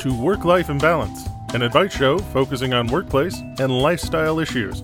To 0.00 0.18
Work 0.18 0.46
Life 0.46 0.70
Imbalance, 0.70 1.28
an 1.52 1.60
advice 1.60 1.94
show 1.94 2.16
focusing 2.16 2.72
on 2.72 2.86
workplace 2.86 3.38
and 3.58 3.70
lifestyle 3.70 4.38
issues. 4.38 4.82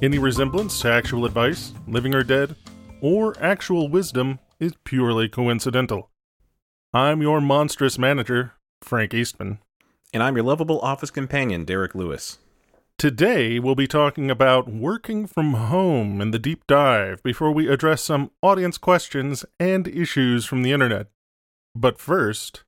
Any 0.00 0.18
resemblance 0.18 0.80
to 0.80 0.90
actual 0.90 1.26
advice, 1.26 1.74
living 1.86 2.14
or 2.14 2.22
dead, 2.22 2.56
or 3.02 3.36
actual 3.42 3.90
wisdom 3.90 4.38
is 4.58 4.72
purely 4.84 5.28
coincidental. 5.28 6.08
I'm 6.94 7.20
your 7.20 7.42
monstrous 7.42 7.98
manager, 7.98 8.54
Frank 8.80 9.12
Eastman. 9.12 9.58
And 10.14 10.22
I'm 10.22 10.34
your 10.34 10.46
lovable 10.46 10.80
office 10.80 11.10
companion, 11.10 11.66
Derek 11.66 11.94
Lewis. 11.94 12.38
Today, 12.96 13.58
we'll 13.58 13.74
be 13.74 13.86
talking 13.86 14.30
about 14.30 14.66
working 14.66 15.26
from 15.26 15.52
home 15.52 16.22
in 16.22 16.30
the 16.30 16.38
deep 16.38 16.66
dive 16.66 17.22
before 17.22 17.52
we 17.52 17.68
address 17.68 18.00
some 18.00 18.30
audience 18.40 18.78
questions 18.78 19.44
and 19.60 19.86
issues 19.86 20.46
from 20.46 20.62
the 20.62 20.72
internet. 20.72 21.08
But 21.74 21.98
first, 21.98 22.64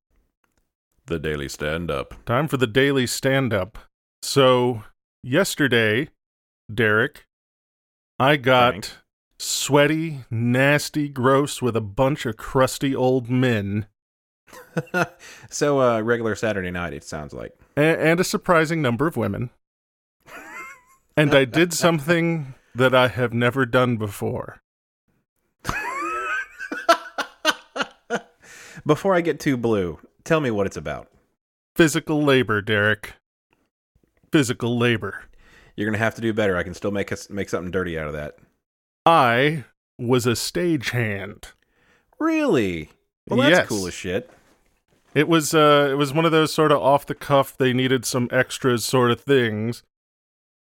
The 1.10 1.18
Daily 1.18 1.48
Stand 1.48 1.90
Up. 1.90 2.14
Time 2.24 2.46
for 2.46 2.56
the 2.56 2.68
daily 2.68 3.04
stand 3.04 3.52
up. 3.52 3.78
So, 4.22 4.84
yesterday, 5.24 6.08
Derek, 6.72 7.26
I 8.20 8.36
got 8.36 8.70
Frank. 8.72 8.90
sweaty, 9.36 10.20
nasty, 10.30 11.08
gross 11.08 11.60
with 11.60 11.74
a 11.76 11.80
bunch 11.80 12.26
of 12.26 12.36
crusty 12.36 12.94
old 12.94 13.28
men 13.28 13.86
so, 15.50 15.80
uh, 15.80 16.00
regular 16.00 16.36
Saturday 16.36 16.70
night, 16.70 16.92
it 16.92 17.02
sounds 17.02 17.32
like. 17.32 17.58
a- 17.76 17.80
and 18.00 18.20
a 18.20 18.24
surprising 18.24 18.80
number 18.80 19.08
of 19.08 19.16
women. 19.16 19.50
and 21.16 21.34
I 21.34 21.44
did 21.44 21.72
something 21.72 22.54
that 22.76 22.94
I 22.94 23.08
have 23.08 23.32
never 23.32 23.66
done 23.66 23.96
before. 23.96 24.60
Before 28.86 29.14
I 29.14 29.20
get 29.20 29.38
too 29.40 29.56
blue, 29.58 29.98
tell 30.24 30.40
me 30.40 30.50
what 30.50 30.66
it's 30.66 30.76
about. 30.76 31.09
Physical 31.80 32.22
labor, 32.22 32.60
Derek. 32.60 33.14
Physical 34.30 34.76
labor. 34.76 35.22
You're 35.76 35.88
gonna 35.88 35.96
have 35.96 36.14
to 36.16 36.20
do 36.20 36.34
better. 36.34 36.58
I 36.58 36.62
can 36.62 36.74
still 36.74 36.90
make 36.90 37.10
us 37.10 37.30
make 37.30 37.48
something 37.48 37.70
dirty 37.70 37.98
out 37.98 38.06
of 38.06 38.12
that. 38.12 38.36
I 39.06 39.64
was 39.98 40.26
a 40.26 40.32
stagehand. 40.32 41.52
Really? 42.18 42.90
Well, 43.26 43.38
that's 43.38 43.60
Yes. 43.60 43.68
cool 43.68 43.86
as 43.86 43.94
shit. 43.94 44.30
It 45.14 45.26
was 45.26 45.54
uh 45.54 45.88
it 45.90 45.94
was 45.94 46.12
one 46.12 46.26
of 46.26 46.32
those 46.32 46.52
sort 46.52 46.70
of 46.70 46.82
off 46.82 47.06
the 47.06 47.14
cuff 47.14 47.56
they 47.56 47.72
needed 47.72 48.04
some 48.04 48.28
extras 48.30 48.84
sort 48.84 49.10
of 49.10 49.22
things. 49.22 49.82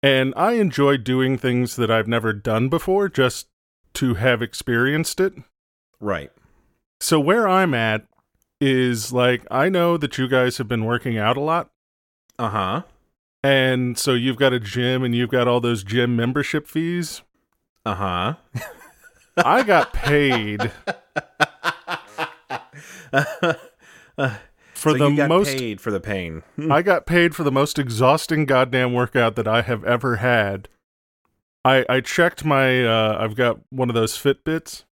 And 0.01 0.33
I 0.37 0.53
enjoy 0.53 0.95
doing 0.95 1.37
things 1.37 1.75
that 1.75 1.91
I've 1.91 2.07
never 2.07 2.31
done 2.31 2.69
before 2.69 3.09
just 3.09 3.49
to 3.95 4.13
have 4.13 4.41
experienced 4.41 5.19
it. 5.19 5.33
Right. 5.99 6.31
So 7.01 7.19
where 7.19 7.45
I'm 7.45 7.73
at 7.73 8.07
is 8.61 9.11
like 9.13 9.45
I 9.49 9.69
know 9.69 9.97
that 9.97 10.17
you 10.17 10.27
guys 10.27 10.57
have 10.57 10.67
been 10.67 10.85
working 10.85 11.17
out 11.17 11.37
a 11.37 11.41
lot 11.41 11.69
Uh 12.37 12.49
huh. 12.49 12.81
and 13.43 13.97
so 13.97 14.13
you've 14.13 14.37
got 14.37 14.53
a 14.53 14.59
gym 14.59 15.03
and 15.03 15.15
you've 15.15 15.29
got 15.29 15.47
all 15.47 15.59
those 15.61 15.83
gym 15.83 16.15
membership 16.15 16.67
fees. 16.67 17.21
Uh 17.85 17.95
huh. 17.95 18.33
I 19.37 19.63
got 19.63 19.93
paid 19.93 20.71
for 24.73 24.91
so 24.91 24.93
the 24.93 25.09
you 25.09 25.15
got 25.17 25.29
most 25.29 25.57
paid 25.57 25.81
for 25.81 25.91
the 25.91 25.99
pain. 25.99 26.43
I 26.71 26.81
got 26.81 27.05
paid 27.05 27.35
for 27.35 27.43
the 27.43 27.51
most 27.51 27.79
exhausting 27.79 28.45
goddamn 28.45 28.93
workout 28.93 29.35
that 29.35 29.47
I 29.47 29.61
have 29.61 29.83
ever 29.83 30.17
had. 30.17 30.67
I 31.65 31.85
I 31.89 32.01
checked 32.01 32.43
my 32.45 32.85
uh 32.85 33.17
I've 33.19 33.35
got 33.35 33.59
one 33.69 33.89
of 33.89 33.95
those 33.95 34.17
Fitbits. 34.17 34.83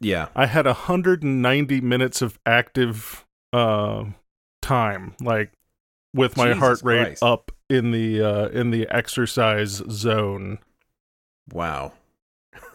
Yeah. 0.00 0.28
I 0.34 0.46
had 0.46 0.66
190 0.66 1.80
minutes 1.80 2.22
of 2.22 2.38
active 2.46 3.24
uh 3.52 4.04
time 4.60 5.14
like 5.20 5.52
with 6.14 6.36
my 6.36 6.48
Jesus 6.48 6.58
heart 6.58 6.80
rate 6.82 7.04
Christ. 7.04 7.22
up 7.22 7.52
in 7.70 7.92
the 7.92 8.22
uh 8.22 8.48
in 8.48 8.70
the 8.70 8.88
exercise 8.90 9.82
zone. 9.90 10.58
Wow. 11.52 11.92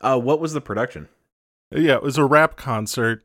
uh, 0.00 0.18
what 0.18 0.40
was 0.40 0.52
the 0.52 0.60
production? 0.60 1.08
Yeah, 1.70 1.94
it 1.94 2.02
was 2.02 2.18
a 2.18 2.24
rap 2.24 2.56
concert 2.56 3.24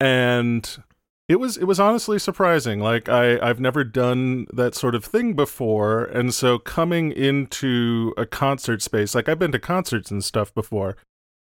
and 0.00 0.82
it 1.28 1.36
was 1.36 1.56
it 1.56 1.64
was 1.64 1.80
honestly 1.80 2.18
surprising. 2.18 2.80
Like 2.80 3.08
I 3.08 3.38
I've 3.40 3.60
never 3.60 3.84
done 3.84 4.46
that 4.52 4.74
sort 4.74 4.94
of 4.94 5.04
thing 5.04 5.34
before 5.34 6.04
and 6.04 6.32
so 6.32 6.58
coming 6.58 7.12
into 7.12 8.14
a 8.16 8.26
concert 8.26 8.82
space, 8.82 9.14
like 9.14 9.28
I've 9.28 9.38
been 9.38 9.52
to 9.52 9.58
concerts 9.58 10.10
and 10.10 10.24
stuff 10.24 10.54
before, 10.54 10.96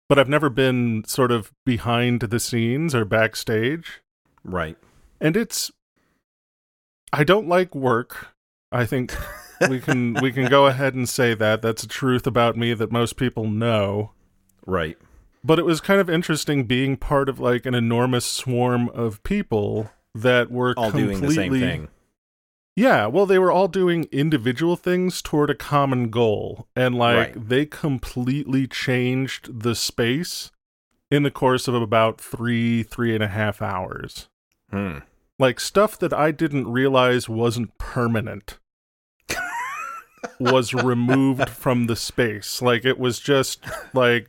but 0.08 0.18
I've 0.18 0.28
never 0.28 0.48
been 0.48 1.04
sort 1.06 1.32
of 1.32 1.52
behind 1.64 2.20
the 2.20 2.40
scenes 2.40 2.94
or 2.94 3.04
backstage. 3.04 4.02
Right. 4.44 4.76
And 5.20 5.36
it's 5.36 5.70
I 7.12 7.24
don't 7.24 7.48
like 7.48 7.74
work. 7.74 8.28
I 8.70 8.84
think 8.84 9.14
we 9.68 9.80
can 9.80 10.14
we 10.14 10.32
can 10.32 10.48
go 10.48 10.66
ahead 10.66 10.94
and 10.94 11.08
say 11.08 11.34
that 11.34 11.62
that's 11.62 11.82
a 11.82 11.88
truth 11.88 12.26
about 12.26 12.56
me 12.56 12.74
that 12.74 12.92
most 12.92 13.16
people 13.16 13.48
know. 13.48 14.12
Right. 14.66 14.98
But 15.44 15.58
it 15.58 15.64
was 15.64 15.80
kind 15.80 16.00
of 16.00 16.10
interesting 16.10 16.64
being 16.64 16.96
part 16.96 17.28
of 17.28 17.38
like 17.38 17.66
an 17.66 17.74
enormous 17.74 18.24
swarm 18.24 18.88
of 18.90 19.22
people 19.22 19.90
that 20.14 20.50
were 20.50 20.74
All 20.76 20.90
completely 20.90 21.14
doing 21.14 21.28
the 21.28 21.34
same 21.34 21.52
thing. 21.52 21.88
Yeah, 22.76 23.06
well 23.06 23.24
they 23.26 23.38
were 23.38 23.50
all 23.50 23.68
doing 23.68 24.06
individual 24.12 24.76
things 24.76 25.22
toward 25.22 25.48
a 25.48 25.54
common 25.54 26.10
goal. 26.10 26.68
And 26.76 26.94
like 26.94 27.34
Right. 27.34 27.48
they 27.48 27.66
completely 27.66 28.66
changed 28.66 29.60
the 29.62 29.74
space 29.74 30.50
in 31.10 31.22
the 31.22 31.30
course 31.30 31.66
of 31.68 31.74
about 31.74 32.20
three, 32.20 32.82
three 32.82 33.14
and 33.14 33.24
a 33.24 33.28
half 33.28 33.62
hours. 33.62 34.28
Hmm. 34.70 34.98
Like 35.38 35.58
stuff 35.60 35.98
that 36.00 36.12
I 36.12 36.30
didn't 36.32 36.68
realize 36.70 37.28
wasn't 37.28 37.76
permanent 37.78 38.58
was 40.38 40.74
removed 40.74 41.48
from 41.62 41.86
the 41.86 41.96
space. 41.96 42.60
Like 42.60 42.84
it 42.84 42.98
was 42.98 43.18
just 43.20 43.64
like 43.94 44.28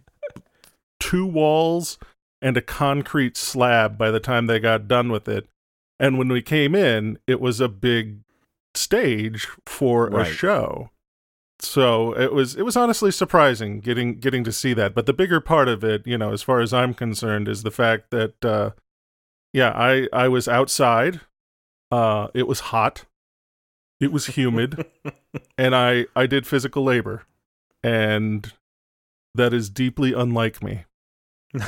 two 0.99 1.25
walls 1.25 1.97
and 2.41 2.55
a 2.55 2.61
concrete 2.61 3.35
slab 3.35 3.97
by 3.97 4.11
the 4.11 4.19
time 4.19 4.45
they 4.47 4.59
got 4.59 4.87
done 4.87 5.11
with 5.11 5.27
it. 5.27 5.47
And 5.99 6.17
when 6.17 6.27
we 6.29 6.41
came 6.41 6.75
in, 6.75 7.17
it 7.25 7.41
was 7.41 7.59
a 7.59 7.67
big 7.67 8.19
stage 8.77 9.47
for 9.65 10.07
a 10.07 10.25
show. 10.25 10.89
So 11.59 12.13
it 12.17 12.33
was 12.33 12.55
it 12.55 12.63
was 12.63 12.77
honestly 12.77 13.11
surprising 13.11 13.79
getting 13.79 14.19
getting 14.19 14.43
to 14.43 14.51
see 14.51 14.73
that. 14.73 14.93
But 14.93 15.05
the 15.05 15.13
bigger 15.13 15.41
part 15.41 15.67
of 15.67 15.83
it, 15.83 16.05
you 16.05 16.17
know, 16.17 16.31
as 16.31 16.43
far 16.43 16.59
as 16.59 16.73
I'm 16.73 16.93
concerned, 16.93 17.47
is 17.47 17.63
the 17.63 17.71
fact 17.71 18.11
that 18.11 18.45
uh 18.45 18.71
yeah, 19.53 19.71
I 19.75 20.07
I 20.13 20.27
was 20.27 20.47
outside. 20.47 21.21
Uh 21.91 22.27
it 22.33 22.47
was 22.47 22.59
hot. 22.59 23.05
It 23.99 24.11
was 24.11 24.27
humid 24.27 24.85
and 25.57 25.75
I 25.75 26.05
I 26.15 26.27
did 26.27 26.45
physical 26.45 26.83
labor 26.83 27.23
and 27.83 28.53
that 29.33 29.53
is 29.53 29.69
deeply 29.69 30.13
unlike 30.13 30.61
me. 30.61 30.85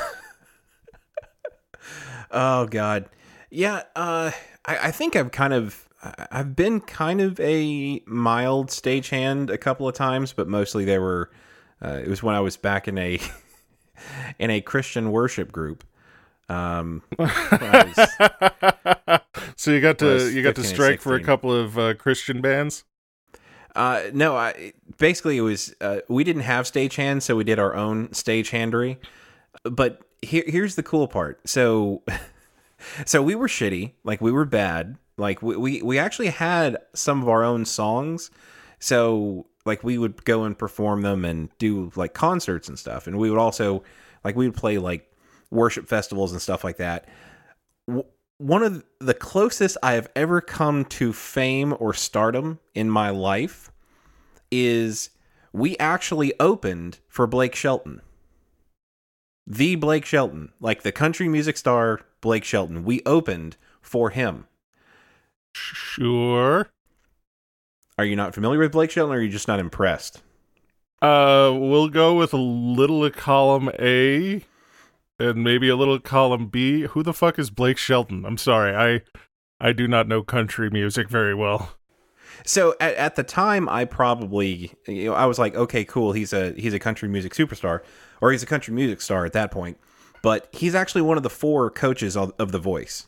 Oh 2.30 2.66
God, 2.66 3.06
yeah. 3.50 3.82
Uh, 3.96 4.30
I, 4.64 4.88
I 4.88 4.90
think 4.90 5.16
I've 5.16 5.32
kind 5.32 5.52
of, 5.52 5.88
I've 6.02 6.56
been 6.56 6.80
kind 6.80 7.20
of 7.20 7.38
a 7.40 8.02
mild 8.06 8.68
stagehand 8.68 9.50
a 9.50 9.58
couple 9.58 9.86
of 9.86 9.94
times, 9.94 10.32
but 10.32 10.48
mostly 10.48 10.84
they 10.84 10.98
were. 10.98 11.30
Uh, 11.82 12.00
it 12.02 12.08
was 12.08 12.22
when 12.22 12.34
I 12.34 12.40
was 12.40 12.56
back 12.56 12.88
in 12.88 12.98
a, 12.98 13.18
in 14.38 14.50
a 14.50 14.60
Christian 14.60 15.12
worship 15.12 15.52
group. 15.52 15.84
Um, 16.48 17.02
was- 17.18 17.28
so 19.56 19.70
you 19.70 19.80
got 19.80 19.98
to 19.98 20.30
you 20.32 20.42
got 20.42 20.56
to 20.56 20.64
strike 20.64 21.00
for 21.00 21.14
a 21.14 21.22
couple 21.22 21.52
of 21.52 21.78
uh, 21.78 21.94
Christian 21.94 22.40
bands. 22.40 22.84
Uh, 23.76 24.02
no, 24.12 24.36
I 24.36 24.72
basically 24.98 25.36
it 25.36 25.42
was 25.42 25.74
uh, 25.80 26.00
we 26.08 26.24
didn't 26.24 26.42
have 26.42 26.66
stagehands, 26.66 27.22
so 27.22 27.36
we 27.36 27.44
did 27.44 27.58
our 27.58 27.74
own 27.74 28.08
stagehandery. 28.08 28.96
But 29.64 30.02
here, 30.22 30.44
here's 30.46 30.74
the 30.74 30.82
cool 30.82 31.06
part. 31.08 31.40
So, 31.48 32.02
so 33.06 33.22
we 33.22 33.34
were 33.34 33.48
shitty, 33.48 33.92
like 34.02 34.20
we 34.20 34.32
were 34.32 34.44
bad. 34.44 34.96
Like 35.20 35.42
we, 35.42 35.56
we 35.56 35.82
we 35.82 35.98
actually 35.98 36.28
had 36.28 36.78
some 36.94 37.22
of 37.22 37.28
our 37.28 37.44
own 37.44 37.66
songs. 37.66 38.30
So 38.78 39.46
like 39.66 39.84
we 39.84 39.98
would 39.98 40.24
go 40.24 40.44
and 40.44 40.58
perform 40.58 41.02
them 41.02 41.24
and 41.24 41.50
do 41.58 41.92
like 41.94 42.14
concerts 42.14 42.68
and 42.68 42.78
stuff, 42.78 43.06
and 43.06 43.18
we 43.18 43.30
would 43.30 43.38
also 43.38 43.84
like 44.24 44.34
we 44.34 44.48
would 44.48 44.56
play 44.56 44.78
like 44.78 45.12
worship 45.50 45.86
festivals 45.86 46.32
and 46.32 46.40
stuff 46.40 46.64
like 46.64 46.78
that. 46.78 47.06
W- 47.86 48.06
one 48.38 48.62
of 48.62 48.82
the 48.98 49.12
closest 49.12 49.76
I 49.82 49.92
have 49.92 50.10
ever 50.16 50.40
come 50.40 50.86
to 50.86 51.12
fame 51.12 51.76
or 51.78 51.92
stardom 51.92 52.58
in 52.74 52.88
my 52.88 53.10
life 53.10 53.70
is 54.50 55.10
we 55.52 55.76
actually 55.76 56.32
opened 56.40 56.98
for 57.08 57.26
Blake 57.26 57.54
Shelton. 57.54 58.00
The 59.46 59.74
Blake 59.74 60.06
Shelton, 60.06 60.52
like 60.60 60.82
the 60.82 60.92
country 60.92 61.28
music 61.28 61.58
star 61.58 62.00
Blake 62.22 62.44
Shelton. 62.44 62.84
We 62.84 63.02
opened 63.04 63.58
for 63.82 64.08
him. 64.10 64.46
Sure. 65.54 66.68
Are 67.98 68.04
you 68.04 68.16
not 68.16 68.34
familiar 68.34 68.58
with 68.58 68.72
Blake 68.72 68.90
Shelton 68.90 69.14
or 69.14 69.18
are 69.18 69.22
you 69.22 69.28
just 69.28 69.48
not 69.48 69.60
impressed? 69.60 70.22
Uh, 71.02 71.52
we'll 71.54 71.88
go 71.88 72.14
with 72.14 72.32
a 72.32 72.38
little 72.38 73.04
of 73.04 73.14
column 73.14 73.70
A 73.78 74.44
and 75.18 75.44
maybe 75.44 75.68
a 75.68 75.76
little 75.76 75.98
column 75.98 76.46
B. 76.48 76.82
Who 76.82 77.02
the 77.02 77.12
fuck 77.12 77.38
is 77.38 77.50
Blake 77.50 77.78
Shelton? 77.78 78.24
I'm 78.24 78.38
sorry, 78.38 78.74
I 78.74 79.02
I 79.60 79.72
do 79.72 79.86
not 79.86 80.08
know 80.08 80.22
country 80.22 80.70
music 80.70 81.08
very 81.08 81.34
well. 81.34 81.76
So 82.44 82.74
at, 82.80 82.94
at 82.94 83.16
the 83.16 83.22
time, 83.22 83.68
I 83.68 83.84
probably 83.84 84.72
you 84.86 85.06
know 85.06 85.14
I 85.14 85.26
was 85.26 85.38
like, 85.38 85.54
okay, 85.54 85.84
cool. 85.84 86.12
He's 86.12 86.32
a 86.32 86.52
he's 86.52 86.74
a 86.74 86.78
country 86.78 87.08
music 87.08 87.34
superstar, 87.34 87.82
or 88.20 88.32
he's 88.32 88.42
a 88.42 88.46
country 88.46 88.74
music 88.74 89.00
star 89.00 89.24
at 89.24 89.32
that 89.32 89.50
point. 89.50 89.78
But 90.22 90.48
he's 90.52 90.74
actually 90.74 91.02
one 91.02 91.16
of 91.16 91.22
the 91.22 91.30
four 91.30 91.70
coaches 91.70 92.16
of, 92.16 92.32
of 92.38 92.52
The 92.52 92.58
Voice. 92.58 93.06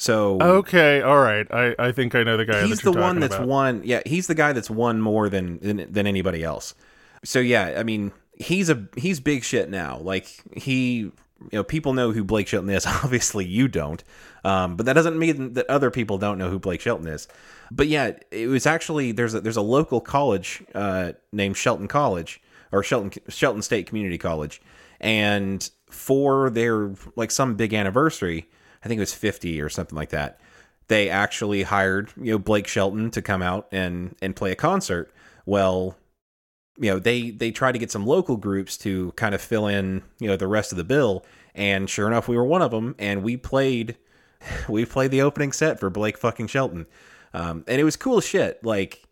So 0.00 0.40
okay, 0.40 1.02
all 1.02 1.18
right. 1.18 1.46
I, 1.52 1.74
I 1.78 1.92
think 1.92 2.14
I 2.14 2.22
know 2.22 2.38
the 2.38 2.46
guy. 2.46 2.66
He's 2.66 2.80
that 2.80 2.90
the 2.90 2.98
one 2.98 3.20
that's 3.20 3.34
about. 3.34 3.46
won. 3.46 3.82
Yeah, 3.84 4.00
he's 4.06 4.28
the 4.28 4.34
guy 4.34 4.54
that's 4.54 4.70
won 4.70 4.98
more 4.98 5.28
than, 5.28 5.58
than 5.58 5.92
than 5.92 6.06
anybody 6.06 6.42
else. 6.42 6.74
So 7.22 7.38
yeah, 7.38 7.74
I 7.76 7.82
mean, 7.82 8.10
he's 8.32 8.70
a 8.70 8.88
he's 8.96 9.20
big 9.20 9.44
shit 9.44 9.68
now. 9.68 9.98
Like 9.98 10.26
he, 10.56 11.00
you 11.00 11.12
know, 11.52 11.62
people 11.62 11.92
know 11.92 12.12
who 12.12 12.24
Blake 12.24 12.48
Shelton 12.48 12.70
is. 12.70 12.86
Obviously, 13.04 13.44
you 13.44 13.68
don't, 13.68 14.02
um, 14.42 14.76
but 14.76 14.86
that 14.86 14.94
doesn't 14.94 15.18
mean 15.18 15.52
that 15.52 15.68
other 15.68 15.90
people 15.90 16.16
don't 16.16 16.38
know 16.38 16.48
who 16.48 16.58
Blake 16.58 16.80
Shelton 16.80 17.06
is. 17.06 17.28
But 17.70 17.88
yeah, 17.88 18.12
it 18.30 18.46
was 18.46 18.64
actually 18.64 19.12
there's 19.12 19.34
a, 19.34 19.42
there's 19.42 19.58
a 19.58 19.62
local 19.62 20.00
college 20.00 20.62
uh, 20.74 21.12
named 21.30 21.58
Shelton 21.58 21.88
College 21.88 22.40
or 22.72 22.82
Shelton 22.82 23.12
Shelton 23.28 23.60
State 23.60 23.86
Community 23.86 24.16
College, 24.16 24.62
and 24.98 25.70
for 25.90 26.48
their 26.48 26.90
like 27.16 27.30
some 27.30 27.54
big 27.54 27.74
anniversary 27.74 28.48
I 28.82 28.88
think 28.88 28.98
it 28.98 29.02
was 29.02 29.14
50 29.14 29.60
or 29.60 29.68
something 29.68 29.96
like 29.96 30.10
that. 30.10 30.40
They 30.88 31.08
actually 31.08 31.62
hired, 31.62 32.12
you 32.16 32.32
know, 32.32 32.38
Blake 32.38 32.66
Shelton 32.66 33.10
to 33.12 33.22
come 33.22 33.42
out 33.42 33.68
and 33.70 34.16
and 34.20 34.34
play 34.34 34.50
a 34.50 34.56
concert. 34.56 35.12
Well, 35.46 35.96
you 36.78 36.90
know, 36.90 36.98
they 36.98 37.30
they 37.30 37.52
tried 37.52 37.72
to 37.72 37.78
get 37.78 37.92
some 37.92 38.06
local 38.06 38.36
groups 38.36 38.76
to 38.78 39.12
kind 39.12 39.34
of 39.34 39.40
fill 39.40 39.66
in, 39.66 40.02
you 40.18 40.26
know, 40.26 40.36
the 40.36 40.48
rest 40.48 40.72
of 40.72 40.78
the 40.78 40.84
bill, 40.84 41.24
and 41.54 41.88
sure 41.88 42.08
enough, 42.08 42.26
we 42.26 42.36
were 42.36 42.44
one 42.44 42.62
of 42.62 42.72
them, 42.72 42.96
and 42.98 43.22
we 43.22 43.36
played 43.36 43.96
we 44.68 44.84
played 44.84 45.10
the 45.10 45.22
opening 45.22 45.52
set 45.52 45.78
for 45.78 45.90
Blake 45.90 46.18
fucking 46.18 46.48
Shelton. 46.48 46.86
Um, 47.32 47.64
and 47.68 47.80
it 47.80 47.84
was 47.84 47.96
cool 47.96 48.20
shit. 48.20 48.64
Like 48.64 49.04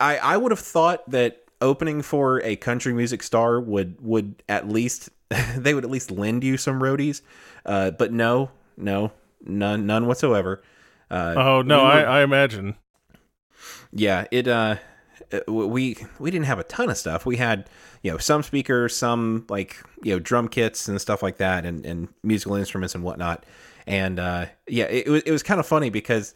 I 0.00 0.18
I 0.18 0.36
would 0.36 0.50
have 0.50 0.60
thought 0.60 1.08
that 1.10 1.44
opening 1.60 2.02
for 2.02 2.40
a 2.42 2.56
country 2.56 2.92
music 2.92 3.22
star 3.22 3.60
would 3.60 4.00
would 4.00 4.42
at 4.48 4.68
least 4.68 5.10
they 5.56 5.74
would 5.74 5.84
at 5.84 5.90
least 5.90 6.10
lend 6.10 6.42
you 6.42 6.56
some 6.56 6.80
roadies. 6.80 7.22
Uh, 7.64 7.90
but 7.90 8.12
no, 8.12 8.50
no, 8.80 9.12
none, 9.44 9.86
none 9.86 10.06
whatsoever. 10.06 10.62
Uh, 11.10 11.34
oh 11.36 11.62
no, 11.62 11.78
we 11.78 11.84
were, 11.84 11.90
I, 11.90 12.02
I 12.02 12.22
imagine. 12.22 12.76
Yeah, 13.92 14.26
it. 14.30 14.46
Uh, 14.46 14.76
we 15.46 15.96
we 16.18 16.30
didn't 16.30 16.46
have 16.46 16.58
a 16.58 16.64
ton 16.64 16.90
of 16.90 16.96
stuff. 16.96 17.26
We 17.26 17.36
had 17.36 17.68
you 18.02 18.10
know 18.10 18.18
some 18.18 18.42
speakers, 18.42 18.96
some 18.96 19.46
like 19.48 19.82
you 20.02 20.12
know 20.12 20.18
drum 20.18 20.48
kits 20.48 20.88
and 20.88 21.00
stuff 21.00 21.22
like 21.22 21.38
that, 21.38 21.66
and, 21.66 21.84
and 21.84 22.08
musical 22.22 22.56
instruments 22.56 22.94
and 22.94 23.04
whatnot. 23.04 23.44
And 23.86 24.18
uh, 24.18 24.46
yeah, 24.66 24.84
it, 24.84 25.06
it 25.06 25.10
was 25.10 25.22
it 25.22 25.32
was 25.32 25.42
kind 25.42 25.60
of 25.60 25.66
funny 25.66 25.90
because 25.90 26.34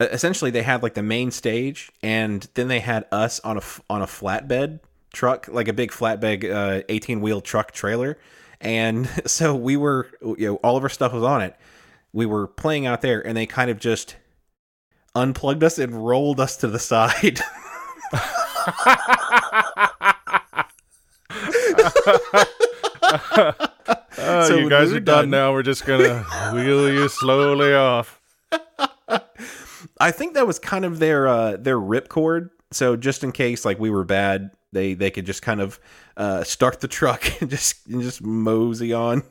essentially 0.00 0.50
they 0.50 0.62
had 0.62 0.82
like 0.82 0.94
the 0.94 1.02
main 1.02 1.30
stage, 1.30 1.90
and 2.02 2.46
then 2.54 2.68
they 2.68 2.80
had 2.80 3.06
us 3.10 3.40
on 3.40 3.58
a 3.58 3.62
on 3.90 4.02
a 4.02 4.06
flatbed 4.06 4.80
truck, 5.12 5.48
like 5.48 5.68
a 5.68 5.72
big 5.72 5.90
flatbed 5.90 6.84
eighteen 6.88 7.18
uh, 7.18 7.22
wheel 7.22 7.40
truck 7.40 7.72
trailer. 7.72 8.18
And 8.60 9.08
so 9.26 9.56
we 9.56 9.76
were, 9.76 10.08
you 10.22 10.46
know, 10.46 10.54
all 10.56 10.76
of 10.76 10.82
our 10.84 10.88
stuff 10.88 11.12
was 11.12 11.24
on 11.24 11.42
it 11.42 11.56
we 12.12 12.26
were 12.26 12.46
playing 12.46 12.86
out 12.86 13.00
there 13.00 13.24
and 13.26 13.36
they 13.36 13.46
kind 13.46 13.70
of 13.70 13.78
just 13.78 14.16
unplugged 15.14 15.64
us 15.64 15.78
and 15.78 16.06
rolled 16.06 16.40
us 16.40 16.56
to 16.58 16.68
the 16.68 16.78
side. 16.78 17.40
oh, 24.18 24.48
so 24.48 24.56
you 24.56 24.68
guys 24.68 24.92
are 24.92 25.00
done, 25.00 25.24
done 25.24 25.30
now. 25.30 25.52
We're 25.52 25.62
just 25.62 25.86
gonna 25.86 26.22
wheel 26.52 26.92
you 26.92 27.08
slowly 27.08 27.74
off. 27.74 28.20
I 29.98 30.10
think 30.10 30.34
that 30.34 30.46
was 30.46 30.58
kind 30.58 30.84
of 30.84 30.98
their 30.98 31.28
uh, 31.28 31.56
their 31.56 31.78
ripcord. 31.78 32.50
So 32.72 32.96
just 32.96 33.24
in 33.24 33.32
case 33.32 33.64
like 33.64 33.78
we 33.78 33.90
were 33.90 34.04
bad, 34.04 34.50
they 34.72 34.94
they 34.94 35.10
could 35.10 35.26
just 35.26 35.42
kind 35.42 35.60
of 35.60 35.78
uh, 36.16 36.44
start 36.44 36.80
the 36.80 36.88
truck 36.88 37.24
and 37.40 37.50
just 37.50 37.86
and 37.86 38.02
just 38.02 38.22
mosey 38.22 38.92
on 38.92 39.22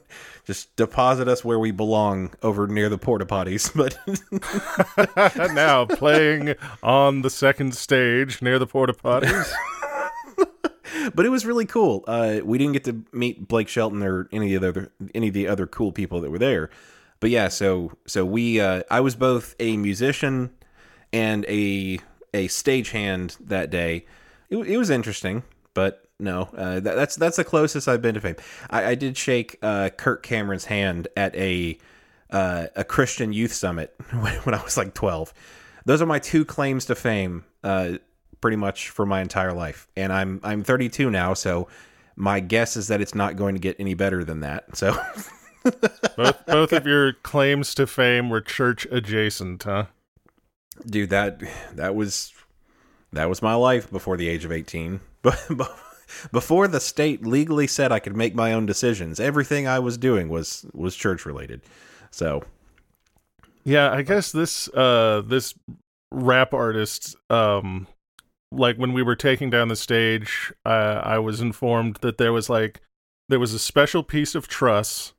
just 0.45 0.75
deposit 0.75 1.27
us 1.27 1.45
where 1.45 1.59
we 1.59 1.71
belong 1.71 2.33
over 2.41 2.67
near 2.67 2.89
the 2.89 2.97
porta 2.97 3.25
potties. 3.25 3.71
But 3.81 5.53
now 5.53 5.85
playing 5.85 6.55
on 6.83 7.21
the 7.21 7.29
second 7.29 7.75
stage 7.75 8.41
near 8.41 8.59
the 8.59 8.67
porta 8.67 8.93
potties. 8.93 9.51
but 11.13 11.25
it 11.25 11.29
was 11.29 11.45
really 11.45 11.65
cool. 11.65 12.03
Uh, 12.07 12.39
we 12.43 12.57
didn't 12.57 12.73
get 12.73 12.83
to 12.85 13.03
meet 13.11 13.47
Blake 13.47 13.67
Shelton 13.67 14.03
or 14.03 14.27
any 14.31 14.53
of 14.55 14.61
the 14.61 14.67
other 14.69 14.91
any 15.15 15.29
of 15.29 15.33
the 15.33 15.47
other 15.47 15.67
cool 15.67 15.91
people 15.91 16.21
that 16.21 16.31
were 16.31 16.39
there. 16.39 16.69
But 17.19 17.29
yeah, 17.29 17.47
so 17.47 17.91
so 18.05 18.25
we 18.25 18.59
uh, 18.59 18.83
I 18.89 18.99
was 18.99 19.15
both 19.15 19.55
a 19.59 19.77
musician 19.77 20.51
and 21.13 21.45
a 21.45 21.99
a 22.33 22.47
stagehand 22.47 23.37
that 23.39 23.69
day. 23.69 24.05
It, 24.49 24.57
it 24.57 24.77
was 24.77 24.89
interesting, 24.89 25.44
but 25.73 26.05
no. 26.21 26.50
Uh, 26.56 26.79
that, 26.79 26.95
that's 26.95 27.15
that's 27.15 27.38
the 27.38 27.44
closest 27.44 27.88
I've 27.88 28.01
been 28.01 28.15
to 28.15 28.21
fame. 28.21 28.35
I, 28.69 28.85
I 28.85 28.95
did 28.95 29.18
shake 29.18 29.57
uh, 29.62 29.89
Kirk 29.89 30.23
Cameron's 30.23 30.65
hand 30.65 31.07
at 31.18 31.35
a 31.35 31.77
uh, 32.29 32.68
a 32.75 32.83
Christian 32.83 33.33
youth 33.33 33.53
summit 33.53 33.94
when, 34.12 34.33
when, 34.35 34.56
I 34.56 34.63
was 34.63 34.77
like 34.77 34.94
twelve. 34.94 35.33
Those 35.85 36.01
are 36.01 36.06
my 36.06 36.19
two 36.19 36.45
claims 36.45 36.85
to 36.85 36.95
fame, 36.95 37.44
uh, 37.63 37.94
pretty 38.39 38.57
much 38.57 38.89
for 38.89 39.06
my 39.06 39.21
entire 39.21 39.53
life. 39.53 39.88
And 39.97 40.13
I'm 40.13 40.39
I'm 40.44 40.63
32 40.63 41.09
now, 41.09 41.33
so 41.33 41.68
my 42.15 42.39
guess 42.39 42.77
is 42.77 42.88
that 42.89 43.01
it's 43.01 43.15
not 43.15 43.35
going 43.35 43.56
to 43.56 43.62
get 43.62 43.75
any 43.79 43.95
better 43.95 44.23
than 44.23 44.41
that. 44.41 44.77
So. 44.77 44.95
both 46.18 46.45
both 46.47 46.73
of 46.73 46.88
your 46.88 47.13
claims 47.13 47.75
to 47.75 47.85
fame 47.85 48.31
were 48.31 48.41
church 48.41 48.88
adjacent, 48.89 49.62
huh? 49.62 49.85
Dude, 50.87 51.11
that 51.11 51.40
that 51.75 51.94
was 51.94 52.33
that 53.13 53.30
was 53.30 53.42
my 53.42 53.54
life 53.54 53.92
before 53.92 54.18
the 54.18 54.28
age 54.28 54.45
of 54.45 54.51
18. 54.51 54.99
But 55.23 55.71
before 56.31 56.68
the 56.68 56.80
state 56.80 57.25
legally 57.25 57.68
said 57.68 57.91
I 57.91 57.99
could 57.99 58.15
make 58.15 58.35
my 58.35 58.53
own 58.53 58.65
decisions, 58.65 59.19
everything 59.19 59.68
I 59.68 59.80
was 59.80 59.97
doing 59.97 60.30
was 60.30 60.65
was 60.73 60.95
church 60.95 61.25
related. 61.25 61.61
So, 62.09 62.44
yeah, 63.63 63.91
I 63.91 64.01
guess 64.01 64.31
this 64.31 64.68
uh 64.69 65.21
this 65.25 65.53
rap 66.11 66.53
artist 66.53 67.15
um 67.30 67.87
like 68.51 68.77
when 68.77 68.94
we 68.94 69.01
were 69.01 69.15
taking 69.15 69.49
down 69.49 69.69
the 69.69 69.75
stage, 69.75 70.51
uh, 70.65 71.01
I 71.03 71.19
was 71.19 71.39
informed 71.39 71.97
that 72.01 72.18
there 72.18 72.33
was 72.33 72.49
like 72.49 72.81
there 73.30 73.39
was 73.39 73.53
a 73.53 73.59
special 73.59 74.03
piece 74.03 74.35
of 74.35 74.47
truss 74.47 75.13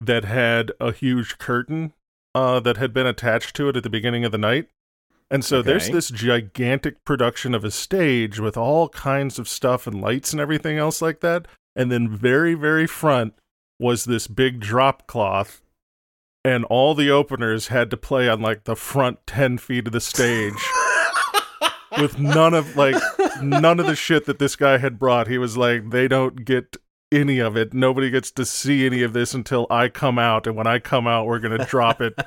that 0.00 0.24
had 0.24 0.72
a 0.80 0.90
huge 0.90 1.38
curtain 1.38 1.92
uh, 2.34 2.60
that 2.60 2.78
had 2.78 2.92
been 2.92 3.06
attached 3.06 3.54
to 3.56 3.68
it 3.68 3.76
at 3.76 3.82
the 3.82 3.90
beginning 3.90 4.24
of 4.24 4.32
the 4.32 4.38
night. 4.38 4.68
And 5.32 5.42
so 5.42 5.58
okay. 5.58 5.70
there's 5.70 5.88
this 5.88 6.10
gigantic 6.10 7.06
production 7.06 7.54
of 7.54 7.64
a 7.64 7.70
stage 7.70 8.38
with 8.38 8.58
all 8.58 8.90
kinds 8.90 9.38
of 9.38 9.48
stuff 9.48 9.86
and 9.86 9.98
lights 9.98 10.32
and 10.32 10.40
everything 10.40 10.76
else 10.76 11.00
like 11.00 11.20
that. 11.20 11.48
And 11.74 11.90
then 11.90 12.14
very, 12.14 12.52
very 12.52 12.86
front 12.86 13.32
was 13.80 14.04
this 14.04 14.26
big 14.26 14.60
drop 14.60 15.06
cloth. 15.06 15.62
And 16.44 16.66
all 16.66 16.94
the 16.94 17.10
openers 17.10 17.68
had 17.68 17.90
to 17.92 17.96
play 17.96 18.28
on 18.28 18.42
like 18.42 18.64
the 18.64 18.76
front 18.76 19.26
10 19.26 19.56
feet 19.56 19.86
of 19.86 19.94
the 19.94 20.02
stage 20.02 20.52
with 21.98 22.18
none 22.18 22.52
of 22.52 22.76
like 22.76 22.96
none 23.40 23.80
of 23.80 23.86
the 23.86 23.96
shit 23.96 24.26
that 24.26 24.38
this 24.38 24.54
guy 24.54 24.76
had 24.76 24.98
brought. 24.98 25.28
He 25.28 25.38
was 25.38 25.56
like, 25.56 25.88
they 25.90 26.08
don't 26.08 26.44
get 26.44 26.76
any 27.10 27.38
of 27.38 27.56
it. 27.56 27.72
Nobody 27.72 28.10
gets 28.10 28.30
to 28.32 28.44
see 28.44 28.84
any 28.84 29.02
of 29.02 29.14
this 29.14 29.32
until 29.32 29.66
I 29.70 29.88
come 29.88 30.18
out. 30.18 30.46
And 30.46 30.56
when 30.56 30.66
I 30.66 30.78
come 30.78 31.06
out, 31.06 31.24
we're 31.24 31.38
going 31.38 31.56
to 31.56 31.64
drop 31.64 32.02
it 32.02 32.18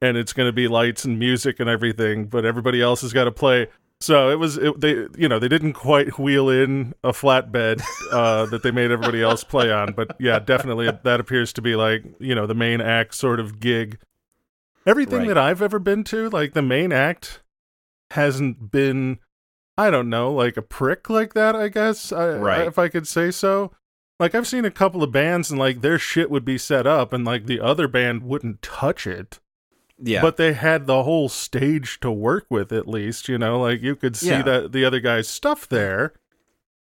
and 0.00 0.16
it's 0.16 0.32
going 0.32 0.48
to 0.48 0.52
be 0.52 0.68
lights 0.68 1.04
and 1.04 1.18
music 1.18 1.60
and 1.60 1.68
everything, 1.68 2.26
but 2.26 2.44
everybody 2.44 2.82
else 2.82 3.00
has 3.00 3.12
got 3.12 3.24
to 3.24 3.32
play. 3.32 3.68
So 4.00 4.30
it 4.30 4.38
was 4.38 4.58
it, 4.58 4.78
they 4.80 5.06
you 5.16 5.28
know 5.28 5.38
they 5.38 5.48
didn't 5.48 5.72
quite 5.72 6.18
wheel 6.18 6.50
in 6.50 6.94
a 7.02 7.12
flatbed 7.12 7.82
uh, 8.12 8.46
that 8.50 8.62
they 8.62 8.70
made 8.70 8.90
everybody 8.90 9.22
else 9.22 9.42
play 9.42 9.72
on, 9.72 9.94
but 9.94 10.14
yeah, 10.20 10.38
definitely 10.38 10.90
that 11.02 11.20
appears 11.20 11.52
to 11.54 11.62
be 11.62 11.76
like 11.76 12.04
you 12.18 12.34
know 12.34 12.46
the 12.46 12.54
main 12.54 12.80
act 12.80 13.14
sort 13.14 13.40
of 13.40 13.58
gig. 13.58 13.98
Everything 14.84 15.20
right. 15.20 15.28
that 15.28 15.38
I've 15.38 15.62
ever 15.62 15.78
been 15.78 16.04
to, 16.04 16.28
like 16.28 16.52
the 16.52 16.62
main 16.62 16.92
act, 16.92 17.42
hasn't 18.10 18.70
been 18.70 19.18
I 19.78 19.90
don't 19.90 20.10
know 20.10 20.30
like 20.30 20.58
a 20.58 20.62
prick 20.62 21.08
like 21.08 21.32
that. 21.32 21.56
I 21.56 21.68
guess 21.68 22.12
I, 22.12 22.28
right. 22.36 22.66
if 22.66 22.78
I 22.78 22.88
could 22.88 23.08
say 23.08 23.30
so. 23.30 23.72
Like 24.18 24.34
I've 24.34 24.46
seen 24.46 24.64
a 24.64 24.70
couple 24.70 25.02
of 25.02 25.12
bands 25.12 25.50
and 25.50 25.58
like 25.58 25.82
their 25.82 25.98
shit 25.98 26.30
would 26.30 26.44
be 26.44 26.56
set 26.56 26.86
up 26.86 27.12
and 27.12 27.24
like 27.24 27.46
the 27.46 27.60
other 27.60 27.86
band 27.86 28.22
wouldn't 28.22 28.62
touch 28.62 29.06
it 29.06 29.40
Yeah. 29.98 30.20
but 30.20 30.36
they 30.36 30.52
had 30.52 30.86
the 30.86 31.02
whole 31.04 31.28
stage 31.28 32.00
to 32.00 32.10
work 32.12 32.46
with 32.50 32.70
at 32.72 32.86
least 32.86 33.28
you 33.28 33.38
know 33.38 33.60
like 33.60 33.80
you 33.82 33.96
could 33.96 34.14
see 34.16 34.28
Yeah. 34.28 34.42
that 34.42 34.72
the 34.72 34.84
other 34.84 35.00
guy's 35.00 35.26
stuff 35.28 35.66
there 35.68 36.12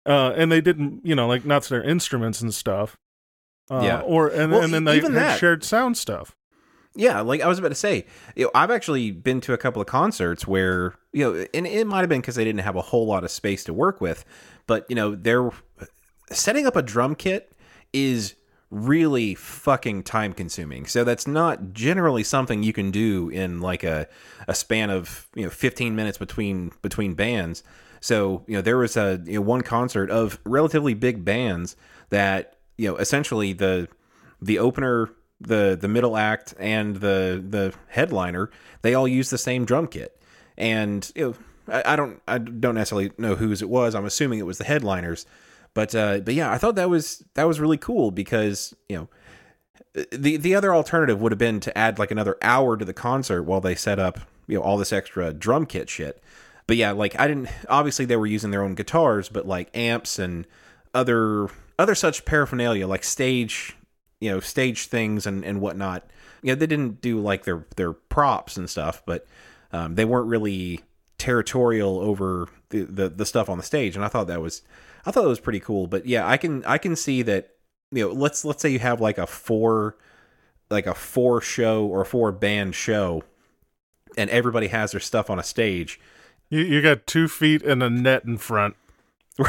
uh 0.05 0.33
and 0.37 0.51
they 0.51 0.61
didn't 0.61 1.01
you 1.07 1.15
know 1.15 1.29
like 1.29 1.45
not 1.45 1.63
their 1.65 1.83
instruments 1.83 2.41
and 2.41 2.53
stuff 2.53 2.97
uh, 3.71 3.81
Yeah. 3.85 4.01
or 4.01 4.29
and, 4.29 4.51
Well, 4.53 4.63
and 4.63 4.75
then 4.75 4.85
they 4.85 4.99
that- 5.01 5.39
shared 5.39 5.63
sound 5.65 5.97
stuff 5.97 6.35
Yeah, 6.97 7.21
like 7.23 7.41
I 7.41 7.49
was 7.49 7.59
about 7.59 7.71
to 7.71 7.75
say, 7.75 8.07
you 8.37 8.45
know, 8.45 8.51
I've 8.55 8.71
actually 8.71 9.11
been 9.11 9.41
to 9.43 9.53
a 9.53 9.57
couple 9.59 9.81
of 9.83 9.89
concerts 9.89 10.47
where 10.47 10.95
you 11.13 11.25
know, 11.25 11.47
and 11.55 11.67
it 11.67 11.87
might 11.87 12.01
have 12.01 12.09
been 12.09 12.21
because 12.21 12.35
they 12.37 12.45
didn't 12.45 12.61
have 12.61 12.77
a 12.77 12.83
whole 12.83 13.07
lot 13.07 13.25
of 13.25 13.31
space 13.33 13.65
to 13.65 13.73
work 13.73 14.01
with, 14.01 14.25
but 14.67 14.87
you 14.89 14.95
know, 14.97 15.15
they're 15.17 15.51
setting 16.31 16.67
up 16.67 16.77
a 16.77 16.83
drum 16.83 17.15
kit 17.17 17.53
is 17.93 18.35
really 18.75 19.35
fucking 19.35 20.03
time 20.03 20.33
consuming. 20.33 20.85
So 20.87 21.05
that's 21.05 21.27
not 21.27 21.73
generally 21.73 22.25
something 22.25 22.63
you 22.63 22.73
can 22.73 22.91
do 22.91 23.29
in 23.29 23.61
like 23.61 23.85
a 23.85 24.09
a 24.49 24.55
span 24.55 24.91
of 24.91 25.29
you 25.35 25.45
know 25.45 25.51
15 25.51 25.95
minutes 25.95 26.19
between 26.19 26.73
between 26.83 27.15
bands. 27.15 27.63
So 28.01 28.45
you 28.47 28.55
know, 28.57 28.63
there 28.63 28.77
was 28.77 28.97
a 28.97 29.23
you 29.25 29.35
know, 29.35 29.41
one 29.41 29.63
concert 29.63 30.11
of 30.11 30.39
relatively 30.45 30.93
big 30.95 31.25
bands 31.25 31.77
that 32.11 32.57
you 32.77 32.89
know 32.89 32.97
essentially 32.97 33.53
the 33.53 33.89
the 34.43 34.59
opener 34.59 35.11
the 35.41 35.79
the 35.81 35.89
middle 35.89 36.17
act 36.17 36.55
and 36.59 36.97
the 36.97 37.43
the 37.49 37.75
headliner 37.89 38.51
they 38.83 38.95
all 38.95 39.07
use 39.07 39.31
the 39.31 39.39
same 39.39 39.65
drum 39.65 39.87
kit 39.87 40.21
and 40.57 41.13
you 41.15 41.25
know 41.25 41.35
I, 41.75 41.93
I 41.93 41.97
don't 41.97 42.23
i 42.29 42.39
don't 42.39 42.77
necessarily 42.77 43.11
know 43.19 43.35
whose 43.35 43.61
it 43.61 43.69
was 43.69 43.95
i'm 43.95 44.05
assuming 44.05 44.39
it 44.39 44.47
was 44.47 44.59
the 44.59 44.65
headliners 44.65 45.27
but 45.75 45.95
uh 45.95 46.21
but 46.21 46.35
yeah 46.35 46.51
i 46.51 46.57
thought 46.57 46.77
that 46.77 46.89
was 46.89 47.25
that 47.35 47.45
was 47.45 47.61
really 47.61 47.77
cool 47.77 48.11
because 48.11 48.75
you 48.89 48.97
know 48.97 49.09
the 50.11 50.37
the 50.37 50.55
other 50.55 50.75
alternative 50.75 51.21
would 51.21 51.33
have 51.33 51.39
been 51.39 51.61
to 51.61 51.77
add 51.77 51.99
like 51.99 52.11
another 52.11 52.37
hour 52.43 52.77
to 52.77 52.85
the 52.85 52.95
concert 52.95 53.43
while 53.43 53.61
they 53.61 53.75
set 53.75 53.99
up 53.99 54.21
you 54.47 54.57
know 54.57 54.63
all 54.63 54.77
this 54.77 54.93
extra 54.93 55.33
drum 55.33 55.67
kit 55.67 55.89
shit. 55.89 56.23
But 56.67 56.77
yeah 56.77 56.93
like 56.93 57.19
i 57.21 57.29
didn't 57.29 57.49
obviously 57.69 58.05
they 58.05 58.17
were 58.17 58.27
using 58.27 58.51
their 58.51 58.63
own 58.63 58.75
guitars 58.75 59.29
but 59.29 59.47
like 59.47 59.75
amps 59.77 60.19
and 60.19 60.47
other 60.95 61.49
other 61.79 61.95
such 61.95 62.25
paraphernalia 62.25 62.87
like 62.87 63.05
stage 63.05 63.77
you 64.21 64.31
know 64.31 64.41
stage 64.41 64.87
things 64.87 65.27
and 65.27 65.45
and 65.45 65.61
whatnot. 65.61 66.09
You 66.43 66.51
know 66.51 66.55
they 66.57 66.67
didn't 66.67 67.01
do 67.01 67.21
like 67.21 67.45
their 67.45 67.67
their 67.77 67.93
props 67.93 68.57
and 68.57 68.69
stuff 68.69 69.03
but 69.07 69.27
um, 69.73 69.95
they 69.97 70.05
weren't 70.05 70.29
really 70.29 70.81
territorial 71.19 72.01
over 72.01 72.49
the, 72.71 72.83
the 72.83 73.09
the 73.11 73.27
stuff 73.27 73.49
on 73.49 73.59
the 73.59 73.65
stage. 73.65 73.95
And 73.95 74.05
i 74.05 74.09
thought 74.09 74.27
that 74.27 74.41
was 74.41 74.63
i 75.07 75.11
thought 75.11 75.23
that 75.23 75.29
was 75.29 75.41
pretty 75.41 75.61
cool 75.61 75.87
but 75.87 76.07
yeah 76.07 76.27
i 76.29 76.37
can 76.37 76.65
i 76.65 76.79
can 76.79 76.97
see 76.97 77.23
that 77.23 77.51
you 77.91 78.07
know 78.07 78.13
let's 78.13 78.45
let's 78.45 78.63
say 78.63 78.69
you 78.69 78.79
have 78.79 79.01
like 79.01 79.19
a 79.19 79.27
four 79.27 79.97
like 80.71 80.87
a 80.87 80.95
four 80.95 81.41
show 81.41 81.85
or 81.87 82.05
four 82.05 82.33
band 82.33 82.75
show 82.75 83.23
and 84.17 84.31
everybody 84.31 84.69
has 84.69 84.93
their 84.93 85.01
stuff 85.01 85.31
on 85.31 85.39
a 85.39 85.43
stage 85.43 86.01
you, 86.51 86.61
you 86.61 86.83
got 86.83 87.07
two 87.07 87.29
feet 87.29 87.63
and 87.63 87.83
a 87.83 87.91
net 87.91 88.25
in 88.25 88.39
front 88.39 88.77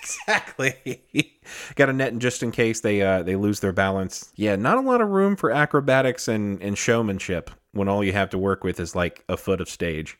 exactly. 0.00 1.02
Got 1.76 1.90
a 1.90 1.92
net 1.92 2.18
just 2.18 2.42
in 2.42 2.50
case 2.50 2.80
they 2.80 3.02
uh, 3.02 3.22
they 3.22 3.36
lose 3.36 3.60
their 3.60 3.72
balance. 3.72 4.32
Yeah, 4.36 4.56
not 4.56 4.78
a 4.78 4.82
lot 4.82 5.00
of 5.00 5.08
room 5.08 5.36
for 5.36 5.50
acrobatics 5.50 6.28
and, 6.28 6.60
and 6.62 6.76
showmanship 6.76 7.50
when 7.72 7.88
all 7.88 8.02
you 8.02 8.12
have 8.12 8.30
to 8.30 8.38
work 8.38 8.64
with 8.64 8.80
is 8.80 8.94
like 8.94 9.24
a 9.28 9.36
foot 9.36 9.60
of 9.60 9.68
stage. 9.68 10.18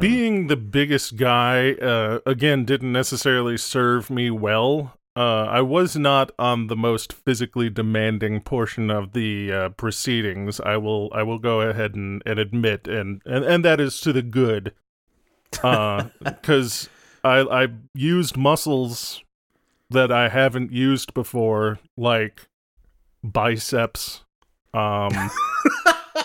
Being 0.00 0.46
the 0.46 0.56
biggest 0.56 1.16
guy 1.16 1.72
uh, 1.72 2.20
again 2.24 2.64
didn't 2.64 2.92
necessarily 2.92 3.56
serve 3.56 4.10
me 4.10 4.30
well. 4.30 4.98
Uh, 5.16 5.44
i 5.44 5.60
was 5.60 5.94
not 5.94 6.32
on 6.40 6.66
the 6.66 6.74
most 6.74 7.12
physically 7.12 7.70
demanding 7.70 8.40
portion 8.40 8.90
of 8.90 9.12
the 9.12 9.52
uh, 9.52 9.68
proceedings. 9.70 10.58
I 10.60 10.76
will 10.76 11.10
i 11.14 11.22
will 11.22 11.38
go 11.38 11.60
ahead 11.60 11.94
and, 11.94 12.22
and 12.26 12.38
admit 12.38 12.88
and, 12.88 13.22
and 13.24 13.44
and 13.44 13.64
that 13.64 13.80
is 13.80 14.00
to 14.00 14.12
the 14.12 14.22
good. 14.22 14.74
Because 15.62 16.88
i 17.22 17.38
i 17.40 17.68
used 17.94 18.36
muscles 18.36 19.22
that 19.90 20.10
i 20.10 20.28
haven't 20.28 20.72
used 20.72 21.14
before 21.14 21.78
like 21.96 22.48
biceps 23.22 24.24
um 24.74 25.30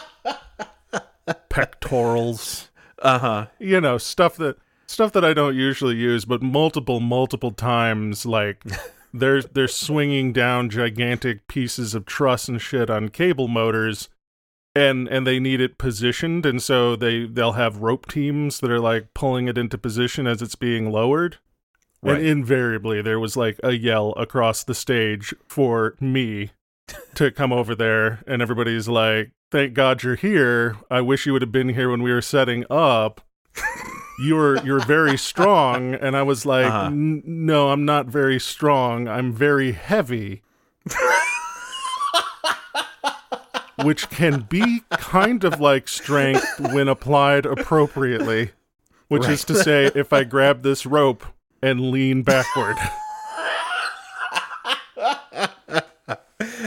pectorals 1.49 2.69
Uh 3.01 3.19
huh. 3.19 3.47
you 3.59 3.79
know 3.81 3.97
stuff 3.97 4.35
that 4.37 4.57
stuff 4.87 5.11
that 5.13 5.23
I 5.25 5.33
don't 5.33 5.55
usually 5.55 5.95
use, 5.95 6.25
but 6.25 6.41
multiple 6.41 6.99
multiple 6.99 7.51
times 7.51 8.25
like 8.25 8.63
they're 9.13 9.41
they're 9.41 9.67
swinging 9.67 10.33
down 10.33 10.69
gigantic 10.69 11.47
pieces 11.47 11.95
of 11.95 12.05
truss 12.05 12.47
and 12.47 12.61
shit 12.61 12.89
on 12.89 13.09
cable 13.09 13.47
motors 13.47 14.09
and 14.75 15.07
and 15.07 15.25
they 15.25 15.39
need 15.39 15.59
it 15.61 15.77
positioned 15.79 16.45
and 16.45 16.61
so 16.61 16.95
they 16.95 17.25
they'll 17.25 17.53
have 17.53 17.77
rope 17.77 18.07
teams 18.07 18.59
that 18.59 18.69
are 18.69 18.79
like 18.79 19.13
pulling 19.15 19.47
it 19.47 19.57
into 19.57 19.77
position 19.79 20.27
as 20.27 20.41
it's 20.41 20.55
being 20.55 20.91
lowered 20.91 21.37
Right. 22.01 22.17
and 22.19 22.25
invariably 22.27 23.01
there 23.01 23.19
was 23.19 23.35
like 23.35 23.59
a 23.63 23.71
yell 23.73 24.13
across 24.13 24.63
the 24.63 24.75
stage 24.75 25.33
for 25.47 25.95
me 25.99 26.51
to 27.15 27.31
come 27.31 27.51
over 27.51 27.73
there 27.75 28.19
and 28.27 28.41
everybody's 28.43 28.87
like 28.87 29.31
thank 29.51 29.73
god 29.73 30.03
you're 30.03 30.15
here. 30.15 30.77
I 30.89 31.01
wish 31.01 31.25
you 31.25 31.33
would 31.33 31.41
have 31.41 31.51
been 31.51 31.69
here 31.69 31.89
when 31.89 32.01
we 32.03 32.11
were 32.11 32.21
setting 32.21 32.65
up. 32.69 33.21
You're 34.21 34.57
you're 34.65 34.81
very 34.85 35.17
strong 35.17 35.93
and 35.95 36.15
i 36.17 36.21
was 36.23 36.45
like 36.45 36.65
Uh-huh. 36.65 36.87
"N- 36.87 37.23
no 37.25 37.69
i'm 37.69 37.85
not 37.85 38.07
very 38.07 38.37
strong. 38.39 39.07
I'm 39.07 39.31
very 39.33 39.71
heavy. 39.71 40.41
Which 43.85 44.09
can 44.09 44.41
be 44.41 44.81
kind 44.91 45.45
of 45.45 45.61
like 45.61 45.87
strength 45.87 46.45
when 46.73 46.89
applied 46.89 47.45
appropriately 47.45 48.51
which 49.07 49.25
is 49.27 49.45
to 49.45 49.55
say 49.55 49.89
if 49.95 50.11
i 50.11 50.23
grab 50.25 50.63
this 50.63 50.85
rope 50.85 51.25
and 51.63 51.89
lean 51.89 52.21
backward 52.21 52.75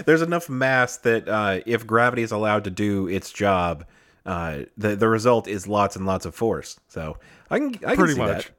There's 0.04 0.22
enough 0.22 0.48
mass 0.48 0.96
that 0.98 1.28
uh, 1.28 1.60
if 1.66 1.86
gravity 1.86 2.22
is 2.22 2.32
allowed 2.32 2.64
to 2.64 2.70
do 2.70 3.08
its 3.08 3.32
job, 3.32 3.84
uh, 4.26 4.60
the 4.76 4.96
the 4.96 5.08
result 5.08 5.48
is 5.48 5.66
lots 5.66 5.96
and 5.96 6.06
lots 6.06 6.26
of 6.26 6.34
force. 6.34 6.78
So 6.88 7.18
I 7.50 7.58
can 7.58 7.74
I 7.74 7.94
can 7.94 7.96
pretty 7.96 8.14
see 8.14 8.18
much 8.20 8.46
that. 8.46 8.52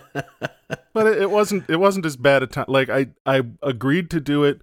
but 0.92 1.06
it, 1.06 1.22
it 1.22 1.30
wasn't 1.30 1.68
it 1.68 1.76
wasn't 1.76 2.06
as 2.06 2.16
bad 2.16 2.42
a 2.42 2.46
time 2.46 2.64
like 2.68 2.88
i 2.88 3.06
i 3.26 3.42
agreed 3.62 4.10
to 4.10 4.20
do 4.20 4.44
it 4.44 4.60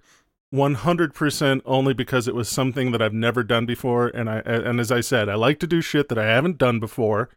100% 0.52 1.62
only 1.64 1.94
because 1.94 2.26
it 2.26 2.34
was 2.34 2.48
something 2.48 2.90
that 2.90 3.00
i've 3.00 3.12
never 3.12 3.44
done 3.44 3.66
before 3.66 4.08
and 4.08 4.28
i 4.28 4.38
and 4.40 4.80
as 4.80 4.90
i 4.90 5.00
said 5.00 5.28
i 5.28 5.34
like 5.34 5.60
to 5.60 5.66
do 5.66 5.80
shit 5.80 6.08
that 6.08 6.18
i 6.18 6.24
haven't 6.24 6.58
done 6.58 6.80
before 6.80 7.30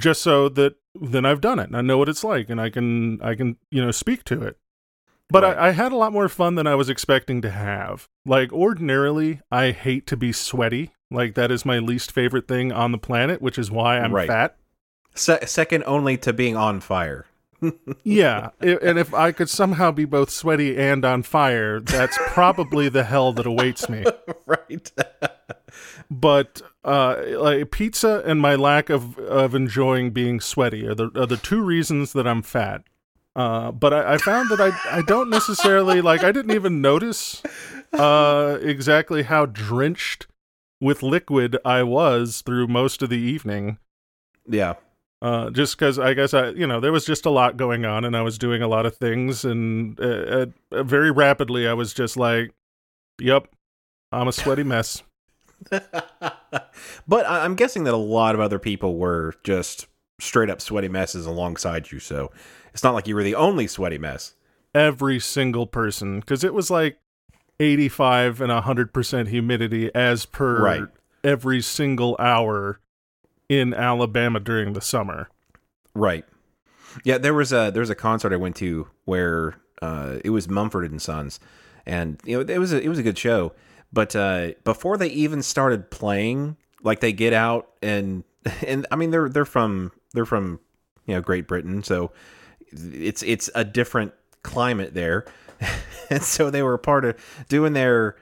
just 0.00 0.22
so 0.22 0.48
that 0.48 0.76
then 0.94 1.26
i've 1.26 1.40
done 1.40 1.58
it 1.58 1.66
and 1.66 1.76
i 1.76 1.82
know 1.82 1.98
what 1.98 2.08
it's 2.08 2.24
like 2.24 2.48
and 2.48 2.60
i 2.60 2.70
can 2.70 3.20
i 3.20 3.34
can 3.34 3.56
you 3.70 3.84
know 3.84 3.90
speak 3.90 4.24
to 4.24 4.42
it 4.42 4.56
but 5.34 5.42
Right. 5.42 5.58
I, 5.58 5.68
I 5.68 5.70
had 5.72 5.92
a 5.92 5.96
lot 5.96 6.12
more 6.12 6.28
fun 6.28 6.54
than 6.54 6.66
i 6.66 6.74
was 6.74 6.88
expecting 6.88 7.42
to 7.42 7.50
have 7.50 8.08
like 8.24 8.52
ordinarily 8.52 9.40
i 9.50 9.70
hate 9.72 10.06
to 10.06 10.16
be 10.16 10.32
sweaty 10.32 10.92
like 11.10 11.34
that 11.34 11.50
is 11.50 11.64
my 11.66 11.78
least 11.78 12.10
favorite 12.12 12.48
thing 12.48 12.72
on 12.72 12.92
the 12.92 12.98
planet 12.98 13.42
which 13.42 13.58
is 13.58 13.70
why 13.70 13.98
i'm 13.98 14.12
Right. 14.12 14.28
fat 14.28 14.56
Se- 15.14 15.46
second 15.46 15.84
only 15.86 16.16
to 16.18 16.32
being 16.32 16.56
on 16.56 16.80
fire. 16.80 17.26
Yeah, 18.02 18.50
i- 18.60 18.78
and 18.82 18.98
if 18.98 19.14
I 19.14 19.30
could 19.32 19.48
somehow 19.48 19.92
be 19.92 20.04
both 20.04 20.28
sweaty 20.28 20.76
and 20.76 21.04
on 21.04 21.22
fire, 21.22 21.78
that's 21.80 22.18
probably 22.26 22.88
the 22.88 23.04
hell 23.04 23.32
that 23.34 23.46
awaits 23.46 23.88
me. 23.88 24.04
right. 24.46 24.90
But 26.10 26.62
uh, 26.84 27.16
like 27.38 27.70
pizza 27.70 28.22
and 28.26 28.40
my 28.40 28.54
lack 28.56 28.90
of 28.90 29.18
of 29.18 29.54
enjoying 29.54 30.10
being 30.10 30.40
sweaty 30.40 30.86
are 30.86 30.94
the 30.94 31.10
are 31.16 31.26
the 31.26 31.36
two 31.36 31.62
reasons 31.62 32.12
that 32.12 32.26
I'm 32.26 32.42
fat. 32.42 32.82
Uh, 33.36 33.72
but 33.72 33.92
I, 33.92 34.14
I 34.14 34.18
found 34.18 34.48
that 34.50 34.60
I 34.60 34.98
I 34.98 35.02
don't 35.02 35.28
necessarily 35.28 36.00
like 36.00 36.22
I 36.22 36.30
didn't 36.30 36.54
even 36.54 36.80
notice 36.80 37.42
uh, 37.92 38.58
exactly 38.62 39.24
how 39.24 39.46
drenched 39.46 40.26
with 40.80 41.02
liquid 41.02 41.56
I 41.64 41.82
was 41.82 42.42
through 42.42 42.68
most 42.68 43.02
of 43.02 43.08
the 43.08 43.18
evening. 43.18 43.78
yeah. 44.46 44.74
uh, 45.22 45.50
just 45.50 45.78
because 45.78 45.98
I 45.98 46.14
guess 46.14 46.34
I, 46.34 46.50
you 46.50 46.66
know, 46.66 46.78
there 46.80 46.92
was 46.92 47.06
just 47.06 47.26
a 47.26 47.30
lot 47.30 47.56
going 47.56 47.84
on, 47.84 48.04
and 48.04 48.16
I 48.16 48.22
was 48.22 48.38
doing 48.38 48.62
a 48.62 48.68
lot 48.68 48.86
of 48.86 48.96
things, 48.96 49.44
and 49.44 49.98
uh, 49.98 50.46
uh, 50.70 50.82
very 50.82 51.10
rapidly, 51.10 51.66
I 51.66 51.72
was 51.72 51.94
just 51.94 52.16
like, 52.16 52.52
"Yep, 53.20 53.48
I'm 54.12 54.28
a 54.28 54.32
sweaty 54.32 54.62
mess." 54.62 55.02
but 55.70 57.26
I'm 57.26 57.54
guessing 57.54 57.84
that 57.84 57.94
a 57.94 57.96
lot 57.96 58.34
of 58.34 58.40
other 58.40 58.58
people 58.58 58.98
were 58.98 59.34
just 59.44 59.86
straight 60.20 60.50
up 60.50 60.60
sweaty 60.60 60.88
messes 60.88 61.26
alongside 61.26 61.90
you. 61.92 61.98
So 62.00 62.30
it's 62.72 62.82
not 62.82 62.94
like 62.94 63.06
you 63.08 63.14
were 63.14 63.22
the 63.24 63.34
only 63.34 63.66
sweaty 63.66 63.98
mess. 63.98 64.34
Every 64.74 65.20
single 65.20 65.66
person, 65.66 66.20
because 66.20 66.42
it 66.44 66.52
was 66.54 66.70
like 66.70 66.98
85 67.60 68.40
and 68.40 68.52
100 68.52 68.92
percent 68.92 69.28
humidity 69.28 69.94
as 69.94 70.26
per 70.26 70.60
Right. 70.62 70.82
every 71.22 71.60
single 71.62 72.16
hour 72.18 72.80
in 73.48 73.72
Alabama 73.74 74.40
during 74.40 74.72
the 74.72 74.80
summer. 74.80 75.28
Right. 75.94 76.24
Yeah, 77.04 77.18
there 77.18 77.34
was 77.34 77.52
a 77.52 77.70
there 77.72 77.80
was 77.80 77.90
a 77.90 77.94
concert 77.94 78.32
I 78.32 78.36
went 78.36 78.56
to 78.56 78.88
where 79.04 79.56
uh, 79.82 80.18
it 80.24 80.30
was 80.30 80.48
Mumford 80.48 80.90
and 80.90 81.00
Sons, 81.02 81.38
and 81.86 82.20
you 82.24 82.36
know 82.42 82.52
it 82.52 82.58
was 82.58 82.72
a, 82.72 82.80
it 82.80 82.88
was 82.88 82.98
a 82.98 83.02
good 83.02 83.18
show. 83.18 83.52
But 83.92 84.16
uh, 84.16 84.52
before 84.64 84.96
they 84.96 85.08
even 85.08 85.42
started 85.42 85.90
playing, 85.90 86.56
like 86.82 87.00
they 87.00 87.12
get 87.12 87.32
out 87.32 87.68
and 87.82 88.24
and 88.66 88.86
I 88.90 88.96
mean 88.96 89.10
they're 89.10 89.28
they're 89.28 89.44
from 89.44 89.92
they're 90.14 90.24
from 90.24 90.60
you 91.06 91.14
know 91.14 91.20
Great 91.20 91.46
Britain, 91.46 91.82
so 91.82 92.12
it's 92.72 93.22
it's 93.22 93.50
a 93.54 93.64
different 93.64 94.12
climate 94.42 94.94
there, 94.94 95.26
and 96.10 96.22
so 96.22 96.50
they 96.50 96.62
were 96.62 96.78
part 96.78 97.04
of 97.04 97.44
doing 97.48 97.74
their 97.74 98.16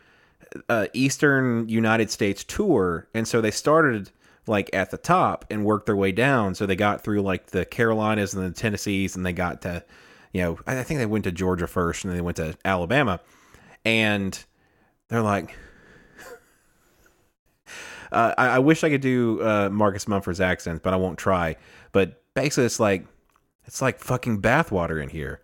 uh, 0.69 0.87
Eastern 0.93 1.69
United 1.69 2.11
States 2.11 2.45
tour, 2.45 3.09
and 3.15 3.27
so 3.29 3.41
they 3.41 3.51
started 3.51 4.11
like 4.47 4.69
at 4.73 4.91
the 4.91 4.99
top 4.99 5.45
and 5.51 5.65
worked 5.65 5.87
their 5.87 5.97
way 5.97 6.11
down. 6.13 6.55
So 6.55 6.67
they 6.67 6.77
got 6.77 7.03
through 7.03 7.23
like 7.23 7.47
the 7.47 7.65
Carolinas 7.65 8.35
and 8.35 8.45
the 8.45 8.59
Tennessees, 8.59 9.15
and 9.17 9.25
they 9.25 9.33
got 9.33 9.63
to, 9.63 9.85
you 10.33 10.43
know, 10.43 10.59
I 10.67 10.83
think 10.83 10.99
they 10.99 11.07
went 11.07 11.25
to 11.25 11.33
Georgia 11.33 11.67
first, 11.67 12.05
and 12.05 12.11
then 12.11 12.19
they 12.19 12.23
went 12.23 12.39
to 12.39 12.57
Alabama, 12.65 13.21
and 13.85 14.43
they're 15.09 15.23
like, 15.23 15.57
uh, 18.13 18.35
I, 18.37 18.47
I, 18.49 18.59
wish 18.59 18.85
I 18.85 18.91
could 18.91 19.01
do 19.01 19.43
uh, 19.43 19.69
Marcus 19.71 20.07
Mumford's 20.07 20.41
accent, 20.41 20.83
but 20.83 20.93
I 20.93 20.97
won't 20.97 21.19
try. 21.19 21.57
But 21.93 22.23
basically, 22.35 22.67
it's 22.67 22.79
like 22.79 23.07
it's 23.65 23.83
like 23.83 23.99
fucking 23.99 24.43
bathwater 24.43 25.03
in 25.03 25.09
here. 25.09 25.41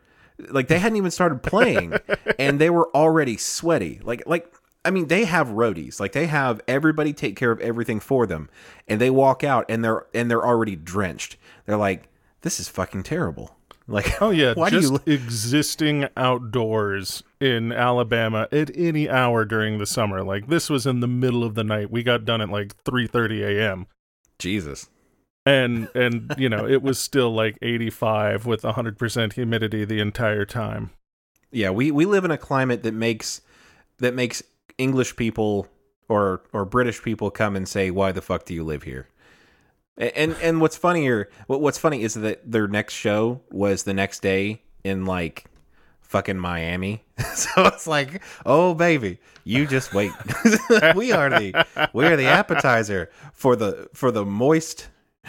Like 0.51 0.69
they 0.69 0.79
hadn't 0.79 0.97
even 0.97 1.11
started 1.11 1.43
playing, 1.43 1.95
and 2.39 2.61
they 2.61 2.71
were 2.71 2.95
already 2.95 3.37
sweaty. 3.37 4.01
Like 4.03 4.23
like 4.27 4.53
I 4.85 4.91
mean, 4.91 5.09
they 5.09 5.25
have 5.25 5.49
roadies. 5.49 5.99
Like 5.99 6.13
they 6.13 6.27
have 6.27 6.61
everybody 6.69 7.13
take 7.13 7.37
care 7.37 7.51
of 7.51 7.61
everything 7.61 8.01
for 8.01 8.27
them, 8.27 8.49
and 8.87 9.01
they 9.01 9.11
walk 9.11 9.43
out 9.43 9.65
and 9.69 9.85
they're 9.85 10.07
and 10.15 10.31
they're 10.31 10.47
already 10.47 10.77
drenched. 10.77 11.37
They're 11.67 11.77
like, 11.77 12.09
"This 12.43 12.61
is 12.61 12.69
fucking 12.69 13.03
terrible." 13.03 13.58
Like, 13.89 14.21
oh 14.21 14.31
yeah, 14.31 14.53
why 14.57 14.71
just 14.71 14.93
do 14.93 15.01
you... 15.07 15.15
existing 15.15 16.09
outdoors 16.17 17.23
in 17.41 17.73
Alabama 17.73 18.47
at 18.53 18.71
any 18.77 19.09
hour 19.09 19.45
during 19.45 19.79
the 19.79 19.87
summer. 19.87 20.23
Like 20.23 20.49
this 20.49 20.69
was 20.69 20.87
in 20.87 21.01
the 21.01 21.09
middle 21.09 21.43
of 21.43 21.55
the 21.55 21.65
night. 21.65 21.91
We 21.91 22.03
got 22.03 22.25
done 22.25 22.41
at 22.43 22.51
like 22.51 22.77
three 22.85 23.07
thirty 23.07 23.43
a.m. 23.43 23.87
Jesus. 24.39 24.89
And 25.47 25.89
and 25.95 26.35
you 26.37 26.51
know 26.51 26.69
it 26.69 26.83
was 26.83 26.99
still 26.99 27.33
like 27.33 27.57
eighty 27.63 27.89
five 27.89 28.45
with 28.45 28.63
hundred 28.63 28.99
percent 28.99 29.33
humidity 29.33 29.85
the 29.87 30.01
entire 30.01 30.45
time. 30.45 30.91
Yeah, 31.51 31.71
we 31.71 31.91
we 31.91 32.05
live 32.05 32.27
in 32.27 32.31
a 32.31 32.39
climate 32.39 32.83
that 32.83 32.93
makes 32.93 33.41
that 33.99 34.15
makes 34.15 34.43
English 34.77 35.17
people 35.17 35.67
or 36.09 36.43
or 36.53 36.67
British 36.67 37.03
people 37.03 37.31
come 37.31 37.57
and 37.57 37.67
say, 37.67 37.91
"Why 37.91 38.13
the 38.13 38.21
fuck 38.21 38.45
do 38.45 38.53
you 38.53 38.65
live 38.65 38.83
here?" 38.83 39.09
And 39.99 40.37
and 40.41 40.61
what's 40.61 40.77
funnier, 40.77 41.29
what 41.49 41.61
what's 41.61 41.79
funny 41.79 42.03
is 42.03 42.15
that 42.15 42.51
their 42.51 42.69
next 42.69 42.95
show 42.95 43.41
was 43.51 43.83
the 43.83 43.95
next 43.95 44.21
day 44.21 44.63
in 44.85 45.05
like 45.05 45.47
fucking 46.03 46.39
Miami. 46.39 47.05
so 47.35 47.67
it's 47.67 47.87
like, 47.87 48.23
oh 48.47 48.75
baby, 48.75 49.19
you 49.45 49.67
just 49.67 49.93
wait. 49.93 50.13
we 50.95 51.13
are 51.13 51.29
the 51.29 51.67
we 51.93 52.07
are 52.07 52.17
the 52.17 52.27
appetizer 52.27 53.11
for 53.33 53.57
the 53.57 53.89
for 53.93 54.11
the 54.13 54.25
moist 54.25 54.89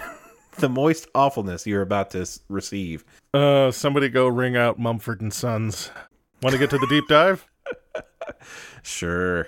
the 0.58 0.70
moist 0.70 1.08
awfulness 1.16 1.66
you're 1.66 1.82
about 1.82 2.12
to 2.12 2.28
receive. 2.48 3.04
Uh, 3.34 3.72
somebody 3.72 4.08
go 4.08 4.28
ring 4.28 4.56
out 4.56 4.78
Mumford 4.78 5.22
and 5.22 5.34
Sons. 5.34 5.92
Want 6.42 6.54
to 6.54 6.60
get 6.60 6.70
to 6.70 6.78
the 6.78 6.88
deep 6.88 7.08
dive? 7.08 7.46
sure. 8.84 9.48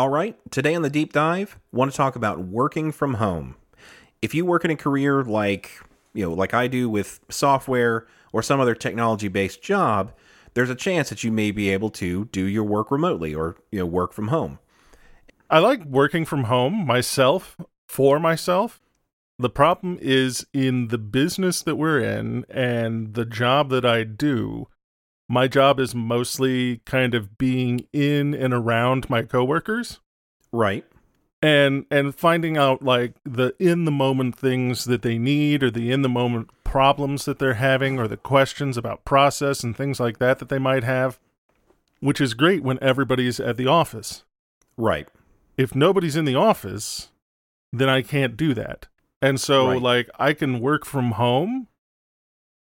All 0.00 0.08
right, 0.08 0.34
today 0.50 0.74
on 0.74 0.80
the 0.80 0.88
deep 0.88 1.12
dive, 1.12 1.58
want 1.72 1.90
to 1.90 1.96
talk 1.98 2.16
about 2.16 2.38
working 2.38 2.90
from 2.90 3.16
home. 3.16 3.56
If 4.22 4.34
you 4.34 4.46
work 4.46 4.64
in 4.64 4.70
a 4.70 4.76
career 4.76 5.22
like, 5.22 5.72
you 6.14 6.24
know, 6.24 6.32
like 6.32 6.54
I 6.54 6.68
do 6.68 6.88
with 6.88 7.20
software 7.28 8.06
or 8.32 8.42
some 8.42 8.60
other 8.60 8.74
technology-based 8.74 9.60
job, 9.60 10.14
there's 10.54 10.70
a 10.70 10.74
chance 10.74 11.10
that 11.10 11.22
you 11.22 11.30
may 11.30 11.50
be 11.50 11.68
able 11.68 11.90
to 11.90 12.24
do 12.32 12.46
your 12.46 12.64
work 12.64 12.90
remotely 12.90 13.34
or, 13.34 13.56
you 13.70 13.80
know, 13.80 13.84
work 13.84 14.14
from 14.14 14.28
home. 14.28 14.58
I 15.50 15.58
like 15.58 15.84
working 15.84 16.24
from 16.24 16.44
home 16.44 16.86
myself 16.86 17.58
for 17.86 18.18
myself. 18.18 18.80
The 19.38 19.50
problem 19.50 19.98
is 20.00 20.46
in 20.54 20.88
the 20.88 20.96
business 20.96 21.60
that 21.60 21.76
we're 21.76 22.00
in 22.00 22.46
and 22.48 23.12
the 23.12 23.26
job 23.26 23.68
that 23.68 23.84
I 23.84 24.04
do, 24.04 24.66
my 25.30 25.46
job 25.46 25.78
is 25.78 25.94
mostly 25.94 26.78
kind 26.78 27.14
of 27.14 27.38
being 27.38 27.86
in 27.92 28.34
and 28.34 28.52
around 28.52 29.08
my 29.08 29.22
coworkers. 29.22 30.00
Right. 30.50 30.84
And 31.40 31.86
and 31.88 32.12
finding 32.12 32.56
out 32.56 32.82
like 32.82 33.14
the 33.24 33.54
in 33.60 33.84
the 33.84 33.92
moment 33.92 34.36
things 34.36 34.86
that 34.86 35.02
they 35.02 35.18
need 35.18 35.62
or 35.62 35.70
the 35.70 35.92
in 35.92 36.02
the 36.02 36.08
moment 36.08 36.50
problems 36.64 37.26
that 37.26 37.38
they're 37.38 37.54
having 37.54 37.96
or 37.96 38.08
the 38.08 38.16
questions 38.16 38.76
about 38.76 39.04
process 39.04 39.62
and 39.62 39.76
things 39.76 40.00
like 40.00 40.18
that 40.18 40.40
that 40.40 40.48
they 40.48 40.58
might 40.58 40.82
have, 40.82 41.20
which 42.00 42.20
is 42.20 42.34
great 42.34 42.64
when 42.64 42.82
everybody's 42.82 43.38
at 43.38 43.56
the 43.56 43.68
office. 43.68 44.24
Right. 44.76 45.08
If 45.56 45.76
nobody's 45.76 46.16
in 46.16 46.24
the 46.24 46.34
office, 46.34 47.10
then 47.72 47.88
I 47.88 48.02
can't 48.02 48.36
do 48.36 48.52
that. 48.54 48.88
And 49.22 49.40
so 49.40 49.68
right. 49.68 49.80
like 49.80 50.10
I 50.18 50.32
can 50.32 50.58
work 50.58 50.84
from 50.84 51.12
home 51.12 51.68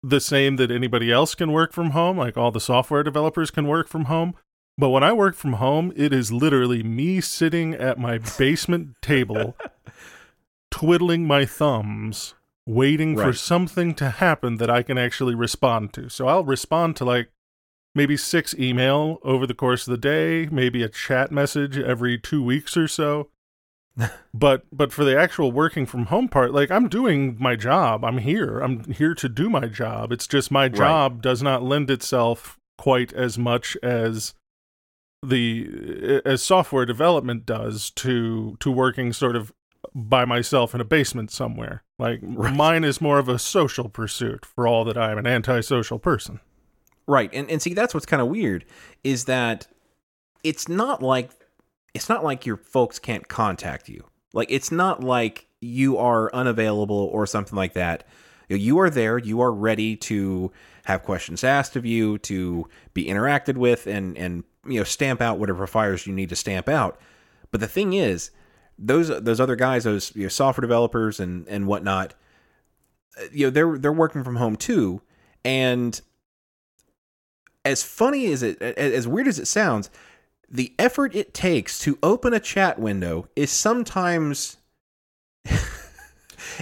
the 0.09 0.21
same 0.21 0.57
that 0.57 0.71
anybody 0.71 1.11
else 1.11 1.35
can 1.35 1.51
work 1.51 1.73
from 1.73 1.91
home, 1.91 2.17
like 2.17 2.37
all 2.37 2.53
the 2.53 2.61
software 2.61 3.03
developers 3.03 3.51
can 3.51 3.67
work 3.67 3.89
from 3.89 4.05
home. 4.05 4.35
But 4.79 4.91
when 4.91 5.03
I 5.03 5.13
work 5.13 5.35
from 5.35 5.55
home, 5.55 5.93
it 5.97 6.13
is 6.13 6.33
literally 6.33 6.83
me 6.83 7.21
sitting 7.21 7.75
at 7.75 7.99
my 7.99 8.19
basement 8.39 8.95
table, 9.03 9.57
twiddling 10.71 11.27
my 11.27 11.45
thumbs, 11.45 12.35
waiting 12.67 13.17
right. 13.17 13.27
for 13.27 13.33
something 13.33 13.95
to 13.95 14.11
happen 14.11 14.59
that 14.59 14.71
I 14.71 14.83
can 14.83 14.97
actually 14.97 15.35
respond 15.35 15.93
to. 15.95 16.09
So 16.09 16.29
I'll 16.29 16.45
respond 16.45 16.95
to 16.97 17.05
like 17.05 17.31
maybe 17.95 18.17
six 18.17 18.55
email 18.55 19.19
over 19.23 19.47
the 19.47 19.55
course 19.55 19.89
of 19.89 19.91
the 19.91 19.99
day, 19.99 20.47
maybe 20.53 20.83
a 20.83 20.89
chat 20.89 21.33
message 21.33 21.79
every 21.79 22.19
two 22.19 22.45
weeks 22.45 22.77
or 22.77 22.87
so 22.87 23.31
but 24.35 24.65
but 24.71 24.93
for 24.93 25.05
the 25.05 25.19
actual 25.19 25.53
working 25.53 25.87
from 25.87 26.07
home 26.07 26.29
part 26.29 26.53
like 26.53 26.71
i'm 26.71 26.89
doing 26.89 27.37
my 27.39 27.57
job. 27.57 28.05
I'm 28.05 28.19
here. 28.19 28.61
I'm 28.61 28.85
here 28.93 29.15
to 29.15 29.29
do 29.29 29.49
my 29.49 29.67
job. 29.67 30.13
It's 30.13 30.27
just 30.27 30.51
my 30.51 30.69
job 30.69 31.13
right. 31.15 31.23
does 31.23 31.43
not 31.43 31.63
lend 31.63 31.91
itself 31.91 32.59
quite 32.79 33.13
as 33.13 33.39
much 33.39 33.77
as 33.83 34.35
the 35.23 36.23
as 36.25 36.43
software 36.43 36.85
development 36.85 37.47
does 37.47 37.91
to 37.93 38.57
to 38.61 38.71
working 38.71 39.13
sort 39.13 39.37
of 39.37 39.53
by 39.95 40.25
myself 40.25 40.75
in 40.75 40.81
a 40.81 40.85
basement 40.85 41.31
somewhere. 41.31 41.83
Like 41.99 42.21
right. 42.23 42.55
mine 42.55 42.85
is 42.85 43.01
more 43.01 43.19
of 43.19 43.29
a 43.29 43.39
social 43.39 43.89
pursuit 43.89 44.45
for 44.45 44.67
all 44.67 44.85
that 44.85 44.99
i'm 44.99 45.19
an 45.19 45.27
antisocial 45.27 45.99
person. 45.99 46.41
Right. 47.07 47.31
And 47.33 47.51
and 47.51 47.63
see 47.63 47.75
that's 47.75 47.95
what's 47.95 48.07
kind 48.07 48.21
of 48.21 48.29
weird 48.29 48.65
is 49.05 49.25
that 49.25 49.69
it's 50.45 50.69
not 50.69 51.03
like 51.03 51.31
it's 51.97 52.11
not 52.11 52.23
like 52.23 52.45
your 52.45 52.59
folks 52.59 52.99
can't 52.99 53.27
contact 53.27 53.89
you. 53.89 54.05
Like 54.35 54.51
it's 54.51 54.71
not 54.71 55.03
like 55.03 55.47
you 55.63 55.97
are 55.97 56.33
unavailable 56.35 57.09
or 57.11 57.27
something 57.27 57.57
like 57.57 57.73
that. 57.73 58.07
You 58.49 58.79
are 58.81 58.91
there, 58.91 59.17
you 59.17 59.41
are 59.41 59.51
ready 59.51 59.97
to 59.97 60.53
have 60.85 61.03
questions 61.03 61.43
asked 61.43 61.75
of 61.75 61.87
you, 61.87 62.19
to 62.19 62.69
be 62.93 63.07
interacted 63.07 63.57
with 63.57 63.87
and 63.87 64.17
and 64.19 64.45
you 64.67 64.79
know 64.79 64.85
stamp 64.85 65.23
out 65.23 65.39
whatever 65.39 65.67
fires 65.67 66.07
you 66.07 66.13
need 66.13 66.29
to 66.29 66.37
stamp 66.37 66.69
out. 66.69 67.01
But 67.51 67.61
the 67.61 67.67
thing 67.67 67.95
is, 67.95 68.31
those 68.79 69.09
those 69.09 69.41
other 69.41 69.57
guys, 69.57 69.85
those 69.85 70.15
you 70.15 70.25
know, 70.25 70.29
software 70.29 70.63
developers 70.63 71.19
and 71.19 71.49
and 71.49 71.67
whatnot, 71.67 72.13
you 73.33 73.47
know 73.47 73.51
they're 73.51 73.79
they're 73.79 73.93
working 73.93 74.23
from 74.23 74.37
home 74.37 74.57
too, 74.57 75.01
and 75.47 75.99
as 77.65 77.83
funny 77.83 78.27
as 78.27 78.43
it 78.43 78.61
as 78.61 79.09
weird 79.09 79.27
as 79.27 79.39
it 79.39 79.47
sounds, 79.47 79.91
the 80.49 80.75
effort 80.79 81.15
it 81.15 81.35
takes 81.35 81.79
to 81.81 81.99
open 82.03 82.33
a 82.33 82.41
chat 82.41 82.79
window 82.79 83.29
is 83.35 83.51
sometimes 83.51 84.59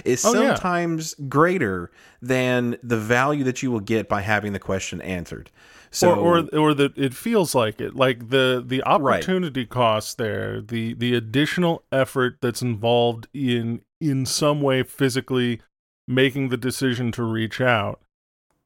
is 0.03 0.25
oh, 0.25 0.33
sometimes 0.33 1.15
yeah. 1.17 1.25
greater 1.27 1.91
than 2.21 2.77
the 2.81 2.97
value 2.97 3.43
that 3.43 3.61
you 3.61 3.71
will 3.71 3.79
get 3.79 4.09
by 4.09 4.21
having 4.21 4.53
the 4.53 4.59
question 4.59 5.01
answered. 5.01 5.49
So, 5.91 6.13
or 6.13 6.39
or, 6.39 6.59
or 6.59 6.73
that 6.73 6.97
it 6.97 7.13
feels 7.13 7.55
like 7.55 7.79
it, 7.79 7.95
like 7.95 8.29
the 8.29 8.61
the 8.65 8.83
opportunity 8.83 9.61
right. 9.61 9.69
cost 9.69 10.17
there, 10.17 10.59
the 10.59 10.93
the 10.93 11.15
additional 11.15 11.83
effort 11.91 12.37
that's 12.41 12.61
involved 12.61 13.27
in 13.33 13.81
in 14.01 14.25
some 14.25 14.61
way 14.61 14.83
physically 14.83 15.61
making 16.07 16.49
the 16.49 16.57
decision 16.57 17.11
to 17.13 17.23
reach 17.23 17.61
out 17.61 18.01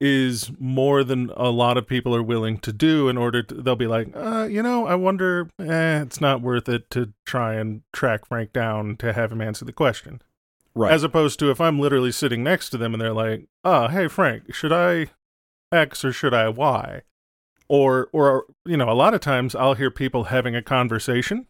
is 0.02 0.52
more 0.60 1.04
than 1.04 1.30
a 1.36 1.50
lot 1.50 1.78
of 1.78 1.86
people 1.86 2.16
are 2.16 2.24
willing 2.24 2.58
to 2.58 2.72
do 2.72 3.10
in 3.10 3.18
order 3.18 3.44
to 3.44 3.56
they'll 3.56 3.76
be 3.76 3.88
like 3.88 4.08
uh 4.16 4.48
you 4.50 4.64
know 4.64 4.88
i 4.88 4.96
wonder 4.96 5.50
eh, 5.60 6.02
it's 6.02 6.22
not 6.22 6.42
worth 6.42 6.70
it 6.70 6.90
to 6.90 7.12
try 7.26 7.56
and 7.56 7.82
track 7.92 8.26
frank 8.26 8.54
down 8.54 8.96
to 8.96 9.12
have 9.14 9.32
him 9.32 9.42
answer 9.42 9.66
the 9.66 9.74
question. 9.74 10.22
Right. 10.76 10.94
As 10.94 11.04
opposed 11.04 11.40
to 11.40 11.52
if 11.52 11.60
i'm 11.60 11.80
literally 11.80 12.12
sitting 12.12 12.44
next 12.44 12.70
to 12.70 12.78
them 12.78 12.94
and 12.94 13.02
they're 13.02 13.14
like 13.14 13.48
oh 13.66 13.88
hey 13.88 14.08
frank 14.08 14.54
should 14.54 14.72
i 14.72 15.08
x 15.72 16.06
or 16.06 16.14
should 16.14 16.34
i 16.34 16.48
y? 16.48 17.02
Or 17.68 18.10
or 18.14 18.46
you 18.66 18.78
know 18.78 18.90
a 18.90 18.94
lot 18.94 19.14
of 19.14 19.20
times 19.20 19.54
i'll 19.54 19.74
hear 19.74 19.92
people 19.92 20.26
having 20.26 20.56
a 20.56 20.62
conversation 20.62 21.48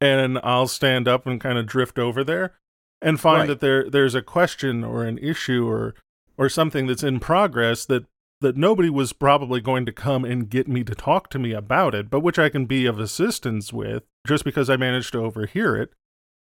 and 0.00 0.38
i'll 0.42 0.66
stand 0.66 1.06
up 1.06 1.26
and 1.26 1.40
kind 1.40 1.58
of 1.58 1.66
drift 1.66 1.98
over 1.98 2.24
there 2.24 2.54
and 3.02 3.20
find 3.20 3.40
right. 3.40 3.48
that 3.48 3.60
there 3.60 3.88
there's 3.90 4.14
a 4.14 4.22
question 4.22 4.82
or 4.82 5.04
an 5.04 5.18
issue 5.18 5.68
or 5.68 5.94
or 6.38 6.48
something 6.48 6.86
that's 6.86 7.02
in 7.02 7.20
progress 7.20 7.84
that 7.86 8.04
that 8.42 8.56
nobody 8.56 8.90
was 8.90 9.14
probably 9.14 9.60
going 9.62 9.86
to 9.86 9.92
come 9.92 10.22
and 10.24 10.50
get 10.50 10.68
me 10.68 10.84
to 10.84 10.94
talk 10.94 11.30
to 11.30 11.38
me 11.38 11.52
about 11.52 11.94
it, 11.94 12.10
but 12.10 12.20
which 12.20 12.38
I 12.38 12.50
can 12.50 12.66
be 12.66 12.84
of 12.84 12.98
assistance 13.00 13.72
with 13.72 14.02
just 14.26 14.44
because 14.44 14.68
I 14.68 14.76
managed 14.76 15.12
to 15.12 15.20
overhear 15.24 15.74
it. 15.76 15.90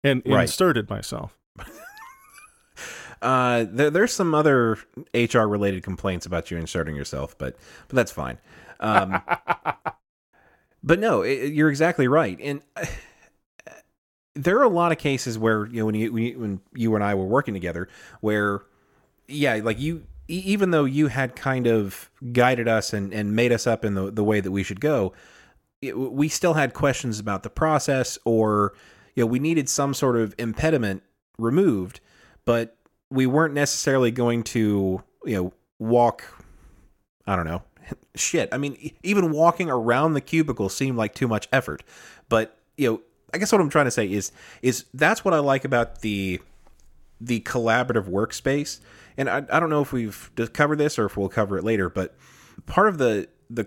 and 0.03 0.21
Right. 0.27 0.43
inserted 0.43 0.91
myself. 0.91 1.39
Uh, 3.23 3.65
there, 3.71 3.89
there's 3.91 4.13
some 4.13 4.35
other 4.35 4.77
HR 5.15 5.43
related 5.47 5.83
complaints 5.83 6.27
about 6.27 6.51
you 6.51 6.59
inserting 6.59 6.95
yourself, 6.95 7.39
but 7.39 7.57
but 7.89 7.97
that's 7.97 8.13
fine. 8.13 8.37
Um, 8.81 9.23
but 10.83 10.99
no, 10.99 11.23
it, 11.23 11.55
you're 11.55 11.71
exactly 11.71 12.07
right, 12.07 12.39
and 12.43 12.61
uh, 12.77 12.85
there 14.35 14.59
are 14.59 14.63
a 14.65 14.69
lot 14.69 14.93
of 14.93 14.99
cases 14.99 15.39
where 15.39 15.65
you 15.67 15.79
know 15.79 15.87
when 15.87 15.95
you 15.95 16.13
when 16.13 16.23
you, 16.23 16.39
when 16.39 16.61
you 16.75 16.95
and 16.97 17.03
I 17.05 17.15
were 17.15 17.25
working 17.25 17.55
together, 17.55 17.89
where 18.21 18.61
yeah, 19.29 19.61
like 19.63 19.81
you, 19.81 20.05
even 20.29 20.71
though 20.71 20.85
you 20.85 21.09
had 21.09 21.37
kind 21.37 21.67
of 21.67 22.11
guided 22.33 22.69
us 22.69 22.93
and 22.93 23.13
and 23.13 23.35
made 23.35 23.53
us 23.53 23.67
up 23.67 23.85
in 23.85 23.95
the 23.95 24.11
the 24.11 24.25
way 24.25 24.41
that 24.41 24.51
we 24.51 24.63
should 24.63 24.81
go, 24.81 25.13
it, 25.83 25.99
we 25.99 26.29
still 26.29 26.55
had 26.55 26.75
questions 26.75 27.19
about 27.19 27.43
the 27.43 27.51
process, 27.51 28.19
or 28.25 28.75
you 29.15 29.23
know 29.23 29.27
we 29.27 29.39
needed 29.39 29.69
some 29.69 29.95
sort 29.95 30.17
of 30.17 30.35
impediment 30.39 31.03
removed, 31.39 32.01
but 32.45 32.77
we 33.11 33.27
weren't 33.27 33.55
necessarily 33.55 34.11
going 34.11 34.43
to 34.43 35.03
you 35.25 35.37
know 35.37 35.53
walk 35.79 36.25
i 37.27 37.37
don't 37.37 37.47
know 37.47 37.63
shit. 38.15 38.49
I 38.53 38.59
mean 38.59 38.93
even 39.03 39.31
walking 39.31 39.71
around 39.71 40.15
the 40.15 40.21
cubicle 40.21 40.69
seemed 40.69 40.99
like 40.99 41.15
too 41.15 41.29
much 41.29 41.49
effort 41.53 41.83
but 42.29 42.59
you 42.77 42.91
know 42.91 43.01
i 43.33 43.39
guess 43.39 43.53
what 43.53 43.61
i'm 43.61 43.71
trying 43.71 43.87
to 43.87 43.91
say 43.91 44.11
is 44.11 44.33
is 44.63 44.85
that's 44.95 45.25
what 45.25 45.35
i 45.35 45.39
like 45.39 45.65
about 45.65 46.01
the 46.01 46.41
the 47.25 47.41
collaborative 47.41 48.09
workspace 48.09 48.81
and 49.17 49.29
i, 49.29 49.39
I 49.51 49.61
don't 49.61 49.71
know 49.71 49.83
if 49.83 49.93
we've 49.93 50.31
covered 50.53 50.79
this 50.79 50.99
or 50.99 51.07
if 51.07 51.17
we'll 51.17 51.29
cover 51.29 51.59
it 51.59 51.65
later 51.65 51.89
but 51.89 52.17
part 52.67 52.89
of 52.89 52.99
the 52.99 53.29
the 53.51 53.67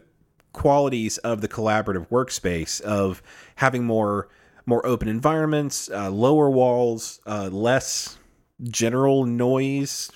qualities 0.53 1.17
of 1.19 1.41
the 1.41 1.47
collaborative 1.47 2.07
workspace 2.09 2.81
of 2.81 3.21
having 3.55 3.83
more 3.83 4.29
more 4.65 4.85
open 4.85 5.07
environments 5.07 5.89
uh, 5.89 6.09
lower 6.09 6.49
walls 6.49 7.21
uh, 7.25 7.49
less 7.51 8.17
general 8.63 9.25
noise 9.25 10.11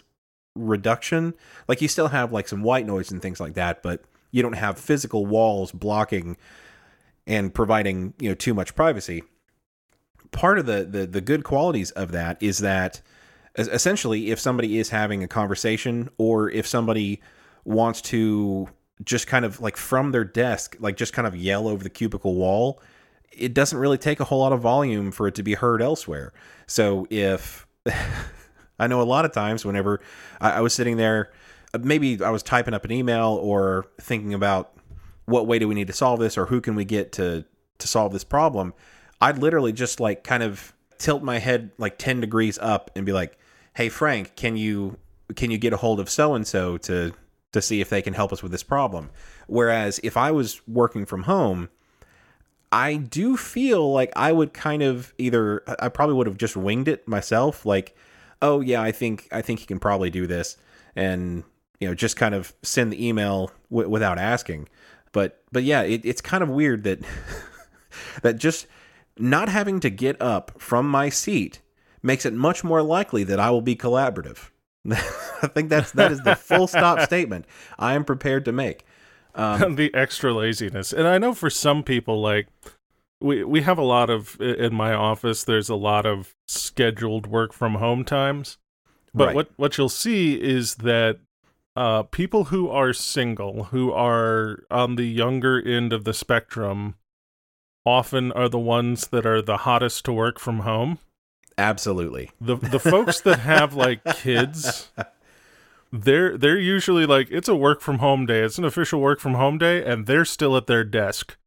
reduction. 0.56 1.34
Like 1.68 1.82
you 1.82 1.88
still 1.88 2.10
have 2.10 2.32
like 2.32 2.48
some 2.48 2.64
white 2.64 2.86
noise 2.86 3.12
and 3.12 3.22
things 3.22 3.40
like 3.40 3.54
that, 3.54 3.84
but 3.84 4.04
you 4.32 4.42
don't 4.42 4.54
have 4.54 4.78
physical 4.78 5.26
walls 5.26 5.72
blocking 5.72 6.38
and 7.28 7.54
providing, 7.54 8.14
you 8.20 8.30
know, 8.30 8.36
too 8.36 8.54
much 8.54 8.76
privacy. 8.76 9.24
Part 10.32 10.60
of 10.60 10.66
the 10.66 10.86
the, 10.86 11.06
the 11.06 11.22
good 11.22 11.44
qualities 11.44 11.92
of 11.92 12.12
that 12.12 12.42
is 12.42 12.60
that 12.60 13.02
essentially 13.58 14.32
if 14.32 14.40
somebody 14.40 14.80
is 14.80 14.90
having 14.90 15.24
a 15.24 15.28
conversation 15.28 16.10
or 16.18 16.50
if 16.50 16.66
somebody 16.66 17.22
wants 17.66 18.02
to 18.02 18.68
just 19.04 19.28
kind 19.28 19.46
of 19.46 19.60
like 19.60 19.76
from 19.76 20.12
their 20.12 20.24
desk 20.24 20.76
like 20.80 20.96
just 20.96 21.12
kind 21.12 21.28
of 21.28 21.36
yell 21.36 21.68
over 21.68 21.84
the 21.84 21.90
cubicle 21.90 22.36
wall 22.36 22.82
it 23.32 23.54
doesn't 23.54 23.78
really 23.78 23.98
take 23.98 24.20
a 24.20 24.24
whole 24.24 24.40
lot 24.40 24.54
of 24.54 24.62
volume 24.62 25.12
for 25.12 25.28
it 25.28 25.36
to 25.36 25.44
be 25.44 25.54
heard 25.54 25.82
elsewhere 25.82 26.32
so 26.66 27.06
if 27.10 27.68
I 28.82 28.88
know 28.88 29.00
a 29.00 29.04
lot 29.04 29.26
of 29.26 29.32
times 29.32 29.64
whenever 29.64 30.02
I, 30.42 30.54
I 30.54 30.62
was 30.62 30.74
sitting 30.74 30.98
there, 30.98 31.32
uh, 31.74 31.78
maybe 31.84 32.22
I 32.24 32.32
was 32.32 32.42
typing 32.42 32.74
up 32.74 32.84
an 32.84 32.92
email 32.92 33.40
or 33.42 33.86
thinking 34.02 34.34
about 34.34 34.74
what 35.26 35.46
way 35.46 35.60
do 35.60 35.68
we 35.68 35.76
need 35.76 35.88
to 35.88 35.94
solve 35.94 36.20
this 36.20 36.38
or 36.38 36.48
who 36.48 36.60
can 36.60 36.76
we 36.76 36.84
get 36.84 37.12
to 37.14 37.46
to 37.78 37.88
solve 37.88 38.12
this 38.12 38.24
problem. 38.24 38.74
I'd 39.22 39.38
literally 39.38 39.72
just 39.72 40.00
like 40.00 40.24
kind 40.24 40.42
of 40.42 40.74
tilt 40.98 41.24
my 41.24 41.38
head 41.38 41.72
like 41.78 41.98
10 41.98 42.22
degrees 42.22 42.58
up 42.60 42.92
and 42.96 43.06
be 43.06 43.14
like, 43.14 43.38
"Hey 43.76 43.90
Frank, 43.90 44.36
can 44.36 44.58
you 44.58 44.98
can 45.36 45.52
you 45.52 45.58
get 45.58 45.74
a 45.74 45.78
hold 45.78 46.00
of 46.00 46.10
so 46.10 46.34
and 46.34 46.46
so 46.46 46.78
to 46.78 47.14
to 47.52 47.62
see 47.62 47.82
if 47.82 47.90
they 47.90 48.02
can 48.02 48.14
help 48.14 48.32
us 48.34 48.42
with 48.44 48.52
this 48.52 48.64
problem?" 48.64 49.10
Whereas 49.48 50.00
if 50.04 50.18
I 50.18 50.32
was 50.32 50.62
working 50.68 51.06
from 51.06 51.24
home, 51.24 51.70
I 52.72 52.96
do 52.96 53.36
feel 53.36 53.92
like 53.92 54.12
I 54.16 54.32
would 54.32 54.54
kind 54.54 54.82
of 54.82 55.14
either 55.18 55.64
I 55.80 55.90
probably 55.90 56.16
would 56.16 56.28
have 56.28 56.38
just 56.38 56.56
winged 56.56 56.88
it 56.88 57.08
myself 57.08 57.66
like 57.66 57.96
oh 58.42 58.62
yeah 58.62 58.82
I 58.82 58.92
think 58.92 59.28
I 59.32 59.42
think 59.42 59.60
he 59.60 59.66
can 59.66 59.80
probably 59.80 60.10
do 60.10 60.26
this 60.26 60.58
and 60.96 61.44
you 61.80 61.88
know 61.88 61.94
just 61.94 62.16
kind 62.16 62.34
of 62.34 62.54
send 62.64 62.94
the 62.94 63.06
email 63.06 63.52
w- 63.70 63.90
without 63.90 64.18
asking 64.18 64.70
but 65.12 65.44
but 65.52 65.64
yeah 65.64 65.82
it, 65.82 66.06
it's 66.06 66.22
kind 66.22 66.44
of 66.44 66.50
weird 66.50 66.84
that 66.84 67.00
that 68.22 68.38
just 68.38 68.68
not 69.18 69.50
having 69.50 69.80
to 69.82 69.90
get 69.90 70.22
up 70.22 70.54
from 70.58 70.88
my 70.88 71.10
seat 71.10 71.60
makes 72.04 72.26
it 72.26 72.34
much 72.34 72.64
more 72.64 72.82
likely 72.82 73.24
that 73.24 73.40
I 73.40 73.50
will 73.52 73.62
be 73.62 73.76
collaborative 73.76 74.50
I 74.90 75.48
think 75.48 75.70
that's 75.70 75.92
that 75.92 76.12
is 76.12 76.22
the 76.22 76.36
full 76.36 76.68
stop 76.68 77.02
statement 77.12 77.46
I 77.78 77.94
am 77.94 78.04
prepared 78.04 78.46
to 78.46 78.52
make 78.52 78.86
Um, 79.36 79.76
the 79.82 79.94
extra 79.94 80.34
laziness. 80.34 80.92
And 80.92 81.08
I 81.08 81.18
know 81.18 81.34
for 81.34 81.50
some 81.50 81.84
people, 81.84 82.20
like 82.22 82.48
we 83.22 83.44
we 83.44 83.62
have 83.62 83.78
a 83.78 83.84
lot 83.84 84.10
of 84.10 84.40
in 84.42 84.74
my 84.74 84.94
office. 84.94 85.44
There's 85.44 85.70
a 85.70 85.76
lot 85.76 86.06
of 86.08 86.34
scheduled 86.48 87.28
work 87.28 87.54
from 87.54 87.76
home 87.76 88.04
times. 88.04 88.58
But 89.14 89.28
Right. 89.28 89.36
what 89.36 89.50
what 89.58 89.78
you'll 89.78 89.90
see 89.90 90.42
is 90.42 90.76
that 90.76 91.20
uh, 91.76 92.04
people 92.04 92.46
who 92.46 92.68
are 92.70 92.92
single, 92.94 93.66
who 93.66 93.92
are 93.94 94.64
on 94.72 94.96
the 94.96 95.06
younger 95.08 95.62
end 95.62 95.94
of 95.94 96.04
the 96.04 96.14
spectrum, 96.14 96.96
often 97.86 98.32
are 98.32 98.50
the 98.50 98.60
ones 98.60 99.08
that 99.08 99.26
are 99.26 99.42
the 99.42 99.58
hottest 99.58 100.06
to 100.06 100.14
work 100.14 100.40
from 100.40 100.60
home. 100.62 100.98
Absolutely 101.58 102.32
The 102.40 102.56
the 102.56 102.80
folks 102.80 103.22
that 103.22 103.40
have 103.40 103.74
like 103.74 104.04
kids, 104.16 104.92
they're 105.92 106.38
they're 106.38 106.60
usually 106.60 107.06
like 107.06 107.28
it's 107.32 107.50
a 107.50 107.56
work 107.56 107.82
from 107.82 108.00
home 108.00 108.26
day. 108.26 108.40
It's 108.42 108.58
an 108.58 108.66
official 108.66 109.02
work 109.02 109.20
from 109.20 109.34
home 109.36 109.58
day, 109.58 109.84
and 109.84 110.06
they're 110.06 110.26
still 110.26 110.56
at 110.58 110.68
their 110.68 110.84
desk 110.84 111.38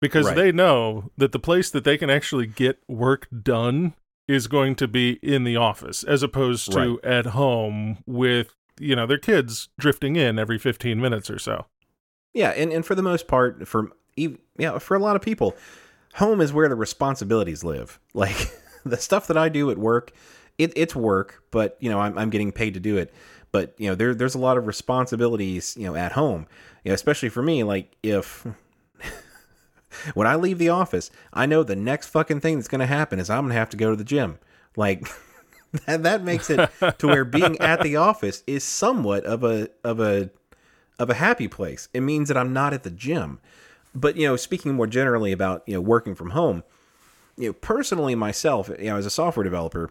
because 0.00 0.26
Right. 0.26 0.36
they 0.36 0.52
know 0.52 1.10
that 1.16 1.32
the 1.32 1.38
place 1.38 1.70
that 1.70 1.84
they 1.84 1.96
can 1.96 2.10
actually 2.10 2.46
get 2.46 2.78
work 2.88 3.26
done 3.42 3.94
is 4.28 4.48
going 4.48 4.74
to 4.74 4.88
be 4.88 5.12
in 5.22 5.44
the 5.44 5.56
office, 5.56 6.02
as 6.02 6.22
opposed 6.22 6.72
to 6.72 7.00
at 7.02 7.26
home 7.26 7.98
with 8.06 8.52
you 8.78 8.94
know 8.94 9.06
their 9.06 9.18
kids 9.18 9.68
drifting 9.78 10.16
in 10.16 10.38
every 10.38 10.58
fifteen 10.58 11.00
minutes 11.00 11.30
or 11.30 11.38
so. 11.38 11.66
Yeah, 12.34 12.50
and, 12.50 12.70
and 12.70 12.84
for 12.84 12.94
the 12.94 13.02
most 13.02 13.26
part, 13.28 13.66
for 13.66 13.90
yeah, 14.58 14.78
for 14.78 14.94
a 14.94 14.98
lot 14.98 15.16
of 15.16 15.22
people, 15.22 15.56
home 16.14 16.42
is 16.42 16.52
where 16.52 16.68
the 16.68 16.74
responsibilities 16.74 17.64
live. 17.64 17.98
Like 18.12 18.50
the 18.90 18.96
stuff 18.96 19.26
that 19.26 19.36
I 19.36 19.48
do 19.48 19.70
at 19.70 19.78
work, 19.78 20.12
it, 20.58 20.72
it's 20.76 20.94
work, 20.94 21.42
but 21.50 21.76
you 21.80 21.90
know 21.90 22.00
I'm, 22.00 22.16
I'm 22.18 22.30
getting 22.30 22.52
paid 22.52 22.74
to 22.74 22.80
do 22.80 22.96
it. 22.96 23.12
But 23.52 23.74
you 23.78 23.88
know 23.88 23.94
there 23.94 24.14
there's 24.14 24.34
a 24.34 24.38
lot 24.38 24.58
of 24.58 24.66
responsibilities 24.66 25.76
you 25.78 25.84
know 25.84 25.94
at 25.94 26.12
home. 26.12 26.46
You 26.84 26.90
know, 26.90 26.94
especially 26.94 27.28
for 27.28 27.42
me, 27.42 27.62
like 27.64 27.96
if 28.02 28.46
when 30.14 30.26
I 30.26 30.36
leave 30.36 30.58
the 30.58 30.68
office, 30.68 31.10
I 31.32 31.46
know 31.46 31.62
the 31.62 31.76
next 31.76 32.08
fucking 32.08 32.40
thing 32.40 32.56
that's 32.56 32.68
going 32.68 32.80
to 32.80 32.86
happen 32.86 33.18
is 33.18 33.30
I'm 33.30 33.42
going 33.44 33.52
to 33.52 33.58
have 33.58 33.70
to 33.70 33.76
go 33.76 33.90
to 33.90 33.96
the 33.96 34.04
gym. 34.04 34.38
Like 34.76 35.06
that, 35.86 36.02
that 36.02 36.22
makes 36.22 36.50
it 36.50 36.70
to 36.98 37.06
where 37.06 37.24
being 37.24 37.58
at 37.60 37.82
the 37.82 37.96
office 37.96 38.42
is 38.46 38.64
somewhat 38.64 39.24
of 39.24 39.44
a 39.44 39.68
of 39.84 40.00
a 40.00 40.30
of 40.98 41.10
a 41.10 41.14
happy 41.14 41.48
place. 41.48 41.88
It 41.92 42.00
means 42.00 42.28
that 42.28 42.36
I'm 42.36 42.52
not 42.52 42.72
at 42.72 42.82
the 42.82 42.90
gym. 42.90 43.40
But 43.94 44.16
you 44.16 44.28
know, 44.28 44.36
speaking 44.36 44.74
more 44.74 44.86
generally 44.86 45.32
about 45.32 45.62
you 45.66 45.74
know 45.74 45.80
working 45.80 46.14
from 46.14 46.30
home, 46.30 46.62
you 47.36 47.48
know, 47.48 47.52
personally 47.52 48.14
myself, 48.14 48.68
you 48.68 48.86
know, 48.86 48.96
as 48.96 49.06
a 49.06 49.10
software 49.10 49.44
developer, 49.44 49.90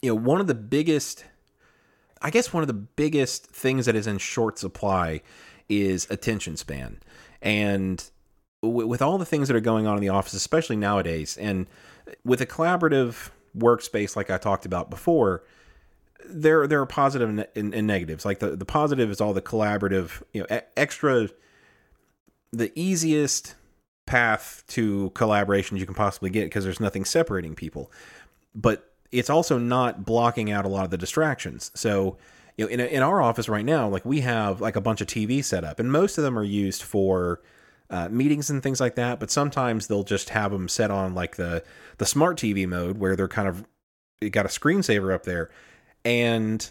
you 0.00 0.10
know, 0.10 0.14
one 0.14 0.40
of 0.40 0.46
the 0.46 0.54
biggest, 0.54 1.24
I 2.20 2.30
guess, 2.30 2.52
one 2.52 2.62
of 2.62 2.66
the 2.66 2.72
biggest 2.74 3.46
things 3.46 3.86
that 3.86 3.94
is 3.94 4.06
in 4.06 4.18
short 4.18 4.58
supply 4.58 5.22
is 5.68 6.06
attention 6.10 6.56
span, 6.56 6.98
and 7.40 8.10
w- 8.62 8.86
with 8.86 9.00
all 9.00 9.18
the 9.18 9.24
things 9.24 9.48
that 9.48 9.56
are 9.56 9.60
going 9.60 9.86
on 9.86 9.96
in 9.96 10.00
the 10.00 10.08
office, 10.08 10.32
especially 10.34 10.76
nowadays, 10.76 11.36
and 11.36 11.66
with 12.24 12.40
a 12.40 12.46
collaborative 12.46 13.30
workspace 13.56 14.16
like 14.16 14.30
I 14.30 14.38
talked 14.38 14.66
about 14.66 14.90
before, 14.90 15.44
there 16.24 16.66
there 16.66 16.80
are 16.80 16.86
positive 16.86 17.28
and, 17.28 17.46
and, 17.54 17.74
and 17.74 17.86
negatives. 17.86 18.24
Like 18.24 18.38
the 18.38 18.56
the 18.56 18.64
positive 18.64 19.10
is 19.10 19.20
all 19.20 19.34
the 19.34 19.42
collaborative, 19.42 20.22
you 20.32 20.40
know, 20.40 20.60
extra, 20.76 21.28
the 22.52 22.72
easiest 22.74 23.54
path 24.06 24.64
to 24.68 25.10
collaboration 25.10 25.76
you 25.76 25.86
can 25.86 25.94
possibly 25.94 26.30
get 26.30 26.44
because 26.44 26.64
there's 26.64 26.80
nothing 26.80 27.04
separating 27.04 27.54
people, 27.54 27.90
but 28.54 28.92
it's 29.10 29.30
also 29.30 29.58
not 29.58 30.04
blocking 30.04 30.50
out 30.50 30.64
a 30.64 30.68
lot 30.68 30.84
of 30.84 30.90
the 30.90 30.98
distractions. 30.98 31.70
So. 31.74 32.16
You 32.58 32.66
know, 32.66 32.70
in, 32.70 32.80
in 32.80 33.02
our 33.02 33.22
office 33.22 33.48
right 33.48 33.64
now, 33.64 33.88
like 33.88 34.04
we 34.04 34.20
have 34.20 34.60
like 34.60 34.76
a 34.76 34.80
bunch 34.82 35.00
of 35.00 35.06
TV 35.06 35.42
set 35.42 35.64
up, 35.64 35.80
and 35.80 35.90
most 35.90 36.18
of 36.18 36.22
them 36.22 36.38
are 36.38 36.44
used 36.44 36.82
for 36.82 37.40
uh, 37.92 38.08
meetings 38.08 38.50
and 38.50 38.62
things 38.62 38.80
like 38.80 38.96
that. 38.96 39.20
But 39.20 39.30
sometimes 39.30 39.86
they'll 39.86 40.02
just 40.02 40.30
have 40.30 40.50
them 40.50 40.68
set 40.68 40.90
on 40.90 41.14
like 41.14 41.36
the 41.36 41.62
the 41.98 42.06
smart 42.06 42.38
TV 42.38 42.66
mode 42.66 42.98
where 42.98 43.14
they're 43.14 43.28
kind 43.28 43.46
of 43.48 43.64
got 44.30 44.46
a 44.46 44.48
screensaver 44.48 45.14
up 45.14 45.24
there, 45.24 45.50
and 46.04 46.68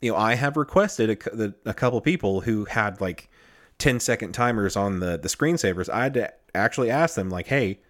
you 0.00 0.10
know 0.10 0.18
I 0.18 0.34
have 0.34 0.56
requested 0.56 1.10
a, 1.26 1.54
a 1.64 1.72
couple 1.74 2.00
people 2.00 2.40
who 2.40 2.64
had 2.64 3.00
like 3.00 3.30
10 3.84 4.00
second 4.00 4.32
timers 4.32 4.76
on 4.76 5.00
the 5.00 5.18
the 5.18 5.28
screensavers. 5.28 5.88
I 5.90 6.04
had 6.04 6.14
to 6.14 6.32
actually 6.54 6.90
ask 6.90 7.14
them 7.16 7.28
like, 7.28 7.48
hey, 7.48 7.80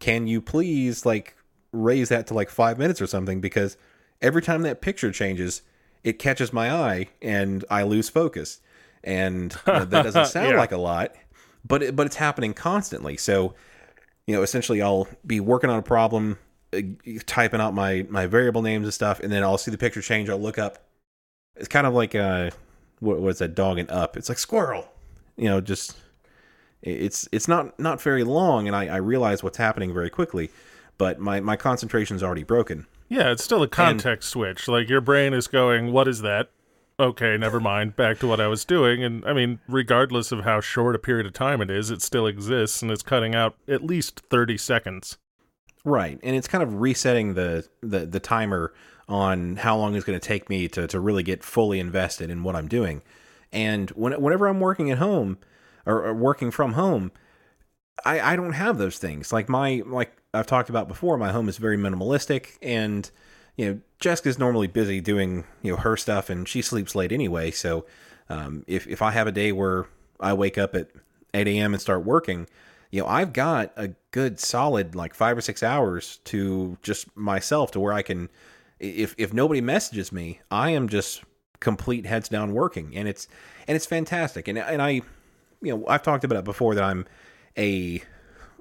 can 0.00 0.26
you 0.26 0.40
please 0.40 1.06
like 1.06 1.36
raise 1.72 2.08
that 2.08 2.26
to 2.26 2.34
like 2.34 2.50
five 2.50 2.78
minutes 2.78 3.00
or 3.00 3.06
something 3.06 3.40
because 3.40 3.76
every 4.20 4.42
time 4.42 4.62
that 4.62 4.80
picture 4.80 5.12
changes, 5.12 5.62
it 6.02 6.18
catches 6.18 6.52
my 6.52 6.70
eye 6.72 7.08
and 7.22 7.64
I 7.70 7.84
lose 7.84 8.08
focus. 8.08 8.60
And 9.04 9.54
you 9.66 9.72
know, 9.72 9.84
that 9.84 10.02
doesn't 10.02 10.26
sound 10.36 10.50
Yeah. 10.50 10.56
like 10.58 10.72
a 10.72 10.78
lot, 10.78 11.14
but 11.64 11.82
it, 11.82 11.94
but 11.96 12.06
it's 12.06 12.16
happening 12.16 12.52
constantly. 12.52 13.16
So, 13.16 13.54
you 14.26 14.34
know, 14.34 14.42
essentially, 14.42 14.82
I'll 14.82 15.06
be 15.24 15.38
working 15.38 15.70
on 15.70 15.78
a 15.78 15.82
problem. 15.82 16.38
uh, 16.72 16.80
typing 17.26 17.60
out 17.60 17.72
my 17.72 18.04
my 18.08 18.26
variable 18.26 18.62
names 18.62 18.84
and 18.86 18.92
stuff, 18.94 19.20
and 19.20 19.30
then 19.32 19.44
I'll 19.44 19.58
see 19.58 19.70
the 19.70 19.78
picture 19.78 20.02
change. 20.02 20.28
I'll 20.28 20.40
look 20.40 20.58
up. 20.58 20.78
It's 21.54 21.68
kind 21.68 21.86
of 21.86 21.94
like 21.94 22.16
uh, 22.16 22.50
what 22.98 23.20
was 23.20 23.38
that 23.38 23.54
dog 23.54 23.78
and 23.78 23.88
up? 23.92 24.16
It's 24.16 24.28
like 24.28 24.38
squirrel. 24.38 24.88
You 25.36 25.48
know, 25.48 25.60
just 25.60 25.96
it's 26.82 27.28
it's 27.32 27.48
not 27.48 27.78
not 27.78 28.00
very 28.00 28.24
long, 28.24 28.66
and 28.66 28.76
I, 28.76 28.86
I 28.86 28.96
realize 28.96 29.42
what's 29.42 29.58
happening 29.58 29.92
very 29.92 30.10
quickly, 30.10 30.50
but 30.98 31.18
my 31.18 31.40
my 31.40 31.56
concentration's 31.56 32.22
already 32.22 32.44
broken. 32.44 32.86
Yeah, 33.08 33.30
it's 33.30 33.44
still 33.44 33.62
a 33.62 33.68
context 33.68 34.30
switch. 34.30 34.66
Like 34.68 34.88
your 34.88 35.00
brain 35.00 35.34
is 35.34 35.46
going, 35.46 35.92
"What 35.92 36.08
is 36.08 36.22
that?" 36.22 36.50
Okay, 36.98 37.36
never 37.36 37.60
mind. 37.60 37.94
Back 37.94 38.18
to 38.20 38.26
what 38.26 38.40
I 38.40 38.46
was 38.46 38.64
doing. 38.64 39.04
And 39.04 39.24
I 39.26 39.34
mean, 39.34 39.60
regardless 39.68 40.32
of 40.32 40.44
how 40.44 40.60
short 40.60 40.94
a 40.94 40.98
period 40.98 41.26
of 41.26 41.34
time 41.34 41.60
it 41.60 41.70
is, 41.70 41.90
it 41.90 42.00
still 42.00 42.26
exists 42.26 42.80
and 42.80 42.90
it's 42.90 43.02
cutting 43.02 43.34
out 43.34 43.54
at 43.68 43.84
least 43.84 44.22
30 44.30 44.56
seconds. 44.56 45.18
Right. 45.84 46.18
And 46.22 46.34
it's 46.34 46.48
kind 46.48 46.62
of 46.62 46.80
resetting 46.80 47.34
the 47.34 47.68
the, 47.82 48.06
the 48.06 48.20
timer 48.20 48.72
on 49.08 49.56
how 49.56 49.76
long 49.76 49.94
it's 49.94 50.04
going 50.04 50.18
to 50.18 50.26
take 50.26 50.48
me 50.48 50.68
to, 50.68 50.86
to 50.86 50.98
really 50.98 51.22
get 51.22 51.44
fully 51.44 51.78
invested 51.78 52.30
in 52.30 52.42
what 52.42 52.56
I'm 52.56 52.66
doing. 52.66 53.02
And 53.52 53.90
when, 53.90 54.20
whenever 54.20 54.46
I'm 54.46 54.60
working 54.60 54.90
at 54.90 54.98
home 54.98 55.38
or, 55.84 56.04
or 56.06 56.14
working 56.14 56.50
from 56.50 56.72
home, 56.72 57.12
I, 58.04 58.20
I 58.32 58.36
don't 58.36 58.52
have 58.52 58.78
those 58.78 58.98
things. 58.98 59.32
Like 59.32 59.48
my 59.48 59.82
like 59.86 60.16
I've 60.34 60.46
talked 60.46 60.68
about 60.68 60.88
before, 60.88 61.16
my 61.16 61.32
home 61.32 61.48
is 61.48 61.56
very 61.56 61.78
minimalistic 61.78 62.58
and 62.60 63.10
you 63.56 63.66
know, 63.66 63.80
Jessica's 63.98 64.38
normally 64.38 64.66
busy 64.66 65.00
doing, 65.00 65.44
you 65.62 65.72
know, 65.72 65.78
her 65.78 65.96
stuff 65.96 66.28
and 66.30 66.46
she 66.46 66.62
sleeps 66.62 66.94
late 66.94 67.10
anyway. 67.10 67.50
So 67.50 67.86
um, 68.28 68.64
if, 68.66 68.86
if 68.86 69.02
I 69.02 69.12
have 69.12 69.26
a 69.26 69.32
day 69.32 69.52
where 69.52 69.86
I 70.20 70.34
wake 70.34 70.58
up 70.58 70.74
at 70.74 70.88
8 71.32 71.48
a.m. 71.48 71.72
and 71.72 71.80
start 71.80 72.04
working, 72.04 72.46
you 72.90 73.00
know, 73.00 73.08
I've 73.08 73.32
got 73.32 73.72
a 73.76 73.88
good 74.10 74.38
solid 74.38 74.94
like 74.94 75.14
five 75.14 75.36
or 75.36 75.40
six 75.40 75.62
hours 75.62 76.18
to 76.24 76.76
just 76.82 77.14
myself 77.16 77.70
to 77.72 77.80
where 77.80 77.92
I 77.92 78.02
can, 78.02 78.28
if, 78.78 79.14
if 79.16 79.32
nobody 79.32 79.60
messages 79.60 80.12
me, 80.12 80.40
I 80.50 80.70
am 80.70 80.88
just 80.88 81.24
complete 81.60 82.06
heads 82.06 82.28
down 82.28 82.52
working 82.52 82.96
and 82.96 83.08
it's, 83.08 83.28
and 83.66 83.76
it's 83.76 83.86
fantastic. 83.86 84.48
And, 84.48 84.58
and 84.58 84.80
I, 84.82 85.02
you 85.62 85.76
know, 85.76 85.84
I've 85.88 86.02
talked 86.02 86.24
about 86.24 86.38
it 86.38 86.44
before 86.44 86.74
that 86.74 86.84
I'm 86.84 87.06
a, 87.56 88.02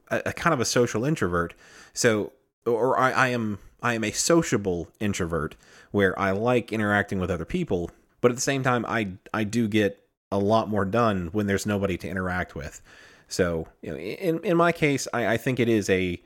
a, 0.09 0.21
a 0.27 0.33
kind 0.33 0.53
of 0.53 0.59
a 0.59 0.65
social 0.65 1.05
introvert. 1.05 1.53
So, 1.93 2.33
or 2.65 2.97
I, 2.97 3.11
I 3.11 3.27
am 3.29 3.59
I 3.81 3.93
am 3.93 4.03
a 4.03 4.11
sociable 4.11 4.89
introvert 4.99 5.55
where 5.91 6.17
I 6.19 6.31
like 6.31 6.73
interacting 6.73 7.19
with 7.19 7.29
other 7.29 7.45
people, 7.45 7.91
but 8.21 8.31
at 8.31 8.35
the 8.35 8.41
same 8.41 8.63
time, 8.63 8.85
I 8.87 9.09
I 9.33 9.43
do 9.43 9.67
get 9.67 10.01
a 10.31 10.39
lot 10.39 10.69
more 10.69 10.85
done 10.85 11.29
when 11.31 11.45
there's 11.45 11.65
nobody 11.65 11.97
to 11.97 12.09
interact 12.09 12.55
with. 12.55 12.81
So, 13.27 13.67
you 13.81 13.91
know, 13.91 13.97
in 13.97 14.39
in 14.39 14.57
my 14.57 14.71
case, 14.71 15.07
I, 15.13 15.33
I 15.33 15.37
think 15.37 15.59
it 15.59 15.69
is 15.69 15.89
a 15.89 16.21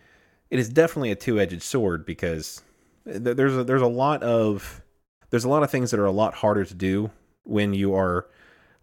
it 0.49 0.60
is 0.60 0.69
definitely 0.69 1.12
a 1.12 1.15
two 1.15 1.39
edged 1.39 1.62
sword 1.62 2.05
because 2.05 2.62
there's 3.05 3.55
a, 3.55 3.63
there's 3.63 3.82
a 3.82 3.88
lot 3.88 4.23
of 4.23 4.82
there's 5.30 5.44
a 5.44 5.50
lot 5.50 5.63
of 5.63 5.72
things 5.72 5.92
that 5.92 6.00
are 6.00 6.06
a 6.06 6.12
lot 6.12 6.34
harder 6.36 6.65
to 6.65 6.74
do 6.74 7.12
when 7.44 7.74
you 7.74 7.96
are 7.96 8.28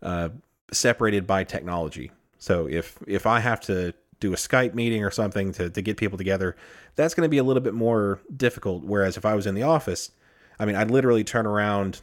uh, 0.02 0.28
separated 0.72 1.26
by 1.26 1.44
technology. 1.44 2.10
So 2.38 2.66
if 2.68 2.98
if 3.06 3.26
I 3.26 3.40
have 3.40 3.60
to 3.62 3.94
do 4.20 4.32
a 4.32 4.36
Skype 4.36 4.74
meeting 4.74 5.04
or 5.04 5.10
something 5.10 5.52
to, 5.52 5.68
to 5.70 5.82
get 5.82 5.96
people 5.96 6.18
together, 6.18 6.56
that's 6.94 7.14
going 7.14 7.26
to 7.26 7.30
be 7.30 7.38
a 7.38 7.44
little 7.44 7.62
bit 7.62 7.74
more 7.74 8.20
difficult. 8.34 8.84
Whereas 8.84 9.16
if 9.16 9.24
I 9.24 9.34
was 9.34 9.46
in 9.46 9.54
the 9.54 9.62
office, 9.62 10.10
I 10.58 10.64
mean, 10.64 10.76
I'd 10.76 10.90
literally 10.90 11.24
turn 11.24 11.46
around, 11.46 12.00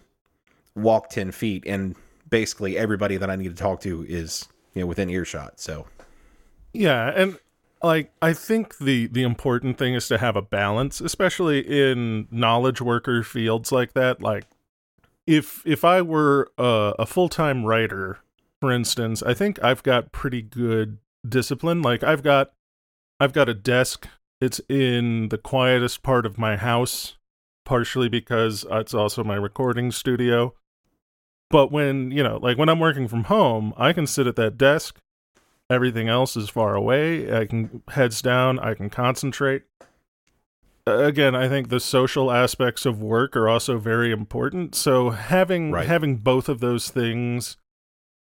walk 0.75 1.09
10 1.09 1.31
feet, 1.31 1.63
and 1.65 1.95
basically 2.29 2.77
everybody 2.77 3.17
that 3.17 3.29
I 3.29 3.35
need 3.35 3.49
to 3.49 3.61
talk 3.61 3.81
to 3.81 4.05
is, 4.07 4.47
you 4.73 4.81
know, 4.81 4.87
within 4.87 5.09
earshot. 5.09 5.59
So, 5.59 5.87
yeah. 6.71 7.11
And 7.15 7.39
like, 7.83 8.11
I 8.21 8.33
think 8.33 8.77
the, 8.77 9.07
the 9.07 9.23
important 9.23 9.77
thing 9.77 9.93
is 9.93 10.07
to 10.07 10.17
have 10.17 10.35
a 10.35 10.41
balance, 10.41 11.01
especially 11.01 11.59
in 11.59 12.27
knowledge 12.31 12.81
worker 12.81 13.21
fields 13.23 13.71
like 13.71 13.93
that. 13.93 14.21
Like, 14.21 14.45
if 15.27 15.65
if 15.65 15.85
I 15.85 16.01
were 16.01 16.51
a, 16.57 16.93
a 16.99 17.05
full 17.05 17.29
time 17.29 17.65
writer, 17.65 18.19
for 18.59 18.71
instance, 18.71 19.23
I 19.23 19.33
think 19.33 19.61
I've 19.63 19.83
got 19.83 20.11
pretty 20.11 20.41
good 20.41 20.97
discipline. 21.27 21.81
Like 21.81 22.03
I've 22.03 22.23
got 22.23 22.51
I've 23.19 23.33
got 23.33 23.49
a 23.49 23.53
desk. 23.53 24.07
It's 24.41 24.59
in 24.67 25.29
the 25.29 25.37
quietest 25.37 26.03
part 26.03 26.25
of 26.25 26.37
my 26.37 26.57
house, 26.57 27.17
partially 27.65 28.09
because 28.09 28.65
it's 28.69 28.93
also 28.93 29.23
my 29.23 29.35
recording 29.35 29.91
studio. 29.91 30.53
But 31.49 31.71
when, 31.71 32.11
you 32.11 32.23
know, 32.23 32.37
like 32.41 32.57
when 32.57 32.67
I'm 32.67 32.79
working 32.79 33.07
from 33.07 33.25
home, 33.25 33.73
I 33.77 33.93
can 33.93 34.07
sit 34.07 34.27
at 34.27 34.35
that 34.35 34.57
desk. 34.57 34.99
Everything 35.69 36.09
else 36.09 36.35
is 36.35 36.49
far 36.49 36.75
away. 36.75 37.35
I 37.35 37.45
can 37.45 37.83
heads 37.89 38.21
down, 38.21 38.59
I 38.59 38.73
can 38.73 38.89
concentrate. 38.89 39.63
Again, 40.85 41.33
I 41.33 41.47
think 41.47 41.69
the 41.69 41.79
social 41.79 42.29
aspects 42.29 42.85
of 42.85 43.01
work 43.01 43.37
are 43.37 43.47
also 43.47 43.77
very 43.77 44.11
important. 44.11 44.75
So 44.75 45.11
having 45.11 45.71
right. 45.71 45.87
having 45.87 46.17
both 46.17 46.49
of 46.49 46.59
those 46.59 46.89
things 46.89 47.57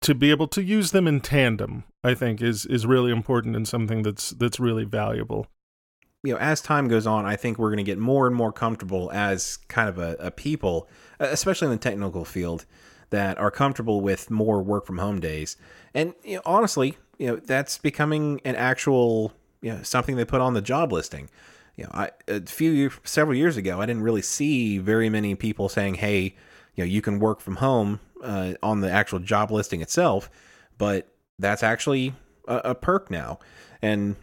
to 0.02 0.14
be 0.14 0.30
able 0.30 0.48
to 0.48 0.62
use 0.62 0.90
them 0.90 1.08
in 1.08 1.20
tandem, 1.20 1.84
I 2.04 2.12
think 2.12 2.42
is 2.42 2.66
is 2.66 2.86
really 2.86 3.10
important 3.10 3.56
and 3.56 3.66
something 3.66 4.02
that's 4.02 4.30
that's 4.30 4.60
really 4.60 4.84
valuable. 4.84 5.46
You 6.22 6.34
know, 6.34 6.38
as 6.38 6.60
time 6.60 6.88
goes 6.88 7.06
on, 7.06 7.24
I 7.24 7.36
think 7.36 7.58
we're 7.58 7.70
going 7.70 7.78
to 7.78 7.82
get 7.82 7.98
more 7.98 8.26
and 8.26 8.36
more 8.36 8.52
comfortable 8.52 9.10
as 9.12 9.58
kind 9.68 9.88
of 9.88 9.98
a, 9.98 10.16
a 10.18 10.30
people, 10.30 10.88
especially 11.18 11.66
in 11.66 11.72
the 11.72 11.78
technical 11.78 12.24
field, 12.26 12.66
that 13.10 13.38
are 13.38 13.50
comfortable 13.50 14.02
with 14.02 14.30
more 14.30 14.62
work 14.62 14.86
from 14.86 14.98
home 14.98 15.20
days. 15.20 15.56
And 15.94 16.14
you 16.22 16.36
know, 16.36 16.42
honestly, 16.44 16.98
you 17.18 17.28
know, 17.28 17.36
that's 17.36 17.78
becoming 17.78 18.40
an 18.44 18.56
actual, 18.56 19.32
you 19.60 19.72
know, 19.72 19.82
something 19.82 20.16
they 20.16 20.24
put 20.24 20.40
on 20.40 20.54
the 20.54 20.62
job 20.62 20.92
listing. 20.92 21.28
You 21.76 21.84
know, 21.84 21.90
I, 21.92 22.10
a 22.28 22.40
few 22.42 22.90
several 23.04 23.36
years 23.36 23.56
ago, 23.56 23.80
I 23.80 23.86
didn't 23.86 24.02
really 24.02 24.22
see 24.22 24.78
very 24.78 25.08
many 25.08 25.34
people 25.34 25.68
saying, 25.68 25.94
"Hey, 25.94 26.36
you 26.74 26.84
know, 26.84 26.84
you 26.84 27.02
can 27.02 27.18
work 27.18 27.40
from 27.40 27.56
home 27.56 28.00
uh, 28.22 28.54
on 28.62 28.80
the 28.80 28.90
actual 28.90 29.18
job 29.18 29.50
listing 29.50 29.80
itself, 29.80 30.30
but 30.78 31.08
that's 31.38 31.62
actually 31.62 32.14
a, 32.46 32.56
a, 32.56 32.74
perk 32.74 33.10
now, 33.10 33.38
and 33.82 34.16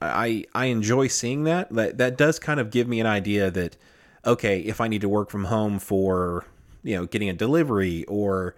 I 0.00 0.44
I 0.54 0.66
enjoy 0.66 1.08
seeing 1.08 1.44
that. 1.44 1.70
That 1.72 1.98
that 1.98 2.18
does 2.18 2.38
kind 2.38 2.60
of 2.60 2.70
give 2.70 2.88
me 2.88 3.00
an 3.00 3.06
idea 3.06 3.50
that 3.50 3.76
okay, 4.24 4.60
if 4.60 4.80
I 4.80 4.88
need 4.88 5.00
to 5.00 5.08
work 5.08 5.30
from 5.30 5.44
home 5.44 5.78
for 5.78 6.44
you 6.82 6.96
know 6.96 7.06
getting 7.06 7.28
a 7.28 7.34
delivery 7.34 8.04
or 8.04 8.54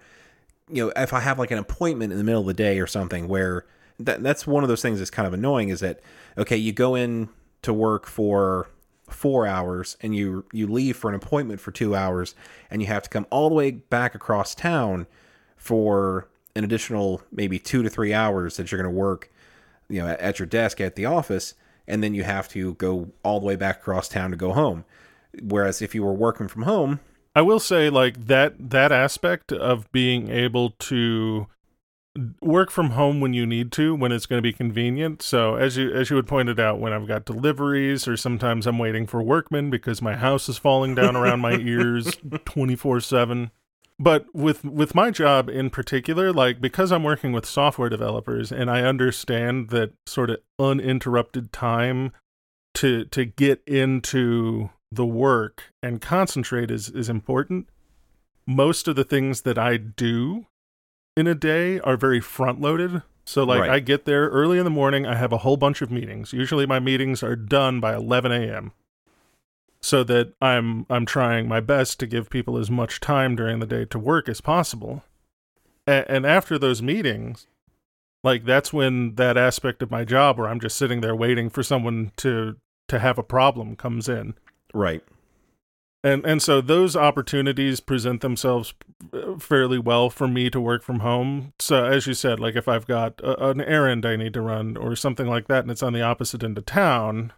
you 0.71 0.85
know 0.85 0.93
if 0.95 1.13
I 1.13 1.19
have 1.19 1.39
like 1.39 1.51
an 1.51 1.57
appointment 1.57 2.11
in 2.11 2.17
the 2.17 2.23
middle 2.23 2.41
of 2.41 2.47
the 2.47 2.53
day 2.53 2.79
or 2.79 2.87
something 2.87 3.27
where 3.27 3.65
that 3.99 4.23
that's 4.23 4.47
one 4.47 4.63
of 4.63 4.69
those 4.69 4.81
things 4.81 4.99
that's 4.99 5.11
kind 5.11 5.27
of 5.27 5.33
annoying 5.33 5.69
is 5.69 5.79
that 5.81 5.99
okay 6.37 6.57
you 6.57 6.71
go 6.71 6.95
in 6.95 7.29
to 7.61 7.73
work 7.73 8.05
for 8.05 8.69
four 9.09 9.47
hours 9.47 9.97
and 10.01 10.15
you 10.15 10.45
you 10.53 10.67
leave 10.67 10.95
for 10.95 11.09
an 11.09 11.15
appointment 11.15 11.59
for 11.59 11.71
two 11.71 11.95
hours 11.95 12.35
and 12.69 12.81
you 12.81 12.87
have 12.87 13.03
to 13.03 13.09
come 13.09 13.25
all 13.29 13.49
the 13.49 13.55
way 13.55 13.71
back 13.71 14.15
across 14.15 14.53
town 14.53 15.07
for 15.57 16.27
an 16.55 16.63
additional 16.63 17.21
maybe 17.31 17.57
two 17.59 17.83
to 17.83 17.89
three 17.89 18.13
hours 18.13 18.57
that 18.57 18.71
you're 18.71 18.81
going 18.81 18.93
to 18.93 18.97
work 18.97 19.31
you 19.89 20.01
know 20.01 20.07
at, 20.07 20.19
at 20.19 20.39
your 20.39 20.45
desk 20.45 20.79
at 20.79 20.95
the 20.95 21.05
office 21.05 21.55
and 21.89 22.03
then 22.03 22.13
you 22.13 22.23
have 22.23 22.47
to 22.47 22.75
go 22.75 23.09
all 23.23 23.39
the 23.39 23.45
way 23.45 23.55
back 23.55 23.77
across 23.77 24.07
town 24.07 24.29
to 24.29 24.37
go 24.37 24.53
home. 24.53 24.85
Whereas 25.41 25.81
if 25.81 25.93
you 25.93 26.03
were 26.03 26.13
working 26.13 26.47
from 26.47 26.61
home 26.61 26.99
i 27.39 27.41
will 27.41 27.59
say 27.59 27.89
like 27.89 28.27
that 28.27 28.53
that 28.69 28.91
aspect 28.91 29.53
of 29.53 29.89
being 29.93 30.29
able 30.29 30.71
to 30.71 31.47
work 32.41 32.69
from 32.69 32.91
home 32.91 33.21
when 33.21 33.33
you 33.33 33.45
need 33.45 33.71
to 33.71 33.95
when 33.95 34.11
it's 34.11 34.25
going 34.25 34.39
to 34.39 34.47
be 34.47 34.51
convenient. 34.51 35.21
So 35.21 35.55
as 35.55 35.77
you 35.77 35.93
as 35.93 36.09
you 36.09 36.17
had 36.17 36.27
pointed 36.27 36.59
out 36.59 36.79
when 36.79 36.91
i've 36.91 37.07
got 37.07 37.23
deliveries 37.23 38.07
or 38.07 38.17
sometimes 38.17 38.67
i'm 38.67 38.77
waiting 38.77 39.07
for 39.07 39.21
workmen 39.21 39.69
because 39.69 40.01
my 40.01 40.15
house 40.15 40.49
is 40.49 40.57
falling 40.57 40.95
down 40.95 41.15
around 41.15 41.39
my 41.39 41.53
ears 41.53 42.17
24 42.45 42.99
7 42.99 43.51
but 43.99 44.25
with 44.33 44.65
with 44.65 44.93
my 44.95 45.11
job 45.11 45.49
in 45.49 45.69
particular 45.69 46.33
like 46.33 46.59
because 46.59 46.91
i'm 46.91 47.03
working 47.03 47.31
with 47.31 47.45
software 47.45 47.89
developers 47.89 48.51
and 48.51 48.69
i 48.69 48.81
understand 48.81 49.69
that 49.69 49.93
sort 50.05 50.29
of 50.29 50.39
uninterrupted 50.57 51.53
time 51.53 52.11
to 52.73 53.05
to 53.05 53.23
get 53.25 53.61
into 53.65 54.69
the 54.91 55.05
work 55.05 55.65
and 55.83 56.01
concentrate 56.01 56.71
is 56.71 56.89
is 56.89 57.09
important 57.09 57.69
most 58.47 58.87
of 58.87 58.95
the 58.95 59.03
things 59.03 59.41
that 59.41 59.57
i 59.57 59.77
do 59.77 60.47
in 61.19 61.27
a 61.27 61.35
day 61.35 61.79
are 61.81 61.97
very 61.97 62.21
front 62.21 62.61
loaded. 62.61 63.03
So 63.25 63.43
like 63.43 63.61
right. 63.61 63.69
I 63.69 63.79
get 63.79 64.05
there 64.05 64.29
early 64.29 64.57
in 64.57 64.63
the 64.63 64.71
morning, 64.71 65.05
I 65.05 65.15
have 65.15 65.33
a 65.33 65.39
whole 65.39 65.57
bunch 65.57 65.81
of 65.81 65.91
meetings. 65.91 66.33
Usually 66.33 66.65
my 66.65 66.79
meetings 66.79 67.21
are 67.21 67.35
done 67.35 67.79
by 67.79 67.93
11 67.93 68.31
a.m. 68.31 68.71
So 69.81 70.03
that 70.05 70.33
I'm 70.41 70.85
I'm 70.89 71.05
trying 71.05 71.47
my 71.47 71.59
best 71.59 71.99
to 71.99 72.07
give 72.07 72.29
people 72.29 72.57
as 72.57 72.71
much 72.71 72.99
time 72.99 73.35
during 73.35 73.59
the 73.59 73.65
day 73.65 73.85
to 73.85 73.99
work 73.99 74.27
as 74.27 74.41
possible. 74.41 75.03
A- 75.87 76.09
and 76.09 76.25
after 76.25 76.57
those 76.57 76.81
meetings, 76.81 77.47
like 78.23 78.45
that's 78.45 78.73
when 78.73 79.15
that 79.15 79.37
aspect 79.37 79.81
of 79.81 79.91
my 79.91 80.03
job 80.05 80.37
where 80.37 80.47
I'm 80.47 80.59
just 80.59 80.77
sitting 80.77 81.01
there 81.01 81.15
waiting 81.15 81.49
for 81.49 81.63
someone 81.63 82.11
to 82.17 82.55
to 82.87 82.99
have 82.99 83.17
a 83.17 83.23
problem 83.23 83.75
comes 83.75 84.09
in. 84.09 84.33
Right 84.73 85.03
and 86.03 86.25
and 86.25 86.41
so 86.41 86.61
those 86.61 86.95
opportunities 86.95 87.79
present 87.81 88.21
themselves 88.21 88.73
uh, 89.11 89.37
fairly 89.37 89.77
well 89.77 90.09
for 90.09 90.27
me 90.29 90.49
to 90.49 90.61
work 90.61 90.81
from 90.81 91.01
home 91.01 91.51
so 91.59 91.83
as 91.83 92.07
you 92.07 92.13
said 92.13 92.39
like 92.39 92.55
if 92.55 92.69
i've 92.69 92.87
got 92.87 93.19
a, 93.19 93.49
an 93.49 93.59
errand 93.59 94.05
i 94.05 94.15
need 94.15 94.31
to 94.33 94.39
run 94.39 94.77
or 94.77 94.95
something 94.95 95.27
like 95.27 95.49
that 95.49 95.63
and 95.65 95.69
it's 95.71 95.83
on 95.83 95.91
the 95.91 96.01
opposite 96.01 96.41
end 96.41 96.57
of 96.57 96.65
town 96.65 97.33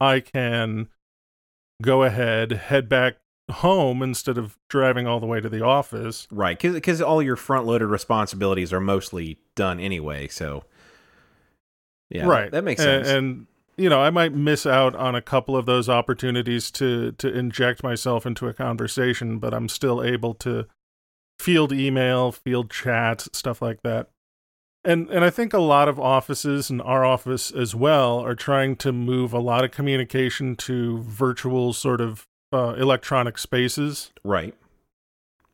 i 0.00 0.18
can 0.18 0.88
go 1.80 2.02
ahead, 2.02 2.52
head 2.52 2.88
back 2.88 3.16
home 3.50 4.02
instead 4.02 4.38
of 4.38 4.58
driving 4.68 5.06
all 5.06 5.20
the 5.20 5.26
way 5.26 5.40
to 5.40 5.48
the 5.48 5.64
office. 5.64 6.28
Right, 6.30 6.58
because 6.58 7.00
all 7.00 7.22
your 7.22 7.36
front 7.36 7.66
loaded 7.66 7.86
responsibilities 7.86 8.72
are 8.72 8.80
mostly 8.80 9.38
done 9.54 9.80
anyway. 9.80 10.28
So, 10.28 10.64
yeah, 12.10 12.26
right. 12.26 12.44
that, 12.44 12.58
that 12.58 12.64
makes 12.64 12.80
And- 12.80 13.06
sense. 13.06 13.08
And, 13.08 13.46
you 13.80 13.88
know, 13.88 14.02
I 14.02 14.10
might 14.10 14.34
miss 14.34 14.66
out 14.66 14.94
on 14.94 15.14
a 15.14 15.22
couple 15.22 15.56
of 15.56 15.64
those 15.64 15.88
opportunities 15.88 16.70
to 16.72 17.12
to 17.12 17.32
inject 17.32 17.82
myself 17.82 18.26
into 18.26 18.46
a 18.46 18.52
conversation, 18.52 19.38
but 19.38 19.54
I'm 19.54 19.70
still 19.70 20.02
able 20.04 20.34
to 20.34 20.66
field 21.38 21.72
email, 21.72 22.30
field 22.30 22.70
chat, 22.70 23.26
stuff 23.32 23.62
like 23.62 23.82
that. 23.82 24.10
And 24.84 25.08
and 25.08 25.24
I 25.24 25.30
think 25.30 25.54
a 25.54 25.58
lot 25.58 25.88
of 25.88 25.98
offices 25.98 26.68
and 26.68 26.82
our 26.82 27.06
office 27.06 27.50
as 27.50 27.74
well 27.74 28.20
are 28.20 28.34
trying 28.34 28.76
to 28.76 28.92
move 28.92 29.32
a 29.32 29.38
lot 29.38 29.64
of 29.64 29.70
communication 29.70 30.56
to 30.56 30.98
virtual 30.98 31.72
sort 31.72 32.02
of 32.02 32.26
uh, 32.52 32.74
electronic 32.76 33.38
spaces. 33.38 34.10
right, 34.24 34.54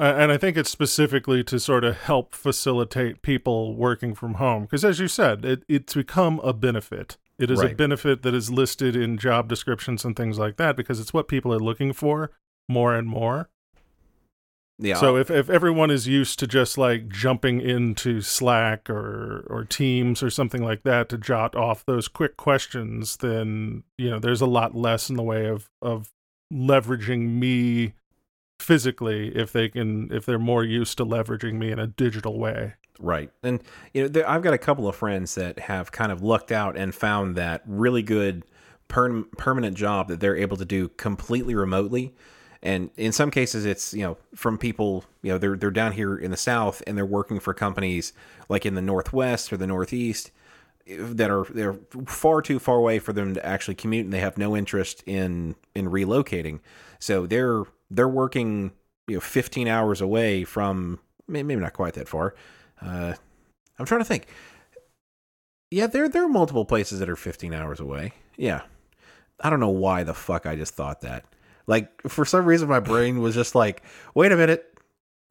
Uh, 0.00 0.14
and 0.16 0.32
I 0.32 0.38
think 0.38 0.56
it's 0.56 0.70
specifically 0.70 1.44
to 1.44 1.60
sort 1.60 1.84
of 1.84 1.96
help 1.96 2.34
facilitate 2.34 3.22
people 3.22 3.76
working 3.76 4.14
from 4.16 4.34
home. 4.34 4.62
Because 4.62 4.84
as 4.84 4.98
you 4.98 5.06
said, 5.06 5.44
it, 5.44 5.62
it's 5.68 5.94
become 5.94 6.40
a 6.40 6.52
benefit. 6.52 7.18
It 7.38 7.50
is 7.50 7.60
a 7.60 7.74
benefit 7.74 8.22
that 8.22 8.34
is 8.34 8.50
listed 8.50 8.96
in 8.96 9.18
job 9.18 9.48
descriptions 9.48 10.04
and 10.04 10.16
things 10.16 10.38
like 10.38 10.56
that 10.56 10.76
because 10.76 11.00
it's 11.00 11.12
what 11.12 11.28
people 11.28 11.52
are 11.52 11.60
looking 11.60 11.92
for 11.92 12.30
more 12.68 12.94
and 12.94 13.06
more. 13.06 13.50
yeah. 14.78 14.94
So 14.94 15.16
if, 15.16 15.30
if 15.30 15.50
everyone 15.50 15.90
is 15.90 16.08
used 16.08 16.38
to 16.38 16.46
just 16.46 16.78
like 16.78 17.08
jumping 17.08 17.60
into 17.60 18.22
Slack 18.22 18.88
or 18.88 19.46
or 19.50 19.64
Teams 19.64 20.22
or 20.22 20.30
something 20.30 20.62
like 20.62 20.82
that 20.84 21.08
to 21.10 21.18
jot 21.18 21.54
off 21.54 21.84
those 21.84 22.08
quick 22.08 22.36
questions, 22.36 23.18
then 23.18 23.84
you 23.98 24.10
know 24.10 24.18
there's 24.18 24.40
a 24.40 24.46
lot 24.46 24.74
less 24.74 25.10
in 25.10 25.16
the 25.16 25.22
way 25.22 25.46
of 25.46 25.68
of 25.82 26.10
leveraging 26.52 27.38
me 27.38 27.92
physically 28.58 29.28
if 29.36 29.52
they 29.52 29.68
can 29.68 30.10
if 30.12 30.26
they're 30.26 30.38
more 30.38 30.64
used 30.64 30.98
to 30.98 31.06
leveraging 31.06 31.54
me 31.54 31.70
in 31.70 31.78
a 31.78 31.86
digital 31.86 32.38
way. 32.38 32.74
Right. 32.98 33.30
And 33.42 33.62
you 33.92 34.02
know, 34.02 34.08
there, 34.08 34.28
I've 34.28 34.42
got 34.42 34.54
a 34.54 34.58
couple 34.58 34.88
of 34.88 34.96
friends 34.96 35.34
that 35.34 35.58
have 35.58 35.92
kind 35.92 36.10
of 36.10 36.22
lucked 36.22 36.52
out 36.52 36.76
and 36.76 36.94
found 36.94 37.36
that 37.36 37.62
really 37.66 38.02
good 38.02 38.44
per- 38.88 39.24
permanent 39.36 39.76
job 39.76 40.08
that 40.08 40.20
they're 40.20 40.36
able 40.36 40.56
to 40.56 40.64
do 40.64 40.88
completely 40.88 41.54
remotely. 41.54 42.14
And 42.62 42.90
in 42.96 43.12
some 43.12 43.30
cases, 43.30 43.64
it's 43.64 43.92
you 43.92 44.02
know 44.02 44.16
from 44.34 44.58
people 44.58 45.04
you 45.22 45.32
know 45.32 45.38
they're 45.38 45.56
they're 45.56 45.70
down 45.70 45.92
here 45.92 46.16
in 46.16 46.30
the 46.30 46.36
south 46.36 46.82
and 46.86 46.96
they're 46.96 47.06
working 47.06 47.38
for 47.38 47.54
companies 47.54 48.12
like 48.48 48.64
in 48.64 48.74
the 48.74 48.82
northwest 48.82 49.52
or 49.52 49.56
the 49.56 49.66
northeast 49.66 50.30
eh, 50.86 50.96
that 50.98 51.30
are 51.30 51.44
they're 51.44 51.78
far 52.06 52.40
too 52.40 52.58
far 52.58 52.76
away 52.76 52.98
for 52.98 53.12
them 53.12 53.34
to 53.34 53.44
actually 53.44 53.74
commute 53.74 54.04
and 54.04 54.12
they 54.12 54.20
have 54.20 54.38
no 54.38 54.56
interest 54.56 55.02
in 55.06 55.54
in 55.74 55.90
relocating. 55.90 56.60
So 56.98 57.26
they're 57.26 57.64
they're 57.90 58.08
working 58.08 58.72
you 59.08 59.14
know 59.14 59.20
15 59.20 59.68
hours 59.68 60.00
away 60.00 60.44
from 60.44 60.98
maybe 61.28 61.56
not 61.56 61.72
quite 61.72 61.94
that 61.94 62.08
far. 62.08 62.34
Uh, 62.80 63.14
I'm 63.78 63.86
trying 63.86 64.00
to 64.00 64.06
think. 64.06 64.28
Yeah, 65.70 65.86
there 65.86 66.08
there 66.08 66.24
are 66.24 66.28
multiple 66.28 66.64
places 66.64 67.00
that 67.00 67.08
are 67.08 67.16
15 67.16 67.52
hours 67.52 67.80
away. 67.80 68.12
Yeah. 68.36 68.62
I 69.40 69.50
don't 69.50 69.60
know 69.60 69.68
why 69.68 70.02
the 70.02 70.14
fuck 70.14 70.46
I 70.46 70.56
just 70.56 70.74
thought 70.74 71.02
that. 71.02 71.24
Like 71.66 71.90
for 72.08 72.24
some 72.24 72.46
reason 72.46 72.68
my 72.68 72.80
brain 72.80 73.20
was 73.20 73.34
just 73.34 73.54
like, 73.54 73.82
"Wait 74.14 74.32
a 74.32 74.36
minute. 74.36 74.64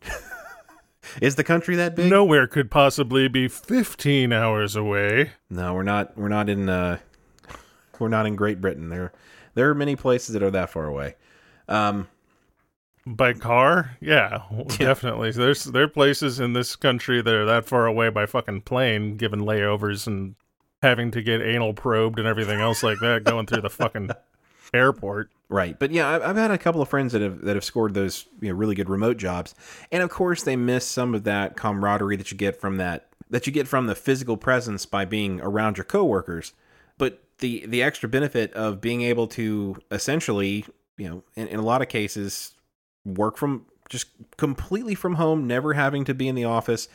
Is 1.21 1.35
the 1.35 1.43
country 1.43 1.75
that 1.77 1.95
big?" 1.95 2.09
Nowhere 2.09 2.45
could 2.47 2.69
possibly 2.69 3.27
be 3.27 3.47
15 3.47 4.33
hours 4.33 4.75
away. 4.75 5.31
No, 5.49 5.73
we're 5.73 5.83
not 5.83 6.17
we're 6.17 6.27
not 6.27 6.49
in 6.49 6.67
uh 6.67 6.97
we're 7.99 8.09
not 8.09 8.25
in 8.25 8.35
Great 8.35 8.59
Britain. 8.59 8.89
There 8.89 9.13
there 9.53 9.69
are 9.69 9.75
many 9.75 9.95
places 9.95 10.33
that 10.33 10.43
are 10.43 10.51
that 10.51 10.69
far 10.69 10.85
away. 10.85 11.15
Um 11.69 12.09
By 13.05 13.33
car? 13.33 13.97
Yeah, 14.01 14.43
definitely. 14.67 15.31
There's 15.31 15.65
there 15.65 15.83
are 15.83 15.87
places 15.87 16.39
in 16.39 16.53
this 16.53 16.75
country 16.75 17.21
that 17.21 17.33
are 17.33 17.45
that 17.45 17.65
far 17.65 17.85
away 17.85 18.09
by 18.09 18.25
fucking 18.25 18.61
plane, 18.61 19.17
given 19.17 19.41
layovers 19.41 20.07
and 20.07 20.35
having 20.81 21.11
to 21.11 21.21
get 21.21 21.41
anal 21.41 21.73
probed 21.73 22.19
and 22.19 22.27
everything 22.27 22.59
else 22.59 22.83
like 22.83 22.99
that 22.99 23.23
going 23.23 23.45
through 23.45 23.61
the 23.61 23.69
fucking 23.69 24.11
airport. 24.73 25.29
Right, 25.49 25.77
but 25.77 25.91
yeah, 25.91 26.09
I've, 26.09 26.23
I've 26.23 26.35
had 26.35 26.51
a 26.51 26.57
couple 26.57 26.81
of 26.81 26.89
friends 26.89 27.13
that 27.13 27.21
have 27.21 27.41
that 27.41 27.55
have 27.55 27.63
scored 27.63 27.93
those 27.93 28.25
you 28.41 28.49
know 28.49 28.55
really 28.55 28.73
good 28.73 28.89
remote 28.89 29.17
jobs, 29.17 29.53
and 29.91 30.01
of 30.01 30.09
course 30.09 30.41
they 30.41 30.55
miss 30.55 30.87
some 30.87 31.13
of 31.13 31.23
that 31.25 31.55
camaraderie 31.55 32.15
that 32.15 32.31
you 32.31 32.37
get 32.37 32.59
from 32.59 32.77
that 32.77 33.07
that 33.29 33.45
you 33.45 33.53
get 33.53 33.67
from 33.67 33.85
the 33.85 33.95
physical 33.95 34.37
presence 34.37 34.85
by 34.85 35.05
being 35.05 35.39
around 35.41 35.77
your 35.77 35.85
coworkers. 35.85 36.53
But 36.97 37.21
the 37.39 37.65
the 37.67 37.83
extra 37.83 38.09
benefit 38.09 38.51
of 38.53 38.81
being 38.81 39.03
able 39.03 39.27
to 39.27 39.77
essentially, 39.91 40.65
you 40.97 41.09
know, 41.09 41.23
in, 41.35 41.47
in 41.49 41.59
a 41.59 41.63
lot 41.63 41.83
of 41.83 41.89
cases, 41.89 42.54
work 43.05 43.37
from 43.37 43.65
just 43.89 44.07
completely 44.37 44.95
from 44.95 45.15
home, 45.15 45.47
never 45.47 45.73
having 45.73 46.03
to 46.05 46.13
be 46.13 46.27
in 46.27 46.35
the 46.35 46.45
office. 46.45 46.89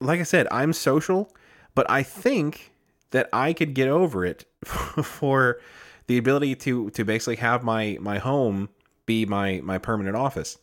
Like 0.00 0.20
I 0.20 0.24
said, 0.24 0.48
I'm 0.50 0.72
social, 0.72 1.32
but 1.74 1.88
I 1.90 2.02
think 2.02 2.72
that 3.12 3.28
I 3.32 3.52
could 3.52 3.74
get 3.74 3.88
over 3.88 4.24
it 4.24 4.44
for 4.64 5.60
the 6.08 6.18
ability 6.18 6.56
to 6.56 6.90
to 6.90 7.04
basically 7.04 7.36
have 7.36 7.62
my 7.62 7.96
my 8.00 8.18
home 8.18 8.68
be 9.06 9.24
my 9.24 9.60
my 9.62 9.78
permanent 9.78 10.16
office. 10.16 10.58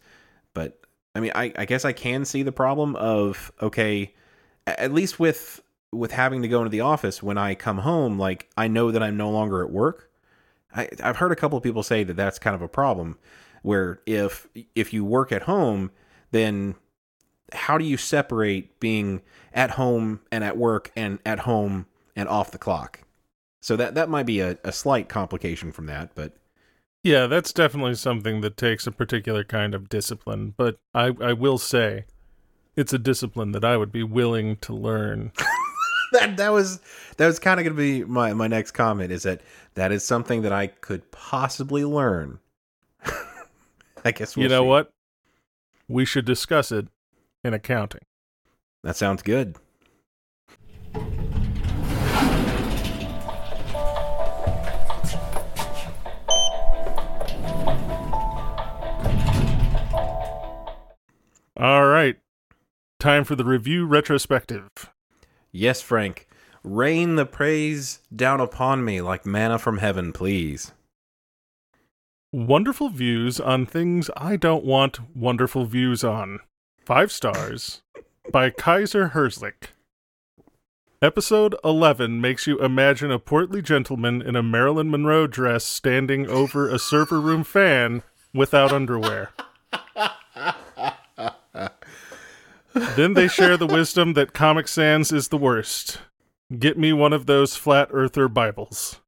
But 0.54 0.80
I 1.15 1.19
mean, 1.19 1.32
I, 1.36 1.54
I 1.58 1.65
guess 1.65 1.86
I 1.86 1.93
can 1.93 2.26
see 2.26 2.43
the 2.43 2.52
problem 2.52 2.95
of 2.98 3.52
okay, 3.62 4.13
at 4.67 4.93
least 4.93 5.19
with 5.19 5.62
with 5.91 6.12
having 6.12 6.41
to 6.41 6.48
go 6.48 6.60
into 6.60 6.69
the 6.69 6.82
office 6.82 7.24
when 7.24 7.38
I 7.38 7.56
come 7.56 7.80
home, 7.80 8.19
like 8.19 8.50
I 8.58 8.67
know 8.67 8.91
that 8.91 9.02
I'm 9.02 9.17
no 9.17 9.32
longer 9.32 9.63
at 9.63 9.72
work. 9.72 10.12
I, 10.76 10.88
I've 11.04 11.17
heard 11.17 11.32
a 11.32 11.36
couple 11.36 11.58
of 11.58 11.63
people 11.63 11.82
say 11.82 12.04
that 12.04 12.15
that's 12.15 12.38
kind 12.38 12.56
of 12.56 12.62
a 12.62 12.67
problem, 12.67 13.17
where 13.62 14.02
if 14.06 14.48
if 14.76 14.93
you 14.93 15.04
work 15.06 15.32
at 15.32 15.43
home, 15.43 15.91
then 16.32 16.76
how 17.54 17.78
do 17.78 17.86
you 17.86 17.98
separate 17.98 18.80
being 18.80 19.22
at 19.54 19.72
home 19.72 20.22
and 20.32 20.43
at 20.43 20.58
work 20.58 20.91
and 20.95 21.19
at 21.26 21.39
home 21.39 21.88
and 22.15 22.30
off 22.30 22.52
the 22.52 22.58
clock? 22.58 23.02
So 23.62 23.76
that 23.76 23.95
that 23.95 24.10
might 24.10 24.26
be 24.26 24.39
a, 24.39 24.58
a 24.63 24.72
slight 24.72 25.10
complication 25.10 25.72
from 25.72 25.88
that, 25.88 26.12
but 26.15 26.34
Yeah, 27.04 27.28
that's 27.28 27.54
definitely 27.54 27.95
something 27.95 28.41
that 28.41 28.58
takes 28.58 28.88
a 28.88 28.91
particular 28.91 29.43
kind 29.43 29.74
of 29.74 29.89
discipline, 29.89 30.54
but 30.58 30.78
I 30.93 31.13
I 31.22 31.34
will 31.34 31.58
say 31.58 32.06
it's 32.76 32.93
a 32.93 33.00
discipline 33.00 33.52
that 33.52 33.65
I 33.65 33.78
would 33.78 33.91
be 33.91 34.04
willing 34.04 34.56
to 34.58 34.74
learn. 34.74 35.32
that 36.13 36.38
that 36.38 36.54
was 36.54 36.80
that 37.17 37.28
was 37.28 37.39
kind 37.39 37.60
of 37.60 37.65
going 37.65 37.76
to 37.76 37.82
be 37.82 38.04
my 38.06 38.34
my 38.34 38.48
next 38.48 38.72
comment 38.72 39.12
is 39.12 39.24
that 39.24 39.41
that 39.76 39.91
is 39.91 40.04
something 40.04 40.41
that 40.43 40.54
I 40.54 40.67
could 40.67 41.12
possibly 41.12 41.84
learn. 41.86 42.39
I 44.06 44.12
guess 44.12 44.36
we'll 44.36 44.44
you 44.44 44.50
know 44.50 44.64
see. 44.64 44.68
what? 44.68 44.92
We 45.88 46.06
should 46.06 46.26
discuss 46.26 46.72
it 46.72 46.88
in 47.44 47.54
accounting. 47.54 48.02
That 48.84 48.96
sounds 48.96 49.22
good. 49.22 49.58
All 61.58 61.88
right. 61.88 62.18
Time 63.00 63.26
for 63.26 63.36
the 63.36 63.44
review 63.44 63.86
retrospective. 63.86 64.70
Yes, 65.52 65.82
Frank. 65.82 66.28
Rain 66.64 67.16
the 67.16 67.26
praise 67.26 68.00
down 68.16 68.40
upon 68.40 68.86
me 68.86 69.02
like 69.02 69.26
manna 69.26 69.58
from 69.58 69.80
heaven, 69.80 70.14
please. 70.14 70.72
Wonderful 72.32 72.89
views 72.89 73.39
on 73.39 73.65
things 73.65 74.12
I 74.15 74.36
don't 74.36 74.63
want 74.63 75.00
wonderful 75.15 75.65
views 75.65 76.04
on. 76.04 76.42
Five 76.86 77.12
stars 77.12 77.82
by 78.32 78.52
Kaiser 78.52 79.10
Herzlich. 79.10 79.70
Episode 81.02 81.56
11 81.63 82.21
makes 82.21 82.46
you 82.46 82.60
imagine 82.60 83.10
a 83.10 83.17
portly 83.17 83.63
gentleman 83.63 84.21
in 84.21 84.36
a 84.36 84.44
Marilyn 84.44 84.92
Monroe 84.92 85.25
dress 85.25 85.65
standing 85.65 86.27
over 86.27 86.69
a 86.69 86.77
server 86.77 87.19
room 87.19 87.44
fan 87.44 88.04
without 88.32 88.71
underwear. 88.71 89.32
then 92.96 93.15
they 93.15 93.27
share 93.27 93.58
the 93.58 93.65
wisdom 93.65 94.13
that 94.13 94.34
Comic 94.34 94.67
Sans 94.67 95.12
is 95.12 95.30
the 95.30 95.38
worst. 95.38 95.98
Get 96.56 96.77
me 96.77 96.94
one 96.94 97.12
of 97.12 97.25
those 97.25 97.56
flat 97.56 97.90
earther 97.92 98.27
Bibles. 98.27 99.00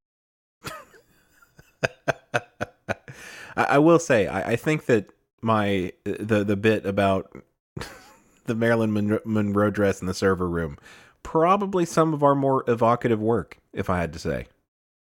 I, 3.56 3.64
I 3.64 3.78
will 3.80 4.00
say, 4.00 4.28
I, 4.28 4.52
I 4.52 4.56
think 4.56 4.86
that 4.86 5.12
my 5.42 5.92
the 6.04 6.44
the 6.44 6.56
bit 6.56 6.86
about 6.86 7.36
the 8.46 8.56
Marilyn 8.56 8.94
Monroe, 8.94 9.20
Monroe 9.26 9.70
dress 9.70 10.02
in 10.02 10.08
the 10.08 10.14
server 10.14 10.48
room 10.48 10.78
probably 11.24 11.86
some 11.86 12.14
of 12.14 12.24
our 12.24 12.36
more 12.36 12.64
evocative 12.68 13.22
work, 13.22 13.58
if 13.74 13.90
I 13.90 14.00
had 14.00 14.14
to 14.14 14.20
say. 14.20 14.48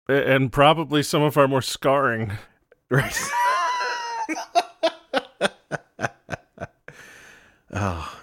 And 0.07 0.51
probably 0.51 1.03
some 1.03 1.21
of 1.21 1.37
our 1.37 1.47
more 1.47 1.61
scarring. 1.61 2.33
Right. 2.89 3.15
oh, 7.71 8.19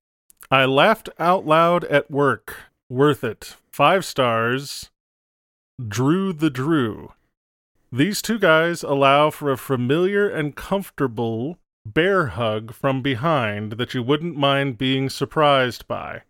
I 0.50 0.64
laughed 0.64 1.10
out 1.18 1.46
loud 1.46 1.84
at 1.84 2.10
work. 2.10 2.56
Worth 2.88 3.22
it. 3.22 3.56
Five 3.70 4.06
stars. 4.06 4.88
Drew 5.86 6.32
the 6.32 6.48
Drew. 6.48 7.12
These 7.90 8.20
two 8.20 8.38
guys 8.38 8.82
allow 8.82 9.30
for 9.30 9.50
a 9.50 9.56
familiar 9.56 10.28
and 10.28 10.54
comfortable 10.54 11.58
bear 11.86 12.26
hug 12.26 12.74
from 12.74 13.00
behind 13.00 13.72
that 13.72 13.94
you 13.94 14.02
wouldn't 14.02 14.36
mind 14.36 14.76
being 14.76 15.08
surprised 15.08 15.88
by. 15.88 16.22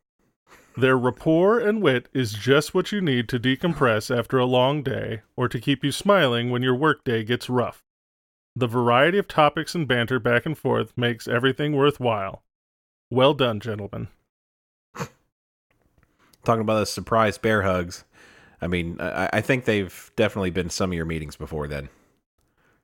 Their 0.76 0.96
rapport 0.96 1.58
and 1.58 1.82
wit 1.82 2.08
is 2.12 2.32
just 2.32 2.74
what 2.74 2.92
you 2.92 3.00
need 3.00 3.28
to 3.30 3.40
decompress 3.40 4.16
after 4.16 4.38
a 4.38 4.44
long 4.44 4.84
day 4.84 5.22
or 5.34 5.48
to 5.48 5.60
keep 5.60 5.82
you 5.82 5.90
smiling 5.90 6.50
when 6.50 6.62
your 6.62 6.76
workday 6.76 7.24
gets 7.24 7.50
rough. 7.50 7.82
The 8.54 8.68
variety 8.68 9.18
of 9.18 9.26
topics 9.26 9.74
and 9.74 9.88
banter 9.88 10.20
back 10.20 10.46
and 10.46 10.56
forth 10.56 10.96
makes 10.96 11.26
everything 11.26 11.74
worthwhile. 11.74 12.44
Well 13.10 13.34
done, 13.34 13.58
gentlemen. 13.58 14.06
Talking 16.44 16.62
about 16.62 16.78
the 16.78 16.86
surprise 16.86 17.36
bear 17.36 17.62
hugs. 17.62 18.04
I 18.60 18.66
mean, 18.66 18.96
I, 19.00 19.30
I 19.34 19.40
think 19.40 19.64
they've 19.64 20.10
definitely 20.16 20.50
been 20.50 20.70
some 20.70 20.90
of 20.90 20.94
your 20.96 21.04
meetings 21.04 21.36
before 21.36 21.68
then. 21.68 21.88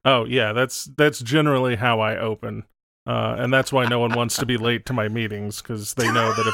Oh 0.05 0.25
yeah, 0.25 0.53
that's 0.53 0.85
that's 0.97 1.20
generally 1.20 1.77
how 1.77 2.01
I 2.01 2.16
open, 2.18 2.64
uh, 3.07 3.37
and 3.39 3.53
that's 3.53 3.72
why 3.72 3.87
no 3.87 3.99
one 3.99 4.12
wants 4.12 4.37
to 4.37 4.47
be 4.47 4.57
late 4.59 4.85
to 4.87 4.93
my 4.93 5.09
meetings 5.09 5.62
because 5.62 5.95
they 5.95 6.11
know 6.12 6.33
that 6.35 6.47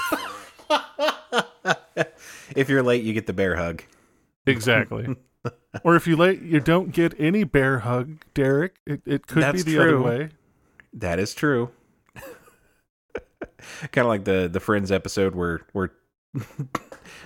if 1.97 2.07
if 2.57 2.69
you're 2.69 2.83
late, 2.83 3.03
you 3.03 3.13
get 3.13 3.27
the 3.27 3.33
bear 3.33 3.57
hug. 3.57 3.83
exactly, 4.47 5.17
or 5.85 5.97
if 5.97 6.07
you 6.07 6.17
late, 6.17 6.43
you 6.43 6.61
don't 6.61 6.93
get 6.93 7.13
any 7.19 7.43
bear 7.43 7.81
hug, 7.81 8.19
Derek. 8.35 8.77
It 8.87 9.03
it 9.05 9.27
could 9.27 9.43
That's 9.43 9.65
be 9.65 9.73
the 9.73 9.81
other 9.81 9.91
true. 9.91 10.05
way. 10.05 10.29
That 10.93 11.19
is 11.19 11.35
true. 11.35 11.71
kind 13.93 14.05
of 14.05 14.07
like 14.07 14.25
the 14.25 14.49
the 14.51 14.61
Friends 14.61 14.93
episode 14.93 15.35
where 15.35 15.61
where 15.73 15.93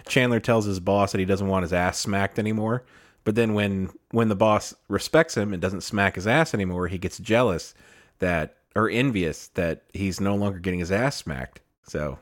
Chandler 0.08 0.40
tells 0.40 0.64
his 0.64 0.80
boss 0.80 1.12
that 1.12 1.18
he 1.18 1.24
doesn't 1.24 1.48
want 1.48 1.62
his 1.62 1.72
ass 1.72 1.98
smacked 1.98 2.38
anymore, 2.38 2.84
but 3.24 3.34
then 3.34 3.54
when 3.54 3.90
when 4.10 4.28
the 4.28 4.36
boss 4.36 4.74
respects 4.88 5.36
him 5.36 5.52
and 5.52 5.60
doesn't 5.60 5.82
smack 5.82 6.14
his 6.14 6.26
ass 6.26 6.54
anymore, 6.54 6.88
he 6.88 6.98
gets 6.98 7.18
jealous 7.18 7.74
that 8.18 8.56
or 8.74 8.88
envious 8.88 9.48
that 9.48 9.82
he's 9.92 10.20
no 10.20 10.34
longer 10.34 10.58
getting 10.58 10.80
his 10.80 10.92
ass 10.92 11.16
smacked. 11.16 11.60
So 11.86 12.18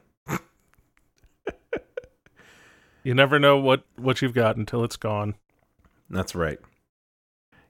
You 3.05 3.15
never 3.15 3.39
know 3.39 3.59
what 3.59 3.85
what 3.97 4.23
you've 4.23 4.35
got 4.35 4.57
until 4.57 4.85
it's 4.85 4.97
gone. 4.97 5.35
That's 6.09 6.35
right. 6.35 6.59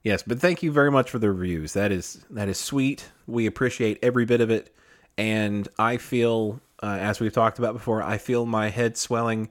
Yes, 0.02 0.22
but 0.22 0.40
thank 0.40 0.62
you 0.62 0.72
very 0.72 0.90
much 0.90 1.10
for 1.10 1.18
the 1.18 1.30
reviews. 1.30 1.72
That 1.72 1.92
is 1.92 2.24
that 2.30 2.48
is 2.48 2.58
sweet. 2.58 3.08
We 3.26 3.46
appreciate 3.46 3.98
every 4.02 4.24
bit 4.24 4.40
of 4.40 4.50
it, 4.50 4.74
and 5.16 5.68
I 5.78 5.96
feel, 5.96 6.60
uh, 6.82 6.98
as 7.00 7.20
we've 7.20 7.32
talked 7.32 7.58
about 7.58 7.74
before, 7.74 8.02
I 8.02 8.18
feel 8.18 8.46
my 8.46 8.68
head 8.70 8.96
swelling 8.96 9.50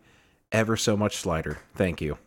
ever 0.51 0.75
so 0.77 0.95
much 0.97 1.17
slighter. 1.17 1.59
Thank 1.75 2.01
you. 2.01 2.17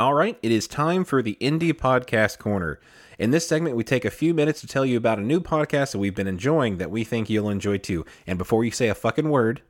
All 0.00 0.14
right, 0.14 0.38
it 0.42 0.52
is 0.52 0.68
time 0.68 1.04
for 1.04 1.22
the 1.22 1.36
Indie 1.40 1.72
Podcast 1.72 2.38
Corner. 2.38 2.78
In 3.18 3.32
this 3.32 3.48
segment, 3.48 3.74
we 3.74 3.82
take 3.82 4.04
a 4.04 4.12
few 4.12 4.32
minutes 4.32 4.60
to 4.60 4.68
tell 4.68 4.86
you 4.86 4.96
about 4.96 5.18
a 5.18 5.22
new 5.22 5.40
podcast 5.40 5.90
that 5.90 5.98
we've 5.98 6.14
been 6.14 6.28
enjoying 6.28 6.76
that 6.76 6.92
we 6.92 7.02
think 7.02 7.28
you'll 7.28 7.50
enjoy 7.50 7.78
too. 7.78 8.06
And 8.24 8.38
before 8.38 8.64
you 8.64 8.70
say 8.70 8.88
a 8.88 8.94
fucking 8.94 9.28
word, 9.28 9.60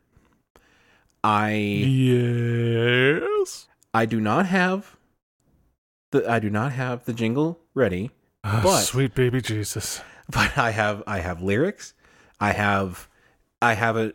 I 1.25 1.53
Yes. 1.53 3.69
I 3.95 4.05
do 4.05 4.21
not 4.21 4.45
have 4.47 4.97
the 6.11 6.31
I 6.31 6.39
do 6.41 6.51
not 6.51 6.73
have 6.73 7.07
the 7.07 7.15
jingle 7.15 7.61
ready, 7.75 8.11
Ah, 8.45 8.61
But- 8.63 8.83
sweet 8.83 9.15
baby 9.15 9.41
Jesus. 9.41 10.03
but 10.31 10.59
I 10.59 10.73
have 10.73 11.03
I 11.07 11.21
have 11.21 11.41
lyrics. 11.43 11.95
I 12.39 12.53
have 12.53 13.09
I 13.61 13.75
have 13.75 13.97
a 13.97 14.13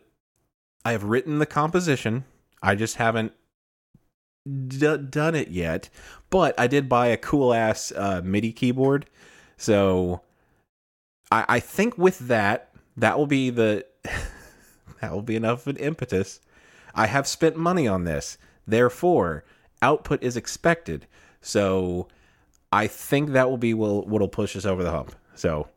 I 0.85 0.91
have 0.91 1.03
written 1.03 1.39
the 1.39 1.45
composition. 1.45 2.25
I 2.61 2.75
just 2.75 2.97
haven't 2.97 3.33
d- 4.67 4.97
done 4.97 5.35
it 5.35 5.49
yet. 5.49 5.89
But 6.29 6.59
I 6.59 6.67
did 6.67 6.89
buy 6.89 7.07
a 7.07 7.17
cool 7.17 7.53
ass 7.53 7.91
uh, 7.95 8.21
MIDI 8.23 8.51
keyboard, 8.51 9.05
so 9.57 10.21
I, 11.31 11.45
I 11.47 11.59
think 11.59 11.97
with 11.97 12.19
that 12.19 12.69
that 12.97 13.17
will 13.17 13.27
be 13.27 13.49
the 13.49 13.85
that 15.01 15.11
will 15.11 15.21
be 15.21 15.35
enough 15.35 15.67
of 15.67 15.75
an 15.75 15.77
impetus. 15.77 16.39
I 16.95 17.07
have 17.07 17.27
spent 17.27 17.55
money 17.57 17.87
on 17.87 18.03
this, 18.03 18.37
therefore 18.67 19.43
output 19.81 20.23
is 20.23 20.37
expected. 20.37 21.07
So 21.41 22.07
I 22.71 22.87
think 22.87 23.31
that 23.31 23.49
will 23.49 23.57
be 23.57 23.73
will 23.73 24.03
what'll 24.07 24.27
push 24.27 24.55
us 24.55 24.65
over 24.65 24.83
the 24.83 24.91
hump. 24.91 25.15
So 25.35 25.67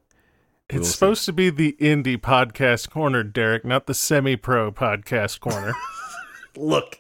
It's 0.69 0.75
We'll 0.75 0.85
see. 0.85 0.93
supposed 0.93 1.25
to 1.27 1.33
be 1.33 1.51
the 1.51 1.77
indie 1.81 2.19
podcast 2.19 2.91
corner, 2.91 3.23
Derek, 3.23 3.65
not 3.65 3.87
the 3.87 3.95
semi-pro 3.95 4.73
podcast 4.73 5.41
corner. 5.41 5.75
look 6.57 6.99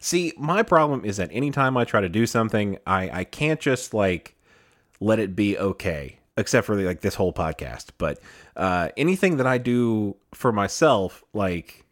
see 0.00 0.32
my 0.36 0.60
problem 0.62 1.04
is 1.04 1.18
that 1.18 1.28
anytime 1.32 1.76
i 1.76 1.84
try 1.84 2.00
to 2.00 2.08
do 2.08 2.26
something 2.26 2.76
i 2.84 3.08
i 3.20 3.22
can't 3.24 3.60
just 3.60 3.94
like 3.94 4.34
let 4.98 5.20
it 5.20 5.36
be 5.36 5.56
okay 5.56 6.18
except 6.36 6.66
for 6.66 6.74
like 6.74 7.00
this 7.00 7.14
whole 7.14 7.32
podcast 7.32 7.86
but 7.96 8.18
uh 8.56 8.88
anything 8.96 9.36
that 9.36 9.46
i 9.46 9.56
do 9.56 10.16
for 10.34 10.50
myself 10.50 11.22
like 11.32 11.84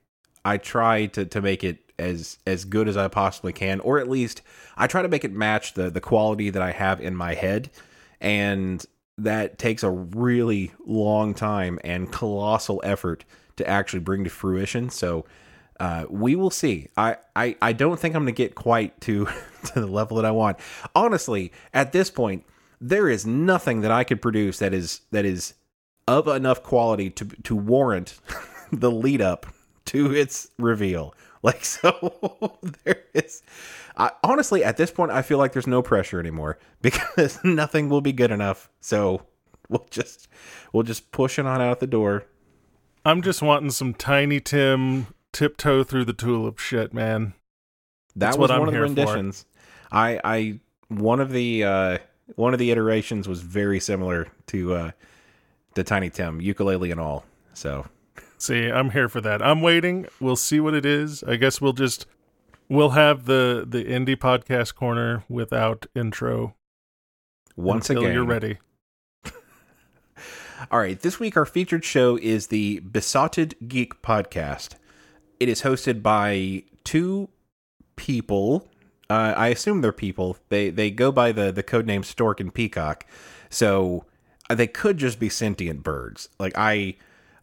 i 0.45 0.57
try 0.57 1.07
to 1.07 1.25
to 1.25 1.41
make 1.41 1.63
it 1.63 1.79
as 1.97 2.39
as 2.45 2.65
good 2.65 2.89
as 2.89 2.97
i 2.97 3.07
possibly 3.07 3.53
can 3.53 3.79
or 3.81 3.99
at 4.01 4.09
least 4.09 4.43
i 4.77 4.89
try 4.89 5.01
to 5.01 5.09
make 5.09 5.25
it 5.25 5.33
match 5.33 5.75
the 5.75 5.89
the 5.91 6.01
quality 6.01 6.51
that 6.51 6.63
i 6.63 6.73
have 6.73 7.01
in 7.01 7.15
my 7.15 7.35
head 7.35 7.71
and 8.21 8.85
that 9.19 9.59
takes 9.59 9.83
a 9.83 9.91
really 9.91 10.73
long 10.85 11.35
time 11.35 11.79
and 11.83 12.13
colossal 12.13 12.81
effort 12.85 13.25
to 13.57 13.67
actually 13.67 14.01
bring 14.01 14.25
to 14.25 14.31
fruition 14.31 14.91
so 14.91 15.25
uh, 15.79 16.07
we 16.09 16.35
will 16.35 16.51
see. 16.51 16.89
I, 16.97 17.17
I, 17.35 17.57
I 17.61 17.73
don't 17.73 17.99
think 18.01 18.15
I'm 18.15 18.23
going 18.23 18.35
to 18.35 18.37
get 18.37 18.55
quite 18.55 18.99
to 19.03 19.27
to 19.67 19.81
the 19.81 19.87
level 19.87 20.17
that 20.17 20.25
I 20.25 20.31
want. 20.31 20.59
Honestly, 20.95 21.53
at 21.75 21.93
this 21.93 22.11
point, 22.11 22.45
there 22.81 23.09
is 23.09 23.27
nothing 23.27 23.81
that 23.83 23.91
I 23.91 24.05
could 24.05 24.23
produce 24.23 24.59
that 24.59 24.73
is 24.73 25.03
that 25.11 25.25
is 25.25 25.55
of 26.09 26.29
enough 26.29 26.63
quality 26.63 27.11
to 27.11 27.25
to 27.25 27.57
warrant 27.57 28.19
the 28.73 28.91
lead 28.91 29.21
up 29.21 29.47
to 29.87 30.15
its 30.15 30.49
reveal. 30.59 31.15
Like 31.43 31.65
so, 31.65 32.59
there 32.85 33.05
is. 33.15 33.43
I, 33.97 34.11
honestly, 34.23 34.63
at 34.63 34.77
this 34.77 34.91
point, 34.91 35.11
I 35.11 35.23
feel 35.23 35.39
like 35.39 35.53
there's 35.53 35.67
no 35.67 35.83
pressure 35.83 36.21
anymore 36.21 36.59
because 36.83 37.43
nothing 37.45 37.89
will 37.89 38.01
be 38.01 38.13
good 38.13 38.31
enough. 38.31 38.71
So 38.81 39.23
we'll 39.69 39.87
just 39.91 40.29
we'll 40.73 40.83
just 40.83 41.11
push 41.13 41.39
it 41.39 41.47
on 41.47 41.61
out 41.61 41.81
the 41.81 41.87
door. 41.87 42.27
I'm 43.05 43.23
just 43.23 43.43
wanting 43.43 43.71
some 43.71 43.95
Tiny 43.95 44.41
Tim 44.41 45.07
tiptoe 45.33 45.85
through 45.85 46.05
the 46.05 46.13
tulip 46.13 46.59
shit, 46.59 46.93
man. 46.93 47.35
That 48.15 48.27
That's 48.27 48.39
was 48.39 48.49
what 48.49 48.55
I'm 48.55 48.61
one 48.61 48.69
of 48.69 48.95
the 48.95 49.03
here 49.07 49.33
for. 49.33 49.33
I 49.93 50.21
I 50.25 50.61
one 50.89 51.21
of 51.21 51.31
the 51.31 51.65
uh 51.65 51.99
one 52.35 52.53
of 52.53 52.59
the 52.59 52.71
iterations 52.71 53.29
was 53.29 53.43
very 53.43 53.81
similar 53.81 54.29
to 54.49 54.75
uh 54.75 54.91
to 55.75 55.85
Tiny 55.85 56.11
Tim, 56.11 56.41
ukulele 56.41 56.91
and 56.91 57.01
all. 57.01 57.25
So 57.55 57.87
See, 58.39 58.69
I'm 58.69 58.91
here 58.91 59.09
for 59.09 59.21
that. 59.23 59.41
I'm 59.43 59.63
waiting. 59.63 60.07
We'll 60.21 60.37
see 60.37 60.61
what 60.61 60.75
it 60.75 60.85
is. 60.85 61.23
I 61.25 61.37
guess 61.37 61.61
we'll 61.61 61.73
just 61.73 62.07
we'll 62.69 62.91
have 62.91 63.27
the 63.27 63.65
the 63.67 63.85
indie 63.85 64.17
podcast 64.17 64.75
corner 64.75 65.25
without 65.29 65.87
intro 65.95 66.55
once 67.57 67.89
until 67.91 68.05
again, 68.05 68.15
you're 68.15 68.25
ready. 68.25 68.59
All 70.71 70.79
right, 70.79 71.01
this 71.01 71.19
week 71.19 71.37
our 71.37 71.47
featured 71.47 71.85
show 71.85 72.17
is 72.17 72.49
the 72.49 72.81
Besotted 72.81 73.55
Geek 73.67 74.03
podcast. 74.03 74.75
It 75.39 75.49
is 75.49 75.63
hosted 75.63 76.03
by 76.03 76.65
two 76.85 77.29
people. 77.97 78.69
Uh, 79.09 79.35
I 79.37 79.49
assume 79.49 79.81
they're 79.81 79.93
people. 79.93 80.37
They 80.49 80.71
they 80.71 80.91
go 80.91 81.13
by 81.13 81.33
the 81.33 81.53
the 81.53 81.63
code 81.63 81.87
name 81.87 82.03
Stork 82.03 82.41
and 82.41 82.53
Peacock. 82.53 83.07
So 83.51 84.05
uh, 84.51 84.55
they 84.55 84.67
could 84.67 84.99
just 84.99 85.19
be 85.19 85.29
sentient 85.29 85.83
birds. 85.83 86.29
Like 86.39 86.53
I 86.57 86.97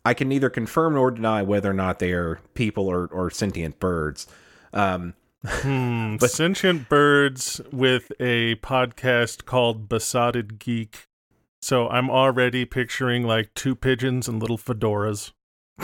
I 0.05 0.13
can 0.13 0.27
neither 0.27 0.49
confirm 0.49 0.93
nor 0.93 1.11
deny 1.11 1.41
whether 1.43 1.69
or 1.69 1.73
not 1.73 1.99
they 1.99 2.11
are 2.11 2.39
people 2.53 2.87
or 2.87 3.07
or 3.07 3.29
sentient 3.29 3.79
birds. 3.79 4.27
Um, 4.73 5.13
Hmm, 5.45 6.17
sentient 6.21 6.87
birds 6.87 7.59
with 7.71 8.11
a 8.19 8.55
podcast 8.55 9.45
called 9.45 9.89
Besotted 9.89 10.57
Geek. 10.57 11.07
So 11.61 11.89
I'm 11.89 12.09
already 12.09 12.65
picturing 12.65 13.23
like 13.23 13.53
two 13.53 13.75
pigeons 13.75 14.27
and 14.27 14.39
little 14.41 14.57
fedoras. 14.57 15.31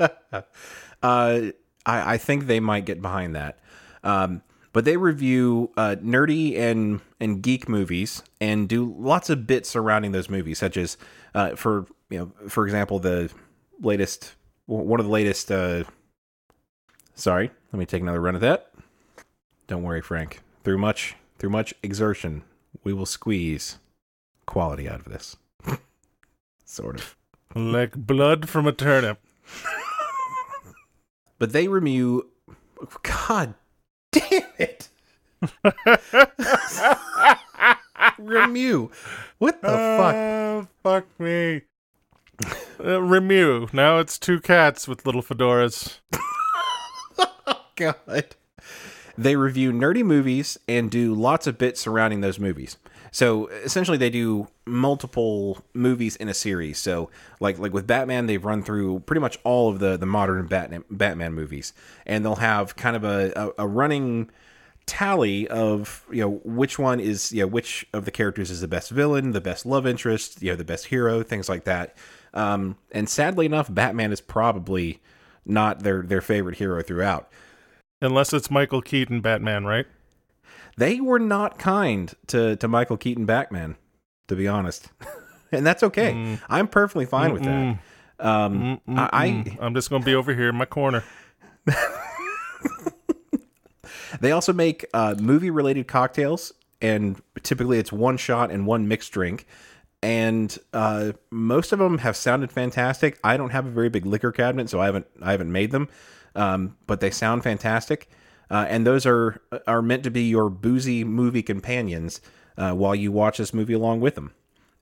uh, 0.00 0.06
I, 1.02 1.52
I 1.86 2.18
think 2.18 2.46
they 2.46 2.60
might 2.60 2.84
get 2.84 3.00
behind 3.00 3.34
that. 3.34 3.58
Um, 4.02 4.42
but 4.74 4.84
they 4.84 4.96
review 4.96 5.70
uh, 5.76 5.96
nerdy 6.02 6.58
and 6.58 7.00
and 7.20 7.42
geek 7.42 7.68
movies 7.68 8.22
and 8.40 8.68
do 8.68 8.94
lots 8.98 9.30
of 9.30 9.46
bits 9.46 9.70
surrounding 9.70 10.12
those 10.12 10.28
movies, 10.28 10.58
such 10.58 10.76
as 10.76 10.98
uh, 11.34 11.54
for 11.54 11.86
you 12.10 12.18
know, 12.18 12.48
for 12.48 12.66
example, 12.66 12.98
the 12.98 13.30
latest 13.80 14.34
one 14.66 15.00
of 15.00 15.06
the 15.06 15.12
latest. 15.12 15.50
Uh, 15.50 15.84
sorry, 17.14 17.50
let 17.72 17.78
me 17.78 17.86
take 17.86 18.02
another 18.02 18.20
run 18.20 18.34
at 18.34 18.40
that. 18.40 18.72
Don't 19.66 19.82
worry, 19.82 20.02
Frank. 20.02 20.40
Through 20.62 20.78
much 20.78 21.16
through 21.38 21.50
much 21.50 21.74
exertion, 21.82 22.42
we 22.82 22.92
will 22.92 23.06
squeeze 23.06 23.78
quality 24.46 24.88
out 24.88 25.00
of 25.00 25.06
this. 25.06 25.36
sort 26.64 27.00
of. 27.00 27.16
Like 27.54 27.94
blood 27.94 28.48
from 28.48 28.66
a 28.66 28.72
turnip. 28.72 29.20
but 31.38 31.52
they 31.52 31.68
review 31.68 32.30
god 33.02 33.54
damn 34.12 34.42
it 34.58 34.88
Remu. 38.18 38.90
What 39.38 39.60
the 39.60 39.68
fuck? 39.68 40.14
Oh, 40.14 40.68
fuck 40.82 41.20
me. 41.20 41.62
Uh, 42.78 43.00
Remu. 43.00 43.72
Now 43.72 43.98
it's 43.98 44.18
two 44.18 44.40
cats 44.40 44.88
with 44.88 45.04
little 45.06 45.22
fedoras. 45.22 45.98
God. 47.76 48.36
They 49.16 49.36
review 49.36 49.72
nerdy 49.72 50.04
movies 50.04 50.58
and 50.66 50.90
do 50.90 51.14
lots 51.14 51.46
of 51.46 51.56
bits 51.58 51.80
surrounding 51.80 52.20
those 52.20 52.38
movies. 52.38 52.76
So 53.12 53.46
essentially, 53.46 53.96
they 53.96 54.10
do 54.10 54.48
multiple 54.66 55.62
movies 55.72 56.16
in 56.16 56.28
a 56.28 56.34
series. 56.34 56.78
So 56.78 57.10
like 57.38 57.58
like 57.60 57.72
with 57.72 57.86
Batman, 57.86 58.26
they've 58.26 58.44
run 58.44 58.64
through 58.64 59.00
pretty 59.00 59.20
much 59.20 59.38
all 59.44 59.68
of 59.70 59.78
the 59.78 59.96
the 59.96 60.06
modern 60.06 60.46
Batman 60.46 60.82
Batman 60.90 61.32
movies, 61.32 61.72
and 62.06 62.24
they'll 62.24 62.36
have 62.36 62.74
kind 62.74 62.96
of 62.96 63.04
a, 63.04 63.32
a, 63.36 63.64
a 63.64 63.68
running 63.68 64.30
tally 64.86 65.46
of 65.46 66.04
you 66.10 66.22
know 66.22 66.40
which 66.44 66.76
one 66.76 66.98
is 66.98 67.30
you 67.30 67.42
know 67.42 67.46
which 67.46 67.86
of 67.92 68.04
the 68.04 68.10
characters 68.10 68.50
is 68.50 68.60
the 68.60 68.68
best 68.68 68.90
villain, 68.90 69.30
the 69.30 69.40
best 69.40 69.64
love 69.64 69.86
interest, 69.86 70.42
you 70.42 70.50
know 70.50 70.56
the 70.56 70.64
best 70.64 70.86
hero, 70.86 71.22
things 71.22 71.48
like 71.48 71.62
that. 71.62 71.96
Um, 72.32 72.76
and 72.90 73.08
sadly 73.08 73.46
enough, 73.46 73.72
Batman 73.72 74.12
is 74.12 74.20
probably 74.20 75.00
not 75.46 75.84
their 75.84 76.02
their 76.02 76.20
favorite 76.20 76.56
hero 76.56 76.82
throughout. 76.82 77.30
Unless 78.00 78.32
it's 78.32 78.50
Michael 78.50 78.82
Keaton 78.82 79.20
Batman, 79.20 79.64
right? 79.64 79.86
They 80.76 81.00
were 81.00 81.18
not 81.18 81.58
kind 81.58 82.12
to 82.28 82.56
to 82.56 82.68
Michael 82.68 82.96
Keaton 82.96 83.26
Batman, 83.26 83.76
to 84.28 84.36
be 84.36 84.48
honest, 84.48 84.88
and 85.52 85.64
that's 85.66 85.82
okay. 85.82 86.12
Mm. 86.12 86.40
I'm 86.48 86.68
perfectly 86.68 87.06
fine 87.06 87.32
with 87.32 87.44
that. 87.44 87.50
Mm-mm. 87.50 87.78
Um, 88.18 88.80
Mm-mm-mm. 88.86 89.08
I, 89.12 89.28
Mm, 89.28 89.56
I'm 89.60 89.74
just 89.74 89.90
gonna 89.90 90.04
be 90.04 90.14
over 90.14 90.34
here 90.34 90.48
in 90.48 90.56
my 90.56 90.66
corner. 90.66 91.04
They 94.20 94.30
also 94.32 94.52
make 94.52 94.86
uh, 94.94 95.16
movie 95.18 95.50
related 95.50 95.88
cocktails, 95.88 96.52
and 96.80 97.20
typically 97.42 97.78
it's 97.78 97.92
one 97.92 98.16
shot 98.16 98.50
and 98.50 98.66
one 98.66 98.86
mixed 98.88 99.12
drink. 99.12 99.46
And 100.02 100.56
uh, 100.72 101.12
most 101.30 101.72
of 101.72 101.78
them 101.78 101.98
have 101.98 102.16
sounded 102.16 102.52
fantastic. 102.52 103.18
I 103.24 103.36
don't 103.36 103.50
have 103.50 103.66
a 103.66 103.70
very 103.70 103.88
big 103.88 104.04
liquor 104.06 104.32
cabinet, 104.32 104.68
so 104.68 104.80
I 104.80 104.86
haven't 104.86 105.06
I 105.22 105.32
haven't 105.32 105.50
made 105.50 105.72
them, 105.72 105.88
um, 106.34 106.76
but 106.86 107.00
they 107.00 107.10
sound 107.10 107.42
fantastic. 107.42 108.08
Uh, 108.50 108.66
and 108.68 108.86
those 108.86 109.06
are 109.06 109.40
are 109.66 109.82
meant 109.82 110.04
to 110.04 110.10
be 110.10 110.24
your 110.24 110.50
boozy 110.50 111.02
movie 111.02 111.42
companions 111.42 112.20
uh, 112.58 112.72
while 112.72 112.94
you 112.94 113.10
watch 113.10 113.38
this 113.38 113.54
movie 113.54 113.72
along 113.72 114.00
with 114.00 114.14
them. 114.14 114.32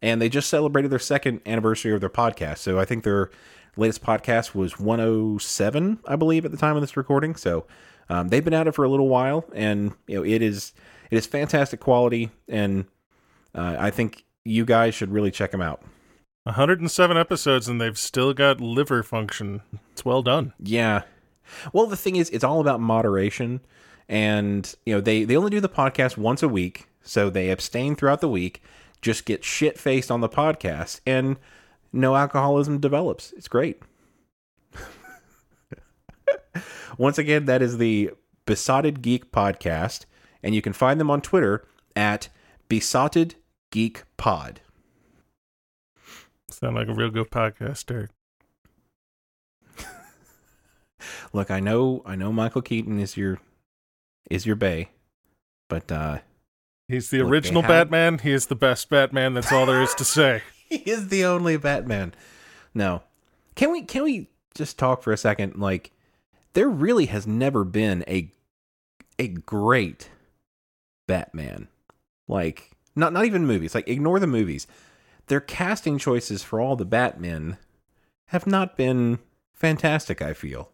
And 0.01 0.21
they 0.21 0.29
just 0.29 0.51
celebrated 0.51 0.91
their 0.91 0.99
second 0.99 1.41
anniversary 1.47 1.95
of 1.95 2.01
their 2.01 2.11
podcast, 2.11 2.59
so 2.59 2.81
I 2.81 2.85
think 2.85 3.05
their 3.05 3.31
latest 3.77 4.03
podcast 4.03 4.55
was 4.55 4.79
107, 4.79 6.01
I 6.07 6.17
believe, 6.17 6.45
at 6.45 6.51
the 6.51 6.57
time 6.57 6.75
of 6.77 6.83
this 6.83 6.97
recording. 6.97 7.37
So 7.37 7.67
um, 8.09 8.29
they've 8.29 8.45
been 8.45 8.53
at 8.53 8.67
it 8.67 8.75
for 8.75 8.85
a 8.85 8.89
little 8.89 9.09
while, 9.09 9.45
and 9.55 9.93
you 10.09 10.17
know 10.17 10.25
it 10.25 10.43
is 10.43 10.73
it 11.11 11.17
is 11.17 11.27
fantastic 11.27 11.79
quality, 11.79 12.31
and 12.49 12.87
uh, 13.55 13.77
I 13.79 13.91
think 13.91 14.25
you 14.45 14.65
guys 14.65 14.95
should 14.95 15.13
really 15.13 15.31
check 15.31 15.53
them 15.53 15.63
out. 15.63 15.83
107 16.45 17.17
episodes 17.17 17.69
and 17.69 17.81
they've 17.81 17.99
still 17.99 18.35
got 18.35 18.61
liver 18.61 19.03
function. 19.03 19.63
It's 19.93 20.05
well 20.05 20.23
done. 20.23 20.53
Yeah. 20.59 21.03
Well, 21.73 21.87
the 21.87 21.97
thing 21.97 22.17
is, 22.17 22.31
it's 22.31 22.45
all 22.45 22.61
about 22.61 22.81
moderation, 22.81 23.61
and 24.09 24.73
you 24.87 24.95
know 24.95 25.01
they 25.01 25.25
they 25.25 25.37
only 25.37 25.51
do 25.51 25.61
the 25.61 25.69
podcast 25.69 26.17
once 26.17 26.43
a 26.43 26.49
week, 26.49 26.89
so 27.03 27.31
they 27.31 27.51
abstain 27.51 27.97
throughout 27.97 28.21
the 28.21 28.29
week, 28.29 28.63
just 29.01 29.25
get 29.25 29.45
shit 29.45 29.79
faced 29.79 30.11
on 30.11 30.21
the 30.21 30.29
podcast, 30.29 31.01
and 31.07 31.37
no 31.93 32.17
alcoholism 32.17 32.79
develops. 32.79 33.33
It's 33.33 33.49
great. 33.49 33.83
Once 36.99 37.19
again, 37.19 37.47
that 37.47 37.63
is 37.63 37.79
the 37.79 38.11
Besotted 38.47 39.03
Geek 39.03 39.33
podcast, 39.33 40.05
and 40.43 40.55
you 40.55 40.63
can 40.63 40.73
find 40.73 41.01
them 41.01 41.11
on 41.11 41.21
Twitter 41.21 41.67
at 41.95 42.29
Besotted 42.69 43.35
Geek 43.71 44.05
Pod. 44.17 44.61
Sound 46.51 46.77
like 46.77 46.89
a 46.89 46.95
real 46.95 47.11
good 47.11 47.31
podcast, 47.31 47.87
Derek. 47.87 48.11
Look, 51.33 51.51
I 51.51 51.61
know, 51.61 52.03
I 52.07 52.17
know, 52.17 52.33
Michael 52.33 52.63
Keaton 52.63 52.99
is 52.99 53.17
your 53.17 53.39
is 54.31 54.47
your 54.47 54.57
bay, 54.57 54.89
but 55.69 55.91
uh, 55.93 56.19
He's 56.89 57.11
the 57.11 57.19
Look, 57.23 57.31
original 57.31 57.63
had- 57.63 57.69
Batman. 57.69 58.19
He 58.19 58.33
is 58.33 58.47
the 58.47 58.55
best 58.55 58.91
Batman. 58.91 59.35
That's 59.35 59.51
all 59.53 59.67
there 59.67 59.83
is 59.83 59.95
to 59.95 60.05
say. 60.05 60.43
he 60.69 60.77
is 60.77 61.09
the 61.09 61.25
only 61.25 61.57
Batman. 61.57 62.15
No, 62.75 63.03
can 63.55 63.71
we 63.73 63.83
can 63.83 64.03
we 64.03 64.29
just 64.55 64.79
talk 64.79 65.03
for 65.03 65.13
a 65.13 65.17
second? 65.17 65.57
Like, 65.57 65.91
there 66.55 66.69
really 66.69 67.07
has 67.07 67.27
never 67.27 67.65
been 67.65 68.05
a 68.09 68.31
a 69.19 69.29
great 69.29 70.11
Batman. 71.07 71.69
Like, 72.29 72.71
not 72.97 73.13
not 73.13 73.25
even 73.25 73.47
movies. 73.47 73.75
Like, 73.75 73.89
ignore 73.89 74.19
the 74.21 74.27
movies. 74.27 74.67
Their 75.29 75.41
casting 75.41 75.99
choices 75.99 76.43
for 76.43 76.61
all 76.61 76.77
the 76.77 76.85
Batmen 76.85 77.57
have 78.29 78.47
not 78.47 78.77
been 78.77 79.19
fantastic. 79.55 80.21
I 80.21 80.33
feel. 80.33 80.72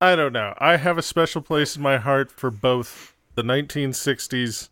I 0.00 0.14
don't 0.14 0.32
know. 0.32 0.54
I 0.58 0.76
have 0.76 0.96
a 0.98 1.02
special 1.02 1.42
place 1.42 1.76
in 1.76 1.82
my 1.82 1.96
heart 1.98 2.30
for 2.30 2.50
both 2.50 3.14
the 3.34 3.42
1960s 3.42 4.68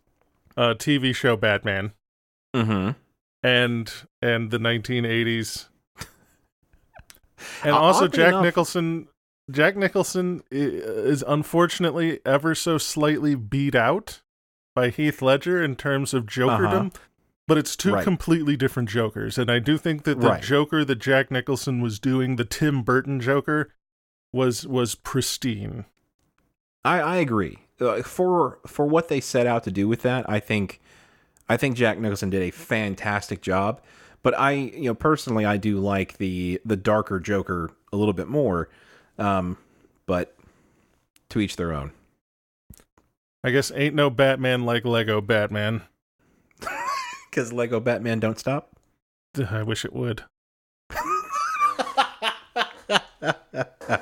uh, 0.55 0.73
TV 0.77 1.13
show 1.15 1.35
Batman 1.35 1.91
Mm-hmm. 2.55 2.91
and 3.43 3.93
and 4.21 4.51
the 4.51 4.57
1980s. 4.57 5.65
And 7.63 7.71
Uh, 7.73 7.77
also 7.79 8.07
Jack 8.07 8.29
enough- 8.29 8.43
Nicholson 8.43 9.07
Jack 9.51 9.75
Nicholson 9.77 10.41
is 10.51 11.23
unfortunately 11.27 12.19
ever 12.25 12.53
so 12.55 12.77
slightly 12.77 13.35
beat 13.35 13.75
out 13.75 14.21
by 14.75 14.89
Heath 14.89 15.21
Ledger 15.21 15.63
in 15.63 15.75
terms 15.77 16.13
of 16.13 16.25
Jokerdom, 16.25 16.93
but 17.47 17.57
it's 17.57 17.75
two 17.77 17.89
Uh-huh. 17.89 17.95
Right. 17.97 18.03
completely 18.03 18.57
different 18.57 18.89
Jokers. 18.89 19.37
And 19.37 19.49
I 19.51 19.59
do 19.59 19.77
think 19.77 20.03
that 20.03 20.19
the 20.19 20.27
Right. 20.29 20.43
Joker 20.43 20.83
that 20.83 20.95
Jack 20.99 21.31
Nicholson 21.31 21.79
was 21.79 21.97
doing, 21.99 22.35
the 22.35 22.43
Tim 22.45 22.81
Burton 22.83 23.19
Joker, 23.21 23.69
was 24.33 24.67
was 24.67 24.95
pristine. 24.95 25.85
I, 26.83 26.99
I 26.99 27.15
agree. 27.17 27.59
Uh, 27.79 28.01
for 28.01 28.59
for 28.65 28.85
what 28.85 29.07
they 29.07 29.19
set 29.19 29.47
out 29.47 29.63
to 29.63 29.71
do 29.71 29.87
with 29.87 30.01
that, 30.01 30.29
I 30.29 30.39
think 30.39 30.79
I 31.49 31.57
think 31.57 31.75
Jack 31.75 31.99
Nicholson 31.99 32.29
did 32.29 32.41
a 32.41 32.51
fantastic 32.51 33.41
job. 33.41 33.81
But 34.23 34.37
I, 34.37 34.51
you 34.51 34.85
know, 34.85 34.95
personally, 34.95 35.45
I 35.45 35.57
do 35.57 35.79
like 35.79 36.17
the 36.17 36.59
the 36.65 36.75
darker 36.75 37.19
Joker 37.19 37.71
a 37.93 37.97
little 37.97 38.13
bit 38.13 38.27
more. 38.27 38.69
Um, 39.17 39.57
but 40.05 40.35
to 41.29 41.39
each 41.39 41.55
their 41.55 41.73
own. 41.73 41.91
I 43.43 43.51
guess 43.51 43.71
ain't 43.75 43.95
no 43.95 44.09
Batman 44.09 44.65
like 44.65 44.85
Lego 44.85 45.21
Batman. 45.21 45.83
Because 47.29 47.53
Lego 47.53 47.79
Batman 47.79 48.19
don't 48.19 48.39
stop. 48.39 48.71
I 49.51 49.61
wish 49.61 49.85
it 49.85 49.93
would. 49.93 50.23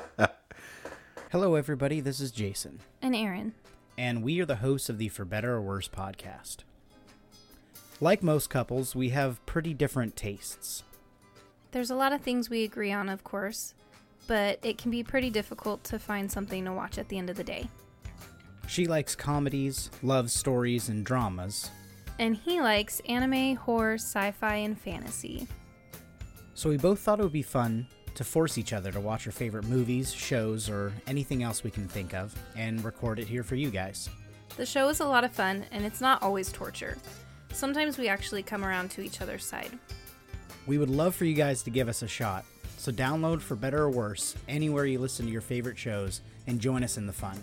Hello, 1.38 1.54
everybody. 1.54 2.00
This 2.00 2.18
is 2.18 2.30
Jason, 2.32 2.80
And 3.02 3.14
Aaron. 3.14 3.52
and 3.98 4.22
we 4.22 4.40
are 4.40 4.46
the 4.46 4.56
hosts 4.56 4.88
of 4.88 4.96
the 4.96 5.10
For 5.10 5.26
Better 5.26 5.52
or 5.52 5.60
Worse 5.60 5.86
podcast. 5.86 6.60
Like 8.00 8.22
most 8.22 8.48
couples, 8.48 8.96
we 8.96 9.10
have 9.10 9.44
pretty 9.44 9.74
different 9.74 10.16
tastes. 10.16 10.82
There's 11.72 11.90
a 11.90 11.94
lot 11.94 12.14
of 12.14 12.22
things 12.22 12.48
we 12.48 12.64
agree 12.64 12.90
on, 12.90 13.10
of 13.10 13.22
course, 13.22 13.74
but 14.26 14.58
it 14.62 14.78
can 14.78 14.90
be 14.90 15.02
pretty 15.04 15.28
difficult 15.28 15.84
to 15.84 15.98
find 15.98 16.32
something 16.32 16.64
to 16.64 16.72
watch 16.72 16.96
at 16.96 17.10
the 17.10 17.18
end 17.18 17.28
of 17.28 17.36
the 17.36 17.44
day. 17.44 17.68
She 18.66 18.86
likes 18.86 19.14
comedies, 19.14 19.90
love 20.02 20.30
stories, 20.30 20.88
and 20.88 21.04
dramas, 21.04 21.70
And 22.18 22.34
he 22.34 22.62
likes 22.62 23.00
anime, 23.10 23.56
horror, 23.56 23.96
sci 23.98 24.30
fi, 24.30 24.54
and 24.54 24.80
fantasy. 24.80 25.46
so 26.54 26.70
we 26.70 26.78
both 26.78 27.00
thought 27.00 27.20
it 27.20 27.24
would 27.24 27.30
be 27.30 27.42
fun 27.42 27.88
to 28.16 28.24
force 28.24 28.58
each 28.58 28.72
other 28.72 28.90
to 28.90 29.00
watch 29.00 29.26
our 29.26 29.32
favorite 29.32 29.66
movies, 29.66 30.12
shows, 30.12 30.68
or 30.68 30.92
anything 31.06 31.42
else 31.42 31.62
we 31.62 31.70
can 31.70 31.86
think 31.86 32.14
of, 32.14 32.34
and 32.56 32.82
record 32.84 33.18
it 33.18 33.28
here 33.28 33.42
for 33.42 33.54
you 33.54 33.70
guys. 33.70 34.08
The 34.56 34.66
show 34.66 34.88
is 34.88 35.00
a 35.00 35.06
lot 35.06 35.24
of 35.24 35.32
fun, 35.32 35.64
and 35.70 35.84
it's 35.84 36.00
not 36.00 36.22
always 36.22 36.50
torture. 36.50 36.96
Sometimes 37.52 37.98
we 37.98 38.08
actually 38.08 38.42
come 38.42 38.64
around 38.64 38.90
to 38.92 39.02
each 39.02 39.20
other's 39.20 39.44
side. 39.44 39.78
We 40.66 40.78
would 40.78 40.90
love 40.90 41.14
for 41.14 41.26
you 41.26 41.34
guys 41.34 41.62
to 41.62 41.70
give 41.70 41.88
us 41.88 42.02
a 42.02 42.08
shot, 42.08 42.44
so 42.78 42.90
download 42.90 43.40
For 43.40 43.54
Better 43.54 43.82
or 43.82 43.90
Worse 43.90 44.34
anywhere 44.48 44.86
you 44.86 44.98
listen 44.98 45.26
to 45.26 45.32
your 45.32 45.40
favorite 45.40 45.78
shows 45.78 46.22
and 46.46 46.58
join 46.58 46.82
us 46.82 46.96
in 46.96 47.06
the 47.06 47.12
fun. 47.12 47.38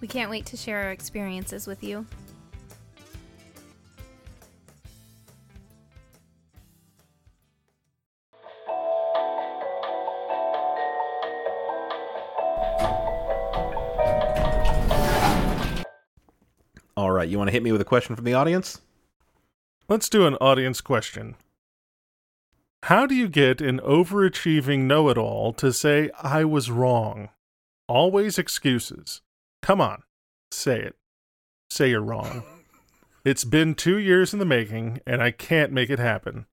We 0.00 0.08
can't 0.08 0.30
wait 0.30 0.46
to 0.46 0.56
share 0.56 0.84
our 0.84 0.90
experiences 0.90 1.66
with 1.66 1.82
you. 1.84 2.06
You 17.28 17.38
want 17.38 17.48
to 17.48 17.52
hit 17.52 17.62
me 17.62 17.72
with 17.72 17.80
a 17.80 17.86
question 17.86 18.16
from 18.16 18.24
the 18.24 18.34
audience? 18.34 18.80
Let's 19.88 20.08
do 20.08 20.26
an 20.26 20.34
audience 20.36 20.80
question. 20.80 21.36
How 22.84 23.06
do 23.06 23.14
you 23.14 23.28
get 23.28 23.60
an 23.60 23.80
overachieving 23.80 24.80
know 24.80 25.08
it 25.08 25.18
all 25.18 25.52
to 25.54 25.72
say, 25.72 26.10
I 26.22 26.44
was 26.44 26.70
wrong? 26.70 27.30
Always 27.88 28.38
excuses. 28.38 29.22
Come 29.62 29.80
on, 29.80 30.02
say 30.50 30.80
it. 30.80 30.96
say 31.70 31.90
you're 31.90 32.00
wrong. 32.00 32.42
It's 33.24 33.44
been 33.44 33.74
two 33.74 33.98
years 33.98 34.32
in 34.32 34.38
the 34.38 34.46
making, 34.46 35.00
and 35.06 35.22
I 35.22 35.32
can't 35.32 35.70
make 35.70 35.90
it 35.90 35.98
happen. 35.98 36.46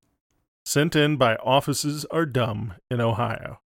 Sent 0.66 0.94
in 0.94 1.16
by 1.16 1.36
offices 1.38 2.04
are 2.12 2.26
dumb 2.26 2.74
in 2.92 3.00
Ohio. 3.00 3.60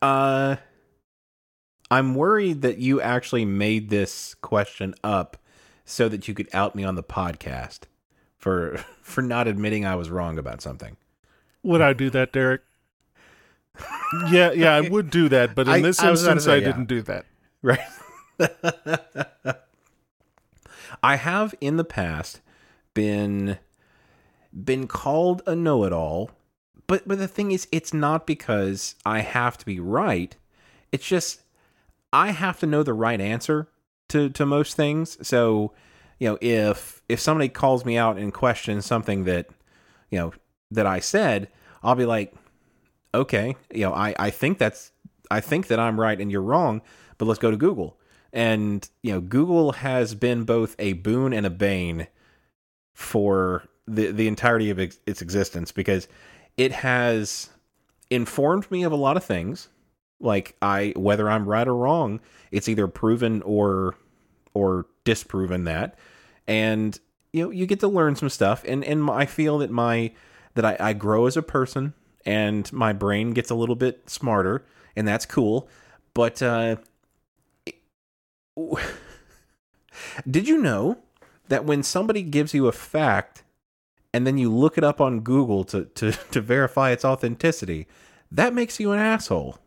Uh, 0.00 0.56
I'm 1.90 2.14
worried 2.14 2.62
that 2.62 2.78
you 2.78 3.00
actually 3.00 3.44
made 3.44 3.88
this 3.88 4.34
question 4.34 4.94
up 5.02 5.36
so 5.84 6.08
that 6.08 6.28
you 6.28 6.34
could 6.34 6.48
out 6.52 6.74
me 6.74 6.84
on 6.84 6.94
the 6.96 7.02
podcast 7.02 7.80
for 8.36 8.76
for 9.02 9.22
not 9.22 9.48
admitting 9.48 9.84
I 9.86 9.96
was 9.96 10.10
wrong 10.10 10.38
about 10.38 10.60
something. 10.60 10.96
Would 11.62 11.80
I 11.80 11.92
do 11.92 12.10
that, 12.10 12.32
Derek? 12.32 12.62
yeah, 14.30 14.50
yeah, 14.52 14.74
I 14.74 14.80
would 14.80 15.10
do 15.10 15.28
that, 15.28 15.54
but 15.54 15.66
in 15.68 15.74
I- 15.74 15.80
this 15.82 16.00
I 16.00 16.10
was 16.10 16.22
about 16.22 16.30
to 16.32 16.36
instance, 16.36 16.44
say, 16.44 16.52
I 16.54 16.56
yeah. 16.56 16.66
didn't 16.66 16.88
do 16.88 17.02
that. 17.02 17.26
Right. 17.62 17.80
I 21.02 21.16
have 21.16 21.54
in 21.60 21.76
the 21.76 21.84
past 21.84 22.40
been 22.94 23.58
been 24.64 24.86
called 24.86 25.42
a 25.46 25.54
know-it-all, 25.54 26.30
but 26.86 27.06
but 27.06 27.18
the 27.18 27.28
thing 27.28 27.52
is 27.52 27.68
it's 27.70 27.92
not 27.94 28.26
because 28.26 28.94
I 29.04 29.20
have 29.20 29.58
to 29.58 29.66
be 29.66 29.78
right. 29.80 30.36
It's 30.92 31.06
just 31.06 31.42
I 32.12 32.30
have 32.30 32.58
to 32.60 32.66
know 32.66 32.82
the 32.82 32.94
right 32.94 33.20
answer 33.20 33.68
to 34.08 34.30
to 34.30 34.46
most 34.46 34.76
things. 34.76 35.18
So, 35.26 35.72
you 36.18 36.28
know, 36.28 36.38
if 36.40 37.02
if 37.08 37.20
somebody 37.20 37.48
calls 37.48 37.84
me 37.84 37.96
out 37.96 38.16
and 38.18 38.32
questions 38.32 38.86
something 38.86 39.24
that, 39.24 39.48
you 40.10 40.18
know, 40.18 40.32
that 40.70 40.86
I 40.86 41.00
said, 41.00 41.48
I'll 41.82 41.94
be 41.94 42.06
like, 42.06 42.34
okay, 43.14 43.56
you 43.72 43.82
know, 43.82 43.94
I, 43.94 44.14
I 44.18 44.30
think 44.30 44.58
that's 44.58 44.92
I 45.30 45.40
think 45.40 45.68
that 45.68 45.78
I'm 45.78 46.00
right 46.00 46.20
and 46.20 46.30
you're 46.30 46.42
wrong, 46.42 46.82
but 47.18 47.26
let's 47.26 47.40
go 47.40 47.50
to 47.50 47.56
Google. 47.56 47.98
And 48.32 48.88
you 49.02 49.12
know, 49.12 49.20
Google 49.20 49.72
has 49.72 50.14
been 50.14 50.44
both 50.44 50.76
a 50.78 50.94
boon 50.94 51.32
and 51.32 51.46
a 51.46 51.50
bane 51.50 52.08
for 52.94 53.64
the 53.86 54.10
the 54.10 54.28
entirety 54.28 54.70
of 54.70 54.78
ex- 54.78 54.98
its 55.06 55.22
existence 55.22 55.72
because 55.72 56.08
it 56.56 56.72
has 56.72 57.50
informed 58.10 58.70
me 58.70 58.82
of 58.82 58.92
a 58.92 58.96
lot 58.96 59.16
of 59.16 59.24
things. 59.24 59.68
Like 60.20 60.56
I 60.60 60.92
whether 60.96 61.30
I'm 61.30 61.46
right 61.46 61.66
or 61.66 61.74
wrong, 61.74 62.20
it's 62.50 62.68
either 62.68 62.86
proven 62.88 63.42
or 63.42 63.94
or 64.54 64.86
disproven 65.04 65.64
that. 65.64 65.98
And 66.46 66.98
you 67.32 67.44
know, 67.44 67.50
you 67.50 67.66
get 67.66 67.80
to 67.80 67.88
learn 67.88 68.16
some 68.16 68.28
stuff 68.28 68.64
and 68.66 68.84
and 68.84 69.08
I 69.10 69.26
feel 69.26 69.58
that 69.58 69.70
my 69.70 70.12
that 70.54 70.64
I, 70.64 70.76
I 70.80 70.92
grow 70.92 71.26
as 71.26 71.36
a 71.36 71.42
person 71.42 71.94
and 72.24 72.70
my 72.72 72.92
brain 72.92 73.30
gets 73.30 73.50
a 73.50 73.54
little 73.54 73.76
bit 73.76 74.10
smarter 74.10 74.64
and 74.96 75.06
that's 75.06 75.26
cool. 75.26 75.68
But 76.14 76.42
uh 76.42 76.76
did 80.28 80.48
you 80.48 80.58
know 80.58 80.98
that 81.48 81.64
when 81.64 81.82
somebody 81.82 82.22
gives 82.22 82.54
you 82.54 82.66
a 82.66 82.72
fact 82.72 83.44
and 84.12 84.26
then 84.26 84.38
you 84.38 84.52
look 84.52 84.78
it 84.78 84.84
up 84.84 85.00
on 85.00 85.20
Google 85.20 85.64
to, 85.64 85.84
to, 85.84 86.12
to 86.12 86.40
verify 86.40 86.90
its 86.90 87.04
authenticity, 87.04 87.86
that 88.30 88.54
makes 88.54 88.80
you 88.80 88.92
an 88.92 88.98
asshole. 88.98 89.58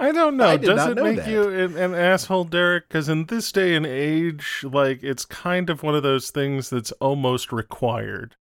I 0.00 0.12
don't 0.12 0.36
know. 0.36 0.48
I 0.48 0.56
Does 0.56 0.86
it 0.86 0.94
know 0.96 1.04
make 1.04 1.16
that. 1.18 1.28
you 1.28 1.42
an, 1.48 1.76
an 1.76 1.94
asshole, 1.94 2.44
Derek? 2.44 2.88
Because 2.88 3.08
in 3.08 3.26
this 3.26 3.52
day 3.52 3.74
and 3.74 3.84
age, 3.86 4.64
like 4.64 5.02
it's 5.02 5.24
kind 5.24 5.68
of 5.70 5.82
one 5.82 5.94
of 5.94 6.02
those 6.02 6.30
things 6.30 6.70
that's 6.70 6.90
almost 6.92 7.52
required. 7.52 8.34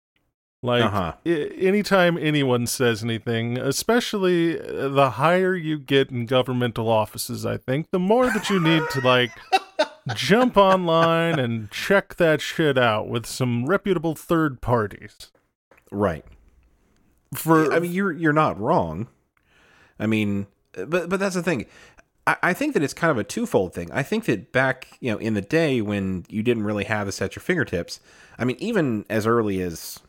Like 0.64 0.84
Uh-huh. 0.84 1.14
I- 1.26 1.30
anytime 1.30 2.18
anyone 2.18 2.68
says 2.68 3.04
anything, 3.04 3.58
especially 3.58 4.60
uh, 4.60 4.88
the 4.90 5.12
higher 5.12 5.56
you 5.56 5.78
get 5.80 6.10
in 6.12 6.26
governmental 6.28 6.90
offices, 6.90 7.46
I 7.46 7.58
think 7.58 7.90
the 7.92 8.00
more 8.00 8.28
that 8.28 8.50
you 8.50 8.60
need 8.60 8.84
to 8.92 9.02
like 9.02 9.32
jump 10.16 10.58
online 10.58 11.38
and 11.40 11.70
check 11.72 12.16
that 12.16 12.40
shit 12.42 12.78
out 12.78 13.08
with 13.10 13.26
some 13.26 13.66
reputable 13.66 14.16
third 14.16 14.62
parties. 14.62 15.32
Right. 15.92 16.26
For 17.34 17.74
I 17.74 17.80
mean, 17.80 17.92
you're 17.92 18.12
you're 18.12 18.34
not 18.34 18.60
wrong. 18.60 19.08
I 20.00 20.06
mean, 20.08 20.48
but 20.74 21.10
but 21.10 21.20
that's 21.20 21.36
the 21.36 21.44
thing. 21.44 21.66
I, 22.44 22.54
think 22.54 22.74
that 22.74 22.84
it's 22.84 22.94
kind 22.94 23.10
of 23.10 23.18
a 23.18 23.24
twofold 23.24 23.74
thing. 23.74 23.90
I 23.90 24.04
think 24.04 24.26
that 24.26 24.52
back, 24.52 24.98
you 25.00 25.10
know, 25.10 25.18
in 25.18 25.34
the 25.34 25.42
day 25.42 25.80
when 25.80 26.26
you 26.28 26.44
didn't 26.44 26.64
really 26.64 26.84
have 26.84 27.06
this 27.06 27.22
at 27.22 27.38
your 27.38 27.42
fingertips. 27.42 28.02
I 28.38 28.44
mean, 28.44 28.58
even 28.60 29.06
as 29.10 29.26
early 29.26 29.62
as 29.62 30.02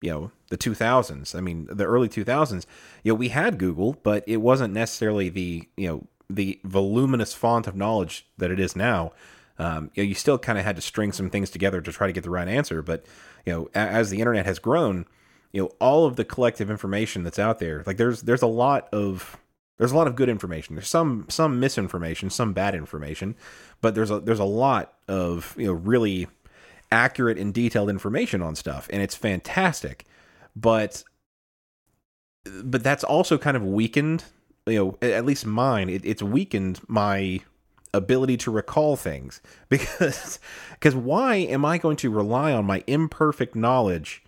you 0.00 0.10
know 0.10 0.30
the 0.48 0.58
2000s. 0.58 1.34
I 1.34 1.40
mean, 1.40 1.68
the 1.70 1.84
early 1.84 2.08
2000s. 2.08 2.66
You 3.02 3.12
know, 3.12 3.16
we 3.16 3.28
had 3.28 3.58
Google, 3.58 3.96
but 4.02 4.24
it 4.26 4.38
wasn't 4.38 4.74
necessarily 4.74 5.28
the 5.28 5.68
you 5.76 5.88
know 5.88 6.06
the 6.28 6.60
voluminous 6.64 7.34
font 7.34 7.66
of 7.66 7.76
knowledge 7.76 8.26
that 8.38 8.50
it 8.50 8.60
is 8.60 8.76
now. 8.76 9.12
Um, 9.58 9.90
you 9.94 10.02
know, 10.02 10.08
you 10.08 10.14
still 10.14 10.38
kind 10.38 10.58
of 10.58 10.64
had 10.64 10.76
to 10.76 10.82
string 10.82 11.12
some 11.12 11.28
things 11.28 11.50
together 11.50 11.80
to 11.80 11.92
try 11.92 12.06
to 12.06 12.12
get 12.12 12.24
the 12.24 12.30
right 12.30 12.48
answer. 12.48 12.82
But 12.82 13.04
you 13.44 13.52
know, 13.52 13.70
as 13.74 14.10
the 14.10 14.18
internet 14.18 14.46
has 14.46 14.58
grown, 14.58 15.06
you 15.52 15.62
know, 15.62 15.70
all 15.80 16.06
of 16.06 16.16
the 16.16 16.24
collective 16.24 16.70
information 16.70 17.22
that's 17.22 17.38
out 17.38 17.58
there, 17.58 17.82
like 17.86 17.96
there's 17.96 18.22
there's 18.22 18.42
a 18.42 18.46
lot 18.46 18.88
of 18.92 19.36
there's 19.80 19.92
a 19.92 19.96
lot 19.96 20.06
of 20.06 20.14
good 20.14 20.28
information. 20.28 20.76
There's 20.76 20.88
some 20.88 21.24
some 21.30 21.58
misinformation, 21.58 22.28
some 22.28 22.52
bad 22.52 22.74
information, 22.74 23.34
but 23.80 23.94
there's 23.94 24.10
a 24.10 24.20
there's 24.20 24.38
a 24.38 24.44
lot 24.44 24.92
of 25.08 25.54
you 25.56 25.68
know 25.68 25.72
really 25.72 26.28
accurate 26.92 27.38
and 27.38 27.54
detailed 27.54 27.88
information 27.88 28.42
on 28.42 28.54
stuff, 28.54 28.90
and 28.92 29.00
it's 29.00 29.14
fantastic. 29.14 30.04
But 30.54 31.02
but 32.62 32.82
that's 32.82 33.04
also 33.04 33.38
kind 33.38 33.56
of 33.56 33.64
weakened, 33.64 34.24
you 34.66 34.98
know, 35.00 35.08
at 35.08 35.24
least 35.24 35.46
mine. 35.46 35.88
It, 35.88 36.04
it's 36.04 36.22
weakened 36.22 36.80
my 36.86 37.40
ability 37.94 38.36
to 38.36 38.50
recall 38.50 38.96
things 38.96 39.40
because 39.70 40.38
because 40.74 40.94
why 40.94 41.36
am 41.36 41.64
I 41.64 41.78
going 41.78 41.96
to 41.96 42.10
rely 42.10 42.52
on 42.52 42.66
my 42.66 42.84
imperfect 42.86 43.56
knowledge 43.56 44.22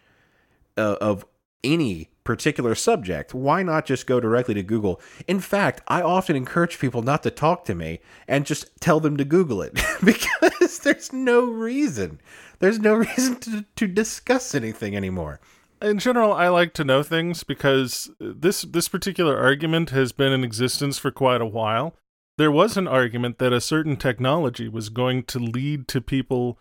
uh, 0.78 0.96
of 0.98 1.26
any 1.62 2.08
particular 2.24 2.74
subject? 2.74 3.34
Why 3.34 3.62
not 3.62 3.86
just 3.86 4.06
go 4.06 4.20
directly 4.20 4.54
to 4.54 4.62
Google? 4.62 5.00
In 5.26 5.40
fact, 5.40 5.82
I 5.88 6.02
often 6.02 6.36
encourage 6.36 6.78
people 6.78 7.02
not 7.02 7.22
to 7.22 7.30
talk 7.30 7.64
to 7.66 7.74
me 7.74 8.00
and 8.28 8.46
just 8.46 8.70
tell 8.80 9.00
them 9.00 9.16
to 9.16 9.24
Google 9.24 9.62
it 9.62 9.74
because 10.04 10.78
there's 10.80 11.12
no 11.12 11.44
reason. 11.44 12.20
There's 12.58 12.78
no 12.78 12.94
reason 13.06 13.36
to, 13.40 13.64
to 13.76 13.86
discuss 13.86 14.54
anything 14.54 14.96
anymore. 14.96 15.40
in 15.80 15.98
general, 15.98 16.32
I 16.32 16.48
like 16.48 16.74
to 16.74 16.84
know 16.84 17.02
things 17.02 17.44
because 17.44 18.10
this 18.20 18.62
this 18.62 18.88
particular 18.88 19.36
argument 19.36 19.90
has 19.90 20.12
been 20.12 20.32
in 20.32 20.44
existence 20.44 20.98
for 20.98 21.10
quite 21.10 21.40
a 21.40 21.46
while. 21.46 21.96
There 22.38 22.50
was 22.50 22.76
an 22.76 22.88
argument 22.88 23.38
that 23.38 23.52
a 23.52 23.60
certain 23.60 23.96
technology 23.96 24.68
was 24.68 24.88
going 24.88 25.24
to 25.24 25.38
lead 25.38 25.86
to 25.88 26.00
people 26.00 26.58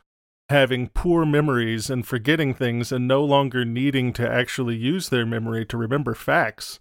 having 0.52 0.90
poor 0.90 1.26
memories 1.26 1.90
and 1.90 2.06
forgetting 2.06 2.54
things 2.54 2.92
and 2.92 3.08
no 3.08 3.24
longer 3.24 3.66
needing 3.66 4.14
to 4.14 4.30
actually 4.30 4.76
use 4.76 5.10
their 5.10 5.26
memory 5.26 5.66
to 5.66 5.78
remember 5.78 6.14
facts. 6.14 6.78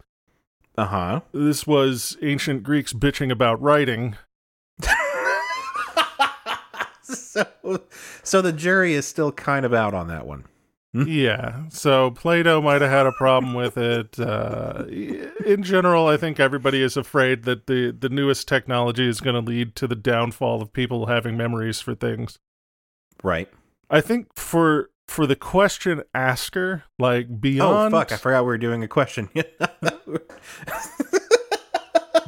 Uh 0.77 0.87
huh. 0.87 1.21
This 1.33 1.67
was 1.67 2.17
ancient 2.23 2.63
Greeks 2.63 2.93
bitching 2.93 3.31
about 3.31 3.61
writing. 3.61 4.17
so, 7.03 7.47
so 8.23 8.43
the 8.43 8.53
jury 8.53 8.95
is 8.95 9.07
still 9.07 9.33
kind 9.33 9.65
of 9.67 9.73
out 9.75 9.95
on 9.95 10.09
that 10.09 10.27
one. 10.27 10.45
yeah, 10.93 11.69
so 11.69 12.11
Plato 12.11 12.61
might 12.61 12.81
have 12.81 12.91
had 12.91 13.07
a 13.07 13.13
problem 13.13 13.55
with 13.55 13.79
it. 13.79 14.19
Uh, 14.19 14.85
in 15.47 15.63
general, 15.63 16.09
I 16.09 16.17
think 16.17 16.41
everybody 16.41 16.83
is 16.83 16.97
afraid 16.97 17.45
that 17.45 17.67
the, 17.67 17.93
the 17.93 18.09
newest 18.09 18.49
technology 18.49 19.07
is 19.07 19.21
going 19.21 19.35
to 19.35 19.41
lead 19.41 19.77
to 19.77 19.87
the 19.87 19.95
downfall 19.95 20.61
of 20.61 20.73
people 20.73 21.07
having 21.07 21.37
memories 21.37 21.81
for 21.81 21.95
things. 21.95 22.39
Right. 23.23 23.49
I 23.91 24.01
think 24.01 24.29
for 24.37 24.91
for 25.09 25.27
the 25.27 25.37
question 25.37 26.03
asker, 26.15 26.85
like 26.99 27.41
beyond. 27.41 27.93
Oh 27.93 27.99
fuck! 27.99 28.13
I 28.13 28.17
forgot 28.17 28.45
we 28.45 28.47
were 28.47 28.59
doing 28.59 28.85
a 28.85 28.89
question. 28.89 29.29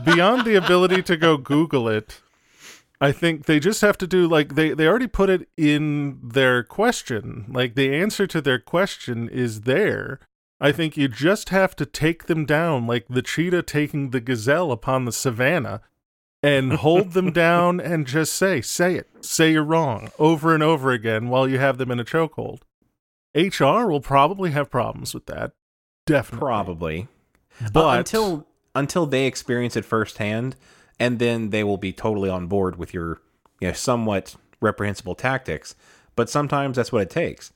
beyond 0.04 0.44
the 0.44 0.56
ability 0.56 1.02
to 1.04 1.16
go 1.16 1.36
Google 1.36 1.88
it, 1.88 2.20
I 3.00 3.12
think 3.12 3.46
they 3.46 3.60
just 3.60 3.80
have 3.82 3.96
to 3.98 4.06
do 4.08 4.26
like 4.26 4.56
they 4.56 4.74
they 4.74 4.88
already 4.88 5.06
put 5.06 5.30
it 5.30 5.48
in 5.56 6.18
their 6.22 6.64
question. 6.64 7.46
Like 7.48 7.76
the 7.76 7.94
answer 7.94 8.26
to 8.26 8.40
their 8.40 8.58
question 8.58 9.28
is 9.28 9.60
there. 9.60 10.18
I 10.60 10.70
think 10.72 10.96
you 10.96 11.08
just 11.08 11.48
have 11.48 11.74
to 11.76 11.86
take 11.86 12.26
them 12.26 12.44
down 12.44 12.86
like 12.86 13.06
the 13.08 13.22
cheetah 13.22 13.62
taking 13.62 14.10
the 14.10 14.20
gazelle 14.20 14.70
upon 14.70 15.04
the 15.04 15.12
savannah 15.12 15.82
and 16.42 16.72
hold 16.74 17.12
them 17.12 17.32
down 17.32 17.80
and 17.80 18.06
just 18.06 18.34
say 18.34 18.60
say 18.60 18.96
it. 18.96 19.08
Say 19.24 19.52
you're 19.52 19.62
wrong 19.62 20.10
over 20.18 20.54
and 20.54 20.62
over 20.62 20.90
again 20.90 21.28
while 21.28 21.48
you 21.48 21.58
have 21.58 21.78
them 21.78 21.90
in 21.90 22.00
a 22.00 22.04
chokehold. 22.04 22.60
HR 23.34 23.86
will 23.88 24.00
probably 24.00 24.50
have 24.50 24.70
problems 24.70 25.14
with 25.14 25.26
that. 25.26 25.52
Definitely. 26.06 26.38
Probably, 26.40 27.08
But 27.72 27.86
Uh, 27.86 27.98
until 27.98 28.46
until 28.74 29.06
they 29.06 29.26
experience 29.26 29.76
it 29.76 29.84
firsthand, 29.84 30.56
and 30.98 31.18
then 31.18 31.50
they 31.50 31.62
will 31.64 31.76
be 31.78 31.92
totally 31.92 32.28
on 32.30 32.46
board 32.46 32.76
with 32.76 32.92
your, 32.94 33.20
you 33.60 33.68
know, 33.68 33.74
somewhat 33.74 34.34
reprehensible 34.60 35.14
tactics. 35.14 35.74
But 36.16 36.28
sometimes 36.28 36.76
that's 36.76 36.92
what 36.92 37.02
it 37.02 37.10
takes. 37.10 37.52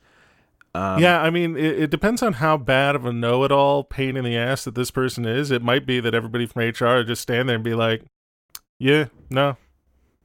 Um, 0.75 1.01
yeah, 1.01 1.23
I 1.23 1.31
mean, 1.31 1.57
it, 1.57 1.85
it 1.85 1.91
depends 1.91 2.23
on 2.23 2.35
how 2.35 2.59
bad 2.59 2.95
of 2.97 3.07
a 3.07 3.13
know-it-all 3.13 3.85
pain 3.85 4.15
in 4.17 4.25
the 4.25 4.37
ass 4.37 4.65
that 4.65 4.75
this 4.75 4.91
person 4.91 5.25
is. 5.25 5.51
It 5.51 5.63
might 5.63 5.87
be 5.87 6.01
that 6.01 6.15
everybody 6.15 6.45
from 6.45 6.63
HR 6.63 7.03
just 7.03 7.23
stand 7.23 7.49
there 7.49 7.57
and 7.57 7.65
be 7.65 7.75
like, 7.75 8.03
"Yeah, 8.79 9.07
no, 9.31 9.57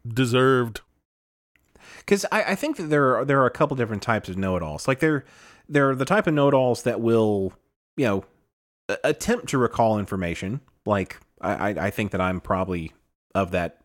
deserved." 0.07 0.81
because 1.99 2.25
I, 2.31 2.43
I 2.43 2.55
think 2.55 2.77
that 2.77 2.89
there 2.89 3.15
are 3.17 3.25
there 3.25 3.41
are 3.41 3.45
a 3.45 3.51
couple 3.51 3.77
different 3.77 4.01
types 4.01 4.29
of 4.29 4.37
know-it-alls. 4.37 4.87
Like 4.87 4.99
there 4.99 5.23
there 5.69 5.89
are 5.89 5.95
the 5.95 6.05
type 6.05 6.27
of 6.27 6.33
know-it-alls 6.33 6.83
that 6.83 6.99
will 6.99 7.53
you 7.95 8.05
know 8.05 8.25
attempt 9.03 9.47
to 9.49 9.57
recall 9.57 9.99
information. 9.99 10.61
Like 10.85 11.19
I 11.39 11.69
I, 11.69 11.89
think 11.89 12.11
that 12.11 12.21
I'm 12.21 12.41
probably 12.41 12.91
of 13.33 13.51
that 13.51 13.79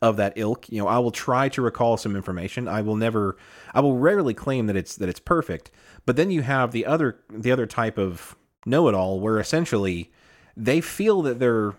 of 0.00 0.16
that 0.16 0.34
ilk. 0.36 0.68
You 0.68 0.78
know, 0.82 0.88
I 0.88 0.98
will 0.98 1.10
try 1.10 1.48
to 1.50 1.62
recall 1.62 1.96
some 1.96 2.16
information. 2.16 2.68
I 2.68 2.82
will 2.82 2.96
never 2.96 3.36
I 3.74 3.80
will 3.80 3.96
rarely 3.96 4.34
claim 4.34 4.66
that 4.66 4.76
it's 4.76 4.96
that 4.96 5.08
it's 5.08 5.20
perfect. 5.20 5.70
But 6.06 6.16
then 6.16 6.30
you 6.30 6.42
have 6.42 6.72
the 6.72 6.86
other 6.86 7.18
the 7.30 7.50
other 7.50 7.66
type 7.66 7.98
of 7.98 8.36
know-it-all 8.64 9.20
where 9.20 9.40
essentially 9.40 10.12
they 10.56 10.80
feel 10.80 11.22
that 11.22 11.40
their 11.40 11.74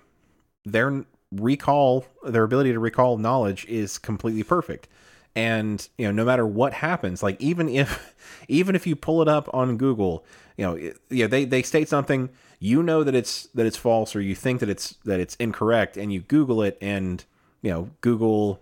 their 0.66 1.06
recall 1.36 2.06
their 2.24 2.44
ability 2.44 2.72
to 2.74 2.80
recall 2.80 3.18
knowledge 3.18 3.66
is 3.66 3.98
completely 3.98 4.44
perfect. 4.44 4.88
And 5.36 5.88
you 5.98 6.06
know 6.06 6.12
no 6.12 6.26
matter 6.26 6.46
what 6.46 6.74
happens 6.74 7.24
like 7.24 7.42
even 7.42 7.68
if 7.68 8.16
even 8.48 8.76
if 8.76 8.86
you 8.86 8.96
pull 8.96 9.20
it 9.20 9.28
up 9.28 9.50
on 9.52 9.78
google 9.78 10.24
you 10.58 10.66
know 10.66 10.76
it, 10.76 11.00
yeah 11.10 11.26
they 11.26 11.44
they 11.44 11.64
state 11.64 11.90
something 11.90 12.30
you 12.60 12.84
know 12.84 13.04
that 13.04 13.16
it's 13.16 13.48
that 13.56 13.66
it's 13.66 13.76
false 13.76 14.16
or 14.16 14.22
you 14.22 14.36
think 14.36 14.60
that 14.60 14.70
it's 14.70 14.92
that 15.06 15.20
it's 15.20 15.34
incorrect 15.38 15.98
and 15.98 16.14
you 16.14 16.20
google 16.22 16.62
it 16.62 16.78
and 16.82 17.26
you 17.64 17.72
know 17.72 17.90
google 18.02 18.62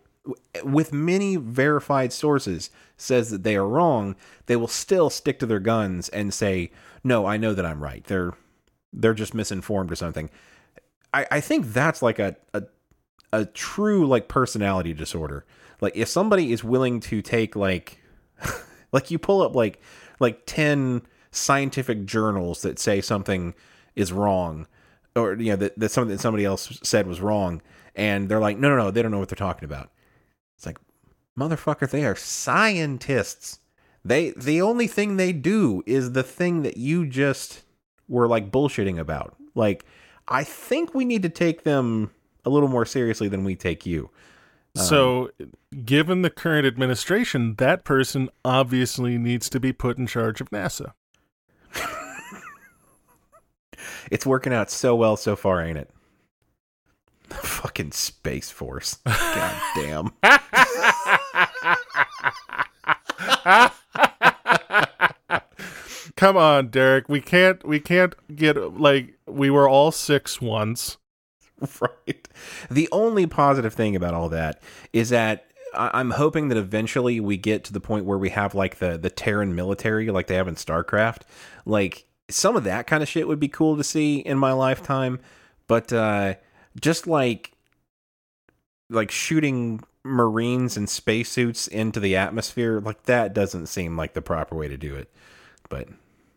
with 0.64 0.94
many 0.94 1.36
verified 1.36 2.14
sources 2.14 2.70
says 2.96 3.32
that 3.32 3.44
they 3.44 3.58
are 3.58 3.68
wrong 3.68 4.16
they 4.46 4.56
will 4.56 4.70
still 4.70 5.10
stick 5.10 5.40
to 5.40 5.46
their 5.46 5.60
guns 5.60 6.08
and 6.08 6.34
say 6.34 6.72
no 7.04 7.26
i 7.26 7.36
know 7.36 7.54
that 7.54 7.66
i'm 7.66 7.84
right. 7.84 8.06
They're 8.06 8.34
they're 8.94 9.14
just 9.14 9.34
misinformed 9.34 9.92
or 9.92 9.96
something 9.96 10.30
i 11.14 11.26
i 11.32 11.40
think 11.40 11.68
that's 11.68 12.02
like 12.02 12.20
a 12.20 12.36
a, 12.54 12.64
a 13.34 13.46
true 13.46 14.08
like 14.08 14.28
personality 14.28 14.94
disorder. 14.94 15.46
Like 15.80 15.96
if 15.96 16.08
somebody 16.08 16.52
is 16.52 16.64
willing 16.64 17.00
to 17.02 17.22
take 17.22 17.56
like 17.56 18.00
like 18.92 19.12
you 19.12 19.18
pull 19.18 19.42
up 19.42 19.56
like 19.56 19.82
like 20.20 20.46
10 20.46 21.02
scientific 21.32 22.06
journals 22.06 22.62
that 22.62 22.78
say 22.78 23.02
something 23.02 23.56
is 23.96 24.12
wrong 24.12 24.68
or 25.16 25.34
you 25.36 25.52
know 25.52 25.56
that, 25.56 25.78
that 25.80 25.90
something 25.90 26.16
that 26.16 26.22
somebody 26.22 26.46
else 26.46 26.80
said 26.84 27.08
was 27.08 27.22
wrong 27.22 27.62
and 27.96 28.30
they're 28.30 28.40
like 28.40 28.58
no 28.58 28.70
no 28.70 28.78
no 28.78 28.92
they 28.92 29.02
don't 29.02 29.12
know 29.12 29.20
what 29.20 29.30
they're 29.30 29.36
talking 29.36 29.66
about. 29.66 29.90
It's 30.58 30.66
like 30.66 30.78
motherfucker 31.38 31.90
they 31.90 32.06
are 32.06 32.16
scientists. 32.16 33.60
They 34.04 34.32
the 34.32 34.62
only 34.62 34.88
thing 34.88 35.18
they 35.18 35.34
do 35.34 35.84
is 35.86 36.12
the 36.12 36.24
thing 36.24 36.64
that 36.64 36.78
you 36.78 37.08
just 37.08 37.64
were 38.08 38.28
like 38.28 38.52
bullshitting 38.52 39.00
about. 39.00 39.36
Like 39.56 39.86
i 40.32 40.44
think 40.44 40.96
we 40.96 41.06
need 41.06 41.22
to 41.22 41.30
take 41.30 41.64
them 41.64 42.10
a 42.46 42.50
little 42.50 42.70
more 42.70 42.86
seriously 42.86 43.28
than 43.28 43.44
we 43.44 43.56
take 43.56 43.86
you 43.86 44.10
um, 44.76 44.84
So, 44.86 45.32
given 45.84 46.22
the 46.22 46.30
current 46.30 46.66
administration, 46.66 47.56
that 47.56 47.84
person 47.84 48.30
obviously 48.46 49.18
needs 49.18 49.50
to 49.50 49.60
be 49.60 49.74
put 49.74 49.98
in 49.98 50.08
charge 50.08 50.40
of 50.40 50.50
NASA. 50.50 50.94
It's 54.10 54.26
working 54.26 54.54
out 54.54 54.70
so 54.70 54.96
well 54.96 55.16
so 55.16 55.36
far, 55.36 55.62
ain't 55.62 55.78
it? 55.78 55.90
Fucking 57.30 57.94
Space 57.94 58.52
Force. 58.52 58.96
God 59.06 59.62
damn. 59.76 60.12
Come 66.22 66.38
on, 66.38 66.68
Derek. 66.68 67.10
We 67.10 67.20
can't. 67.20 67.66
We 67.68 67.80
can't 67.80 68.14
get 68.36 68.80
like 68.80 69.18
we 69.26 69.50
were 69.50 69.68
all 69.68 69.92
six 69.92 70.40
once. 70.40 70.98
right. 71.82 72.28
The 72.70 72.88
only 72.92 73.26
positive 73.26 73.74
thing 73.74 73.96
about 73.96 74.14
all 74.14 74.30
that 74.30 74.62
is 74.94 75.10
that 75.10 75.48
I'm 75.74 76.12
hoping 76.12 76.50
that 76.50 76.60
eventually 76.60 77.20
we 77.20 77.38
get 77.38 77.64
to 77.64 77.74
the 77.74 77.80
point 77.80 78.06
where 78.06 78.20
we 78.20 78.30
have 78.30 78.54
like 78.54 78.78
the 78.78 79.00
the 79.00 79.10
Terran 79.10 79.56
military, 79.56 80.12
like 80.12 80.28
they 80.28 80.36
have 80.36 80.48
in 80.48 80.54
StarCraft. 80.54 81.22
Like 81.66 82.06
some 82.30 82.56
of 82.56 82.66
that 82.66 82.86
kind 82.86 83.02
of 83.02 83.10
shit 83.10 83.28
would 83.28 83.40
be 83.40 83.48
cool 83.48 83.76
to 83.76 83.84
see 83.84 84.20
in 84.20 84.38
my 84.38 84.52
lifetime, 84.52 85.22
but 85.66 85.92
uh, 85.92 86.36
just 86.80 87.08
like 87.08 87.54
like 88.92 89.10
shooting 89.10 89.82
Marines 90.04 90.78
in 90.78 90.86
spacesuits 90.86 91.68
into 91.68 92.00
the 92.00 92.16
atmosphere, 92.16 92.80
like 92.80 93.02
that 93.06 93.34
doesn't 93.34 93.66
seem 93.66 93.98
like 93.98 94.14
the 94.14 94.22
proper 94.22 94.56
way 94.56 94.68
to 94.68 94.78
do 94.78 94.94
it. 94.94 95.12
But 95.68 95.88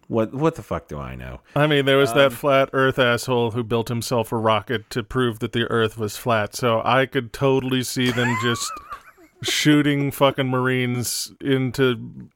what 0.09 0.35
what 0.35 0.55
the 0.57 0.63
fuck 0.63 0.89
do 0.89 0.99
I 0.99 1.15
know? 1.15 1.41
I 1.57 1.67
mean, 1.67 1.85
there 1.87 1.97
was 1.97 2.13
that 2.13 2.27
Um, 2.27 2.33
flat 2.33 2.71
Earth 2.73 2.99
asshole 2.99 3.53
who 3.53 3.63
built 3.65 3.89
himself 3.89 4.33
a 4.33 4.37
rocket 4.37 4.91
to 4.91 5.03
prove 5.03 5.39
that 5.39 5.53
the 5.53 5.65
Earth 5.71 5.97
was 5.99 6.17
flat. 6.17 6.55
So 6.55 6.83
I 6.85 7.07
could 7.07 7.33
totally 7.33 7.83
see 7.83 8.11
them 8.11 8.37
just 8.43 8.71
shooting 9.43 10.11
fucking 10.11 10.49
Marines 10.49 11.33
into 11.41 12.29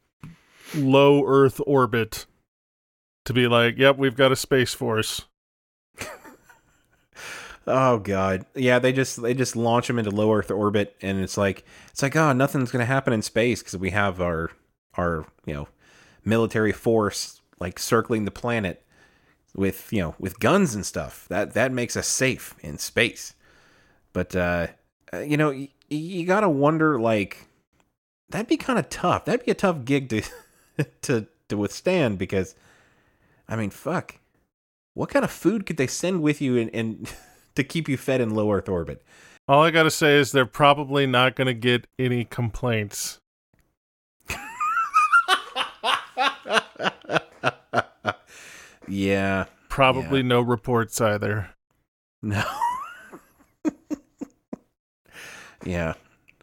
low 0.74 1.24
Earth 1.26 1.60
orbit 1.66 2.26
to 3.24 3.32
be 3.34 3.46
like, 3.48 3.76
"Yep, 3.78 3.98
we've 3.98 4.16
got 4.16 4.32
a 4.32 4.36
space 4.36 4.74
force." 4.74 5.22
Oh 7.70 7.98
god. 7.98 8.46
Yeah, 8.54 8.78
they 8.78 8.92
just 8.92 9.20
they 9.20 9.34
just 9.34 9.54
launch 9.54 9.88
them 9.88 9.98
into 9.98 10.10
low 10.10 10.32
Earth 10.32 10.50
orbit 10.50 10.96
and 11.02 11.20
it's 11.20 11.36
like 11.36 11.64
it's 11.90 12.00
like 12.02 12.16
oh, 12.16 12.32
nothing's 12.32 12.70
going 12.70 12.80
to 12.80 12.86
happen 12.86 13.12
in 13.12 13.20
space 13.20 13.62
cuz 13.62 13.76
we 13.76 13.90
have 13.90 14.22
our 14.22 14.50
our, 14.94 15.26
you 15.44 15.52
know, 15.52 15.68
military 16.24 16.72
force 16.72 17.37
like 17.60 17.78
circling 17.78 18.24
the 18.24 18.30
planet 18.30 18.84
with, 19.54 19.92
you 19.92 20.00
know, 20.00 20.14
with 20.18 20.40
guns 20.40 20.74
and 20.74 20.84
stuff. 20.84 21.26
That 21.28 21.54
that 21.54 21.72
makes 21.72 21.96
us 21.96 22.06
safe 22.06 22.54
in 22.60 22.78
space. 22.78 23.34
But 24.12 24.34
uh 24.36 24.68
uh, 25.12 25.18
you 25.20 25.36
know, 25.36 25.50
y- 25.50 25.70
you 25.88 26.26
got 26.26 26.40
to 26.40 26.48
wonder 26.48 27.00
like 27.00 27.46
that'd 28.28 28.46
be 28.46 28.56
kind 28.56 28.78
of 28.78 28.88
tough. 28.88 29.24
That'd 29.24 29.44
be 29.46 29.50
a 29.52 29.54
tough 29.54 29.84
gig 29.84 30.08
to 30.10 30.22
to 31.02 31.26
to 31.48 31.56
withstand 31.56 32.18
because 32.18 32.54
I 33.48 33.56
mean, 33.56 33.70
fuck. 33.70 34.16
What 34.94 35.10
kind 35.10 35.24
of 35.24 35.30
food 35.30 35.64
could 35.64 35.76
they 35.76 35.86
send 35.86 36.22
with 36.22 36.40
you 36.40 36.56
and, 36.58 36.70
and 36.74 37.12
to 37.54 37.64
keep 37.64 37.88
you 37.88 37.96
fed 37.96 38.20
in 38.20 38.34
low 38.34 38.52
Earth 38.52 38.68
orbit? 38.68 39.02
All 39.46 39.62
I 39.62 39.70
got 39.70 39.84
to 39.84 39.90
say 39.90 40.16
is 40.18 40.32
they're 40.32 40.44
probably 40.44 41.06
not 41.06 41.34
going 41.34 41.46
to 41.46 41.54
get 41.54 41.86
any 41.98 42.24
complaints. 42.24 43.18
Yeah. 48.88 49.46
Probably 49.68 50.22
no 50.22 50.40
reports 50.40 51.00
either. 51.00 51.50
No. 52.22 52.42
yeah. 55.64 55.94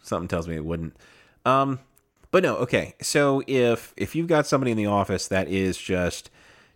Something 0.02 0.28
tells 0.28 0.48
me 0.48 0.56
it 0.56 0.66
wouldn't. 0.66 0.96
Um 1.46 1.80
but 2.32 2.43
no, 2.43 2.58
okay. 2.58 2.96
So 3.02 3.41
if 3.48 3.93
if 3.98 4.16
you've 4.16 4.28
got 4.28 4.46
somebody 4.46 4.72
in 4.72 4.78
the 4.78 4.88
office 4.88 5.28
that 5.30 5.48
is 5.48 5.78
just 5.78 6.30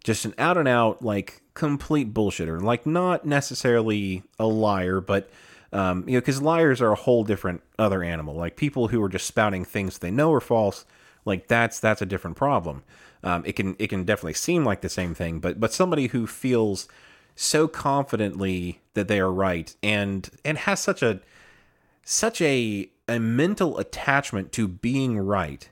just 0.04 0.26
an 0.26 0.34
out 0.38 0.58
and 0.58 0.68
out 0.68 1.04
like 1.04 1.42
complete 1.54 2.14
bullshitter, 2.14 2.62
like 2.62 2.86
not 2.86 3.26
necessarily 3.26 4.24
a 4.40 4.48
liar, 4.48 5.02
but 5.02 5.30
um, 5.72 6.06
you 6.08 6.14
know, 6.14 6.22
because 6.22 6.42
liars 6.42 6.82
are 6.82 6.92
a 6.92 6.96
whole 6.96 7.24
different 7.24 7.62
other 7.78 8.02
animal. 8.02 8.36
Like 8.36 8.56
people 8.56 8.88
who 8.88 9.04
are 9.04 9.10
just 9.10 9.28
spouting 9.28 9.66
things 9.66 9.98
they 9.98 10.12
know 10.12 10.34
are 10.34 10.40
false, 10.40 10.86
like 11.26 11.48
that's 11.48 11.80
that's 11.80 12.02
a 12.02 12.06
different 12.06 12.38
problem. 12.38 12.84
Um, 13.24 13.44
it 13.46 13.56
can 13.56 13.76
it 13.80 13.88
can 13.88 14.04
definitely 14.04 14.34
seem 14.34 14.64
like 14.64 14.82
the 14.82 14.90
same 14.90 15.14
thing, 15.14 15.40
but 15.40 15.60
but 15.60 15.74
somebody 15.74 16.08
who 16.08 16.26
feels 16.26 16.88
so 17.36 17.68
confidently 17.68 18.82
that 18.94 19.08
they 19.08 19.20
are 19.20 19.32
right 19.32 19.76
and 19.82 20.30
and 20.44 20.58
has 20.60 20.80
such 20.80 21.02
a 21.02 21.20
such 22.04 22.42
a 22.42 22.90
a 23.08 23.20
mental 23.20 23.78
attachment 23.78 24.52
to 24.54 24.68
being 24.68 25.18
right. 25.18 25.70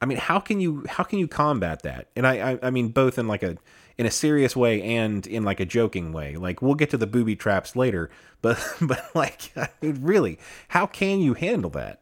I 0.00 0.06
mean, 0.06 0.18
how 0.18 0.40
can 0.40 0.60
you 0.60 0.84
how 0.88 1.04
can 1.04 1.18
you 1.18 1.28
combat 1.28 1.82
that? 1.82 2.08
And 2.16 2.26
I, 2.26 2.52
I 2.52 2.58
I 2.64 2.70
mean 2.70 2.88
both 2.88 3.18
in 3.18 3.26
like 3.28 3.42
a 3.42 3.56
in 3.96 4.06
a 4.06 4.10
serious 4.10 4.54
way 4.56 4.82
and 4.82 5.26
in 5.26 5.42
like 5.44 5.60
a 5.60 5.64
joking 5.64 6.12
way. 6.12 6.36
Like 6.36 6.60
we'll 6.60 6.74
get 6.74 6.90
to 6.90 6.96
the 6.98 7.06
booby 7.06 7.36
traps 7.36 7.76
later, 7.76 8.10
but 8.42 8.58
but 8.80 9.04
like 9.14 9.52
I 9.56 9.68
mean, 9.80 10.00
really, 10.02 10.38
how 10.68 10.86
can 10.86 11.20
you 11.20 11.34
handle 11.34 11.70
that? 11.70 12.00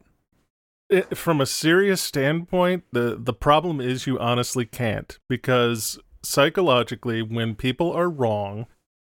It, 0.92 1.16
from 1.16 1.40
a 1.40 1.46
serious 1.46 2.00
standpoint, 2.00 2.84
the 2.92 3.16
the 3.18 3.32
problem 3.32 3.80
is 3.80 4.06
you 4.06 4.18
honestly 4.18 4.64
can't 4.64 5.18
because 5.28 5.98
psychologically, 6.22 7.22
when 7.22 7.54
people 7.54 7.92
are 7.92 8.08
wrong 8.08 8.66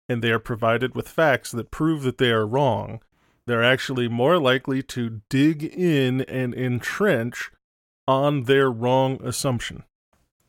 and 0.08 0.22
they 0.22 0.30
are 0.30 0.38
provided 0.38 0.94
with 0.94 1.08
facts 1.08 1.50
that 1.52 1.70
prove 1.70 2.02
that 2.02 2.18
they 2.18 2.30
are 2.30 2.46
wrong, 2.46 3.00
they're 3.46 3.62
actually 3.62 4.08
more 4.08 4.38
likely 4.38 4.82
to 4.82 5.20
dig 5.28 5.64
in 5.64 6.22
and 6.22 6.54
entrench 6.54 7.50
on 8.06 8.44
their 8.44 8.70
wrong 8.70 9.20
assumption. 9.24 9.84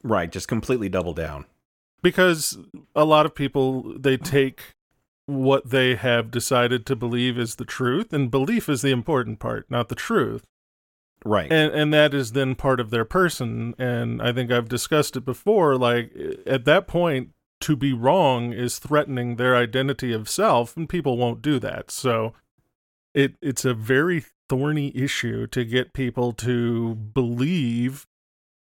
Right, 0.04 0.32
just 0.32 0.48
completely 0.48 0.90
double 0.90 1.14
down. 1.14 1.46
Because 2.02 2.58
a 2.96 3.06
lot 3.06 3.26
of 3.26 3.34
people 3.34 3.98
they 3.98 4.18
take 4.18 4.76
what 5.26 5.70
they 5.72 5.96
have 5.96 6.30
decided 6.30 6.86
to 6.86 6.96
believe 6.96 7.38
is 7.38 7.56
the 7.56 7.66
truth, 7.66 8.14
and 8.14 8.30
belief 8.30 8.70
is 8.70 8.82
the 8.82 8.92
important 8.92 9.40
part, 9.40 9.66
not 9.70 9.90
the 9.90 9.96
truth. 9.96 10.46
Right. 11.26 11.52
and 11.52 11.74
and 11.74 11.94
that 11.94 12.14
is 12.14 12.34
then 12.34 12.54
part 12.54 12.80
of 12.80 12.92
their 12.92 13.04
person 13.04 13.74
and 13.80 14.22
i 14.22 14.32
think 14.32 14.52
i've 14.52 14.70
discussed 14.70 15.18
it 15.18 15.26
before 15.26 15.76
like 15.76 16.16
at 16.46 16.66
that 16.66 16.88
point 16.88 17.32
to 17.62 17.76
be 17.76 17.94
wrong 17.94 18.54
is 18.54 18.78
threatening 18.78 19.36
their 19.36 19.56
identity 19.56 20.14
of 20.14 20.30
self 20.30 20.78
and 20.78 20.88
people 20.88 21.18
won't 21.18 21.42
do 21.42 21.58
that 21.58 21.90
so 21.90 22.34
it 23.16 23.36
it's 23.42 23.66
a 23.66 23.74
very 23.74 24.24
thorny 24.48 24.92
issue 24.96 25.48
to 25.48 25.66
get 25.66 25.94
people 25.94 26.32
to 26.32 26.94
believe 26.94 28.06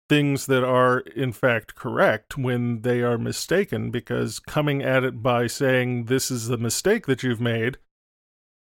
things 0.09 0.47
that 0.47 0.63
are 0.63 0.99
in 1.17 1.33
fact 1.33 1.75
correct 1.75 2.37
when 2.37 2.83
they 2.83 3.01
are 3.01 3.19
mistaken 3.19 3.91
because 3.91 4.39
coming 4.39 4.83
at 4.83 5.03
it 5.03 5.23
by 5.23 5.47
saying 5.47 6.05
this 6.05 6.31
is 6.31 6.47
the 6.47 6.59
mistake 6.59 7.07
that 7.07 7.23
you've 7.23 7.41
made 7.41 7.79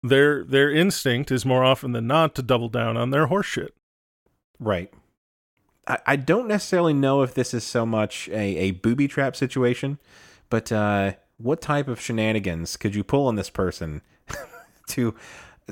their 0.03 0.43
their 0.43 0.71
instinct 0.71 1.31
is 1.31 1.45
more 1.45 1.63
often 1.63 1.91
than 1.91 2.07
not 2.07 2.35
to 2.35 2.41
double 2.41 2.69
down 2.69 2.95
on 2.97 3.09
their 3.11 3.27
horseshit 3.27 3.69
Right. 4.59 4.91
I, 5.87 5.99
I 6.05 6.15
don't 6.15 6.47
necessarily 6.47 6.93
know 6.93 7.21
if 7.21 7.33
this 7.33 7.53
is 7.53 7.63
so 7.63 7.85
much 7.85 8.27
a, 8.29 8.57
a 8.57 8.71
booby 8.71 9.07
trap 9.07 9.35
situation, 9.35 9.99
but 10.49 10.71
uh, 10.71 11.13
what 11.37 11.61
type 11.61 11.87
of 11.87 12.01
shenanigans 12.01 12.75
could 12.75 12.95
you 12.95 13.03
pull 13.03 13.27
on 13.27 13.35
this 13.35 13.49
person 13.49 14.01
to 14.87 15.13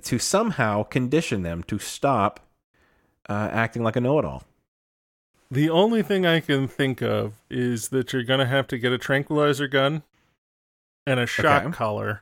to 0.03 0.19
somehow 0.19 0.83
condition 0.83 1.41
them 1.41 1.63
to 1.63 1.79
stop 1.79 2.41
uh, 3.27 3.49
acting 3.51 3.81
like 3.83 3.95
a 3.95 4.01
know-it-all? 4.01 4.43
The 5.49 5.69
only 5.69 6.03
thing 6.03 6.25
I 6.25 6.39
can 6.41 6.67
think 6.67 7.01
of 7.01 7.33
is 7.49 7.89
that 7.89 8.11
you're 8.13 8.23
going 8.23 8.39
to 8.39 8.45
have 8.45 8.67
to 8.67 8.77
get 8.77 8.91
a 8.91 8.97
tranquilizer 8.97 9.67
gun 9.67 10.03
and 11.07 11.19
a 11.19 11.25
shock 11.25 11.63
Okay. 11.63 11.71
collar. 11.75 12.21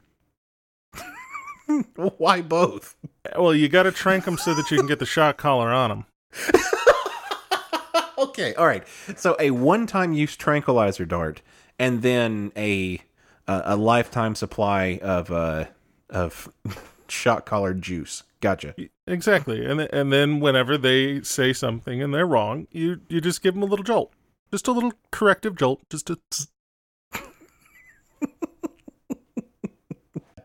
Why 1.96 2.42
both? 2.42 2.96
Well, 3.38 3.54
you 3.54 3.70
got 3.70 3.84
to 3.84 3.92
trank 3.92 4.26
them 4.26 4.38
so 4.38 4.54
that 4.54 4.70
you 4.72 4.78
can 4.78 4.88
get 4.88 5.00
the 5.00 5.06
shock 5.06 5.38
collar 5.38 5.70
on 5.72 5.90
them. 5.90 6.06
okay, 8.18 8.54
all 8.56 8.66
right. 8.66 8.84
So 9.16 9.36
a 9.40 9.52
one-time 9.52 10.14
use 10.14 10.36
tranquilizer 10.36 11.06
dart, 11.06 11.42
and 11.80 12.02
then 12.02 12.52
a 12.56 13.00
a, 13.48 13.62
a 13.66 13.76
lifetime 13.76 14.36
supply 14.36 15.00
of 15.02 15.32
uh 15.32 15.66
of 16.10 16.52
shot 17.08 17.46
collar 17.46 17.74
juice. 17.74 18.24
Gotcha. 18.42 18.76
Exactly. 19.08 19.66
And 19.66 19.82
and 19.82 20.12
then 20.12 20.40
whenever 20.40 20.78
they 20.78 21.22
say 21.22 21.54
something 21.54 22.02
and 22.02 22.14
they're 22.14 22.28
wrong, 22.28 22.68
you 22.72 23.02
you 23.10 23.22
just 23.22 23.42
give 23.42 23.54
them 23.54 23.64
a 23.64 23.68
little 23.68 23.84
jolt. 23.84 24.14
Just 24.52 24.68
a 24.68 24.72
little 24.72 24.94
corrective 25.12 25.56
jolt, 25.56 25.82
just 25.90 26.10
a 26.10 26.20
tss. 26.30 26.48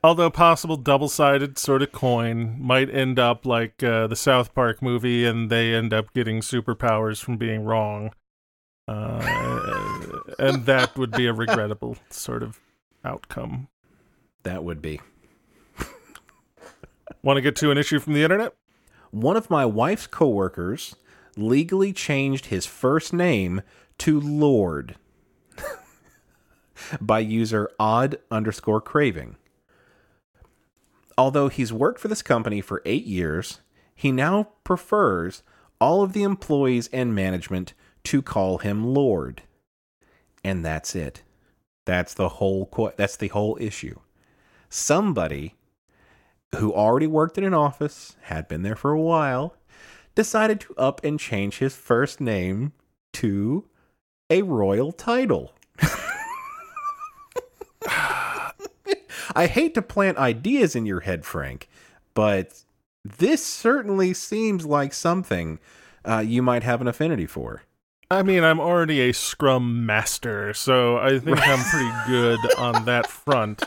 Although 0.02 0.30
possible 0.30 0.76
double-sided 0.76 1.58
sort 1.58 1.82
of 1.82 1.92
coin 1.92 2.56
might 2.60 2.88
end 2.88 3.18
up 3.18 3.44
like 3.44 3.82
uh, 3.82 4.06
the 4.06 4.16
South 4.16 4.54
Park 4.54 4.80
movie, 4.80 5.24
and 5.24 5.50
they 5.50 5.74
end 5.74 5.92
up 5.92 6.12
getting 6.14 6.40
superpowers 6.40 7.20
from 7.22 7.36
being 7.36 7.64
wrong, 7.64 8.12
uh, 8.86 10.10
and 10.38 10.66
that 10.66 10.96
would 10.96 11.10
be 11.10 11.26
a 11.26 11.32
regrettable 11.32 11.96
sort 12.10 12.42
of 12.42 12.60
outcome. 13.04 13.68
That 14.44 14.62
would 14.62 14.80
be. 14.80 15.00
Want 17.22 17.36
to 17.36 17.42
get 17.42 17.56
to 17.56 17.70
an 17.70 17.78
issue 17.78 17.98
from 17.98 18.14
the 18.14 18.22
internet? 18.22 18.54
One 19.10 19.36
of 19.36 19.50
my 19.50 19.66
wife's 19.66 20.06
coworkers 20.06 20.94
legally 21.36 21.92
changed 21.92 22.46
his 22.46 22.66
first 22.66 23.12
name 23.12 23.62
to 23.98 24.20
Lord 24.20 24.96
by 27.00 27.18
user 27.18 27.70
odd 27.78 28.18
underscore 28.30 28.80
craving. 28.80 29.36
Although 31.18 31.48
he's 31.48 31.72
worked 31.72 31.98
for 31.98 32.06
this 32.06 32.22
company 32.22 32.60
for 32.60 32.80
eight 32.84 33.04
years, 33.04 33.60
he 33.92 34.12
now 34.12 34.50
prefers 34.62 35.42
all 35.80 36.02
of 36.04 36.12
the 36.12 36.22
employees 36.22 36.88
and 36.92 37.12
management 37.12 37.74
to 38.04 38.22
call 38.22 38.58
him 38.58 38.94
Lord. 38.94 39.42
And 40.44 40.64
that's 40.64 40.94
it. 40.94 41.24
That's 41.86 42.14
the 42.14 42.28
whole 42.28 42.66
qu- 42.66 42.92
that's 42.96 43.16
the 43.16 43.28
whole 43.28 43.58
issue. 43.60 43.98
Somebody 44.68 45.56
who 46.54 46.72
already 46.72 47.08
worked 47.08 47.36
in 47.36 47.44
an 47.44 47.54
office, 47.54 48.14
had 48.22 48.46
been 48.46 48.62
there 48.62 48.76
for 48.76 48.92
a 48.92 49.00
while, 49.00 49.56
decided 50.14 50.60
to 50.60 50.74
up 50.76 51.02
and 51.02 51.18
change 51.18 51.58
his 51.58 51.74
first 51.74 52.20
name 52.20 52.72
to 53.14 53.66
a 54.30 54.42
royal 54.42 54.92
title. 54.92 55.52
I 59.38 59.46
hate 59.46 59.74
to 59.74 59.82
plant 59.82 60.18
ideas 60.18 60.74
in 60.74 60.84
your 60.84 61.00
head, 61.00 61.24
Frank, 61.24 61.68
but 62.12 62.64
this 63.04 63.46
certainly 63.46 64.12
seems 64.12 64.66
like 64.66 64.92
something 64.92 65.60
uh, 66.04 66.24
you 66.26 66.42
might 66.42 66.64
have 66.64 66.80
an 66.80 66.88
affinity 66.88 67.26
for. 67.26 67.62
I 68.10 68.24
mean, 68.24 68.42
I'm 68.42 68.58
already 68.58 69.00
a 69.00 69.12
Scrum 69.12 69.86
master, 69.86 70.52
so 70.54 70.98
I 70.98 71.20
think 71.20 71.38
I'm 71.40 71.64
pretty 71.70 71.90
good 72.08 72.54
on 72.58 72.84
that 72.86 73.06
front. 73.06 73.62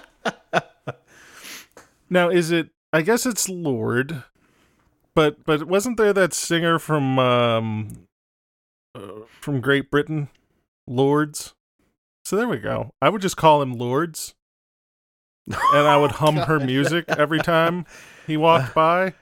Now, 2.10 2.30
is 2.30 2.52
it? 2.52 2.70
I 2.92 3.02
guess 3.02 3.26
it's 3.26 3.48
Lord, 3.48 4.24
but 5.16 5.46
but 5.46 5.64
wasn't 5.64 5.96
there 5.96 6.12
that 6.12 6.34
singer 6.34 6.78
from 6.78 7.18
um 7.18 8.08
uh, 8.94 9.22
from 9.40 9.62
Great 9.62 9.90
Britain, 9.90 10.28
Lords? 10.86 11.54
So 12.26 12.36
there 12.36 12.50
we 12.50 12.58
go. 12.58 12.92
I 13.02 13.08
would 13.08 13.22
just 13.22 13.38
call 13.38 13.62
him 13.62 13.72
Lords, 13.78 14.36
and 15.48 15.88
I 15.88 15.98
would 15.98 16.12
hum 16.14 16.36
her 16.36 16.60
music 16.60 17.06
every 17.10 17.39
time 17.39 17.86
he 18.28 18.38
walked 18.38 18.74
by 18.76 19.14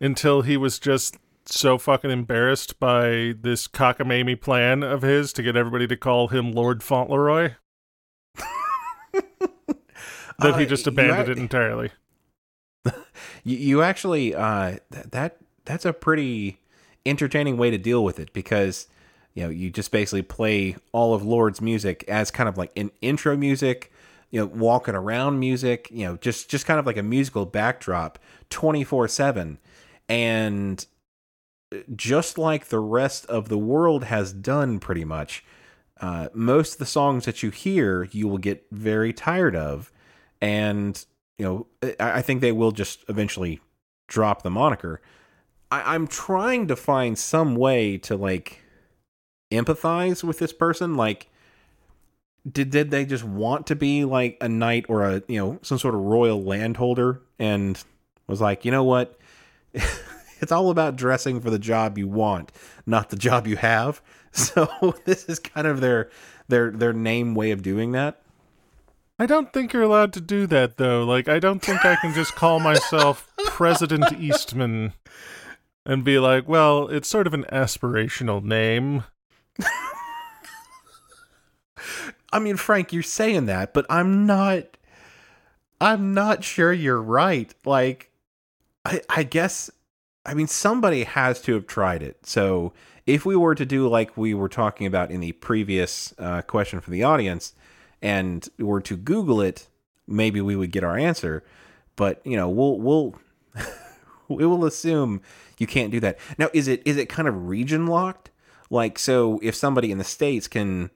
until 0.00 0.42
he 0.42 0.56
was 0.56 0.78
just 0.78 1.16
so 1.46 1.78
fucking 1.78 2.10
embarrassed 2.10 2.78
by 2.80 3.34
this 3.40 3.68
cockamamie 3.68 4.40
plan 4.40 4.82
of 4.82 5.02
his 5.02 5.32
to 5.34 5.42
get 5.42 5.56
everybody 5.56 5.86
to 5.86 5.96
call 5.96 6.28
him 6.28 6.52
Lord 6.52 6.82
Fauntleroy 6.82 7.52
that 10.38 10.58
he 10.58 10.64
Uh, 10.64 10.68
just 10.68 10.86
abandoned 10.86 11.28
it 11.28 11.38
entirely. 11.38 11.90
You, 13.44 13.56
you 13.56 13.82
actually 13.82 14.34
uh, 14.34 14.78
th- 14.92 15.06
that 15.12 15.36
that's 15.64 15.84
a 15.84 15.92
pretty 15.92 16.58
entertaining 17.04 17.56
way 17.56 17.70
to 17.70 17.78
deal 17.78 18.02
with 18.04 18.18
it 18.18 18.32
because 18.32 18.88
you 19.34 19.44
know 19.44 19.48
you 19.48 19.70
just 19.70 19.92
basically 19.92 20.22
play 20.22 20.76
all 20.92 21.14
of 21.14 21.24
Lorde's 21.24 21.60
music 21.60 22.04
as 22.08 22.30
kind 22.32 22.48
of 22.48 22.58
like 22.58 22.72
an 22.76 22.90
intro 23.00 23.36
music, 23.36 23.92
you 24.30 24.40
know, 24.40 24.46
walking 24.46 24.94
around 24.94 25.38
music, 25.38 25.88
you 25.90 26.04
know, 26.04 26.16
just 26.16 26.50
just 26.50 26.66
kind 26.66 26.78
of 26.78 26.86
like 26.86 26.96
a 26.96 27.02
musical 27.02 27.46
backdrop, 27.46 28.18
twenty 28.50 28.84
four 28.84 29.08
seven, 29.08 29.58
and 30.08 30.86
just 31.94 32.38
like 32.38 32.66
the 32.68 32.78
rest 32.80 33.26
of 33.26 33.48
the 33.48 33.58
world 33.58 34.04
has 34.04 34.32
done, 34.32 34.78
pretty 34.78 35.04
much. 35.04 35.44
Uh, 36.00 36.28
most 36.34 36.74
of 36.74 36.78
the 36.78 36.86
songs 36.86 37.24
that 37.24 37.42
you 37.42 37.50
hear, 37.50 38.04
you 38.12 38.28
will 38.28 38.38
get 38.38 38.66
very 38.70 39.12
tired 39.12 39.56
of, 39.56 39.90
and 40.40 41.04
you 41.38 41.44
know, 41.44 41.66
I, 41.98 42.18
I 42.18 42.22
think 42.22 42.40
they 42.40 42.52
will 42.52 42.72
just 42.72 43.04
eventually 43.08 43.60
drop 44.06 44.42
the 44.42 44.50
moniker. 44.50 45.00
I, 45.70 45.94
I'm 45.94 46.06
trying 46.06 46.68
to 46.68 46.76
find 46.76 47.18
some 47.18 47.56
way 47.56 47.98
to 47.98 48.16
like 48.16 48.62
empathize 49.50 50.22
with 50.22 50.38
this 50.38 50.52
person. 50.52 50.96
Like, 50.96 51.28
did 52.50 52.70
did 52.70 52.90
they 52.90 53.04
just 53.04 53.24
want 53.24 53.66
to 53.66 53.76
be 53.76 54.04
like 54.04 54.36
a 54.40 54.48
knight 54.48 54.86
or 54.88 55.02
a 55.02 55.22
you 55.28 55.38
know 55.38 55.58
some 55.62 55.78
sort 55.78 55.94
of 55.94 56.00
royal 56.00 56.42
landholder 56.42 57.20
and 57.38 57.82
was 58.26 58.40
like, 58.40 58.64
you 58.64 58.70
know 58.70 58.84
what? 58.84 59.18
it's 59.72 60.52
all 60.52 60.70
about 60.70 60.96
dressing 60.96 61.40
for 61.40 61.50
the 61.50 61.58
job 61.58 61.98
you 61.98 62.08
want, 62.08 62.52
not 62.84 63.10
the 63.10 63.16
job 63.16 63.46
you 63.46 63.56
have. 63.56 64.00
So 64.32 64.94
this 65.06 65.24
is 65.30 65.38
kind 65.38 65.66
of 65.66 65.80
their 65.80 66.10
their 66.48 66.70
their 66.70 66.92
name 66.92 67.34
way 67.34 67.52
of 67.52 67.62
doing 67.62 67.92
that. 67.92 68.20
I 69.18 69.24
don't 69.24 69.50
think 69.50 69.72
you're 69.72 69.82
allowed 69.82 70.12
to 70.12 70.20
do 70.20 70.46
that 70.48 70.76
though. 70.76 71.04
Like 71.04 71.26
I 71.26 71.38
don't 71.38 71.60
think 71.60 71.86
I 71.86 71.96
can 71.96 72.12
just 72.12 72.34
call 72.34 72.60
myself 72.60 73.32
President 73.46 74.12
Eastman 74.20 74.92
and 75.86 76.04
be 76.04 76.18
like, 76.18 76.46
well, 76.46 76.86
it's 76.88 77.08
sort 77.08 77.26
of 77.26 77.32
an 77.32 77.46
aspirational 77.50 78.44
name. 78.44 79.04
I 82.36 82.38
mean, 82.38 82.58
Frank, 82.58 82.92
you're 82.92 83.02
saying 83.02 83.46
that, 83.46 83.72
but 83.72 83.86
I'm 83.88 84.26
not. 84.26 84.64
I'm 85.80 86.12
not 86.12 86.44
sure 86.44 86.70
you're 86.70 87.00
right. 87.00 87.52
Like, 87.64 88.10
I, 88.84 89.00
I 89.08 89.22
guess, 89.22 89.70
I 90.24 90.34
mean, 90.34 90.46
somebody 90.46 91.04
has 91.04 91.40
to 91.42 91.54
have 91.54 91.66
tried 91.66 92.02
it. 92.02 92.26
So, 92.26 92.74
if 93.06 93.24
we 93.24 93.36
were 93.36 93.54
to 93.54 93.64
do 93.64 93.88
like 93.88 94.18
we 94.18 94.34
were 94.34 94.50
talking 94.50 94.86
about 94.86 95.10
in 95.10 95.20
the 95.20 95.32
previous 95.32 96.12
uh, 96.18 96.42
question 96.42 96.80
from 96.80 96.92
the 96.92 97.04
audience, 97.04 97.54
and 98.02 98.46
were 98.58 98.82
to 98.82 98.98
Google 98.98 99.40
it, 99.40 99.68
maybe 100.06 100.42
we 100.42 100.56
would 100.56 100.72
get 100.72 100.84
our 100.84 100.98
answer. 100.98 101.42
But 101.96 102.20
you 102.26 102.36
know, 102.36 102.50
we'll 102.50 102.78
we'll 102.78 103.14
we 104.28 104.44
will 104.44 104.66
assume 104.66 105.22
you 105.56 105.66
can't 105.66 105.90
do 105.90 106.00
that. 106.00 106.18
Now, 106.36 106.50
is 106.52 106.68
it 106.68 106.82
is 106.84 106.98
it 106.98 107.08
kind 107.08 107.28
of 107.28 107.48
region 107.48 107.86
locked? 107.86 108.30
Like, 108.68 108.98
so 108.98 109.40
if 109.42 109.54
somebody 109.54 109.90
in 109.90 109.96
the 109.96 110.04
states 110.04 110.48
can 110.48 110.90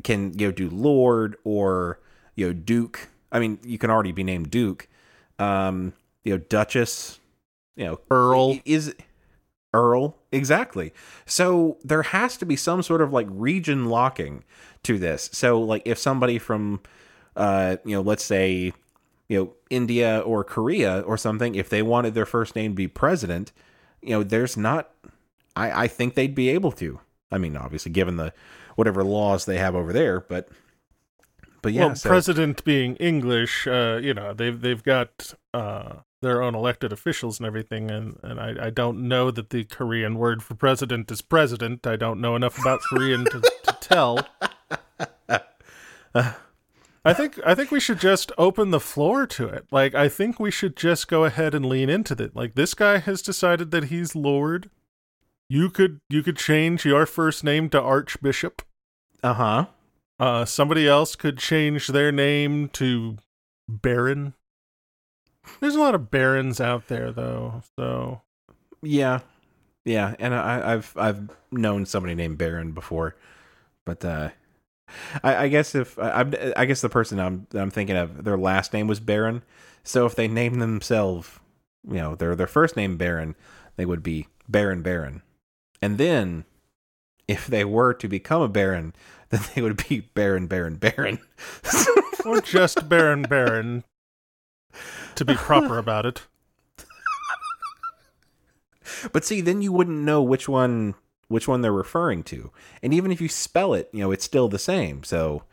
can 0.00 0.38
you 0.38 0.48
know 0.48 0.52
do 0.52 0.68
Lord 0.70 1.36
or 1.44 2.00
you 2.34 2.46
know 2.46 2.52
Duke. 2.52 3.08
I 3.32 3.38
mean, 3.38 3.58
you 3.64 3.78
can 3.78 3.90
already 3.90 4.12
be 4.12 4.24
named 4.24 4.50
Duke. 4.50 4.88
Um, 5.38 5.92
you 6.24 6.34
know 6.34 6.38
Duchess. 6.38 7.20
You 7.76 7.86
know 7.86 8.00
Earl. 8.10 8.58
is 8.64 8.94
Earl 9.72 10.16
exactly. 10.32 10.92
So 11.26 11.78
there 11.84 12.02
has 12.02 12.36
to 12.38 12.46
be 12.46 12.56
some 12.56 12.82
sort 12.82 13.00
of 13.00 13.12
like 13.12 13.26
region 13.30 13.86
locking 13.86 14.44
to 14.82 14.98
this. 14.98 15.30
So 15.32 15.60
like 15.60 15.82
if 15.84 15.98
somebody 15.98 16.38
from 16.38 16.80
uh 17.36 17.76
you 17.84 17.94
know 17.94 18.00
let's 18.00 18.24
say 18.24 18.72
you 19.30 19.38
know, 19.38 19.52
India 19.70 20.18
or 20.26 20.42
Korea 20.42 21.02
or 21.02 21.16
something, 21.16 21.54
if 21.54 21.68
they 21.68 21.82
wanted 21.82 22.14
their 22.14 22.26
first 22.26 22.56
name 22.56 22.72
to 22.72 22.74
be 22.74 22.88
president, 22.88 23.52
you 24.02 24.10
know, 24.10 24.24
there's 24.24 24.56
not. 24.56 24.90
I 25.54 25.84
I 25.84 25.86
think 25.86 26.14
they'd 26.16 26.34
be 26.34 26.48
able 26.48 26.72
to. 26.72 26.98
I 27.30 27.38
mean, 27.38 27.56
obviously, 27.56 27.92
given 27.92 28.16
the 28.16 28.32
whatever 28.76 29.04
laws 29.04 29.44
they 29.44 29.58
have 29.58 29.74
over 29.74 29.92
there, 29.92 30.20
but 30.20 30.48
but 31.62 31.72
yeah, 31.72 31.86
well, 31.86 31.94
so- 31.94 32.08
president 32.08 32.64
being 32.64 32.96
English, 32.96 33.66
uh, 33.66 33.98
you 34.02 34.14
know, 34.14 34.32
they've 34.32 34.60
they've 34.60 34.82
got 34.82 35.34
uh, 35.54 35.96
their 36.22 36.42
own 36.42 36.54
elected 36.54 36.92
officials 36.92 37.38
and 37.38 37.46
everything, 37.46 37.90
and 37.90 38.18
and 38.22 38.40
I, 38.40 38.66
I 38.66 38.70
don't 38.70 39.08
know 39.08 39.30
that 39.30 39.50
the 39.50 39.64
Korean 39.64 40.16
word 40.16 40.42
for 40.42 40.54
president 40.54 41.10
is 41.10 41.22
president. 41.22 41.86
I 41.86 41.96
don't 41.96 42.20
know 42.20 42.36
enough 42.36 42.58
about 42.58 42.80
Korean 42.88 43.24
to, 43.26 43.40
to 43.40 43.76
tell. 43.80 44.26
I 47.04 47.14
think 47.14 47.38
I 47.46 47.54
think 47.54 47.70
we 47.70 47.80
should 47.80 48.00
just 48.00 48.32
open 48.36 48.70
the 48.70 48.80
floor 48.80 49.26
to 49.28 49.46
it. 49.46 49.66
Like 49.70 49.94
I 49.94 50.08
think 50.08 50.38
we 50.38 50.50
should 50.50 50.76
just 50.76 51.08
go 51.08 51.24
ahead 51.24 51.54
and 51.54 51.64
lean 51.64 51.88
into 51.88 52.20
it. 52.22 52.36
Like 52.36 52.54
this 52.54 52.74
guy 52.74 52.98
has 52.98 53.22
decided 53.22 53.70
that 53.70 53.84
he's 53.84 54.14
Lord. 54.14 54.70
You 55.50 55.68
could 55.68 56.00
you 56.08 56.22
could 56.22 56.36
change 56.36 56.84
your 56.86 57.06
first 57.06 57.42
name 57.42 57.68
to 57.70 57.80
Archbishop. 57.82 58.62
uh 59.22 59.34
huh. 59.34 59.66
Uh, 60.20 60.44
somebody 60.44 60.86
else 60.86 61.16
could 61.16 61.38
change 61.38 61.88
their 61.88 62.12
name 62.12 62.68
to 62.68 63.16
Baron. 63.68 64.34
There's 65.60 65.74
a 65.74 65.80
lot 65.80 65.94
of 65.96 66.10
barons 66.10 66.60
out 66.60 66.86
there, 66.88 67.10
though. 67.10 67.62
So 67.76 68.20
Yeah, 68.80 69.20
yeah, 69.84 70.14
and 70.20 70.32
I, 70.34 70.74
I've 70.74 70.92
I've 70.96 71.30
known 71.50 71.84
somebody 71.84 72.14
named 72.14 72.38
Baron 72.38 72.70
before, 72.72 73.16
but 73.84 74.04
uh, 74.04 74.28
I, 75.24 75.36
I 75.44 75.48
guess 75.48 75.74
if 75.74 75.98
I, 75.98 76.10
I'm- 76.10 76.66
guess 76.66 76.80
the 76.80 76.88
person 76.88 77.18
I'm 77.18 77.48
that 77.50 77.60
I'm 77.60 77.70
thinking 77.70 77.96
of, 77.96 78.22
their 78.22 78.38
last 78.38 78.72
name 78.72 78.86
was 78.86 79.00
Baron. 79.00 79.42
So 79.82 80.06
if 80.06 80.14
they 80.14 80.28
named 80.28 80.62
themselves, 80.62 81.40
you 81.88 81.94
know, 81.94 82.14
their 82.14 82.36
their 82.36 82.46
first 82.46 82.76
name 82.76 82.96
Baron, 82.96 83.34
they 83.76 83.86
would 83.86 84.02
be 84.04 84.28
Baron 84.48 84.82
Baron, 84.82 85.22
and 85.82 85.98
then 85.98 86.44
if 87.28 87.46
they 87.46 87.64
were 87.64 87.94
to 87.94 88.08
become 88.08 88.42
a 88.42 88.48
Baron, 88.48 88.94
then 89.30 89.40
they 89.54 89.62
would 89.62 89.88
be 89.88 90.00
Baron 90.14 90.46
Baron 90.46 90.76
Baron. 90.76 91.18
or 92.24 92.40
just 92.40 92.88
Baron 92.88 93.22
Baron, 93.22 93.84
to 95.14 95.24
be 95.24 95.34
proper 95.34 95.78
about 95.78 96.06
it. 96.06 96.22
But 99.12 99.24
see, 99.24 99.40
then 99.40 99.62
you 99.62 99.72
wouldn't 99.72 99.98
know 99.98 100.22
which 100.22 100.48
one 100.48 100.94
which 101.28 101.46
one 101.46 101.60
they're 101.62 101.72
referring 101.72 102.24
to. 102.24 102.50
And 102.82 102.92
even 102.92 103.12
if 103.12 103.20
you 103.20 103.28
spell 103.28 103.72
it, 103.72 103.88
you 103.92 104.00
know, 104.00 104.10
it's 104.10 104.24
still 104.24 104.48
the 104.48 104.58
same. 104.58 105.04
So 105.04 105.44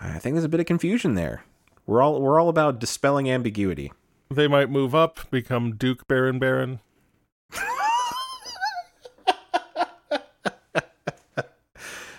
I 0.00 0.18
think 0.18 0.34
there's 0.34 0.44
a 0.44 0.48
bit 0.48 0.60
of 0.60 0.66
confusion 0.66 1.14
there. 1.14 1.44
We're 1.86 2.02
all 2.02 2.20
we're 2.20 2.40
all 2.40 2.48
about 2.48 2.80
dispelling 2.80 3.30
ambiguity. 3.30 3.92
They 4.30 4.48
might 4.48 4.70
move 4.70 4.94
up, 4.94 5.30
become 5.30 5.76
Duke 5.76 6.08
Baron 6.08 6.38
Baron. 6.38 6.80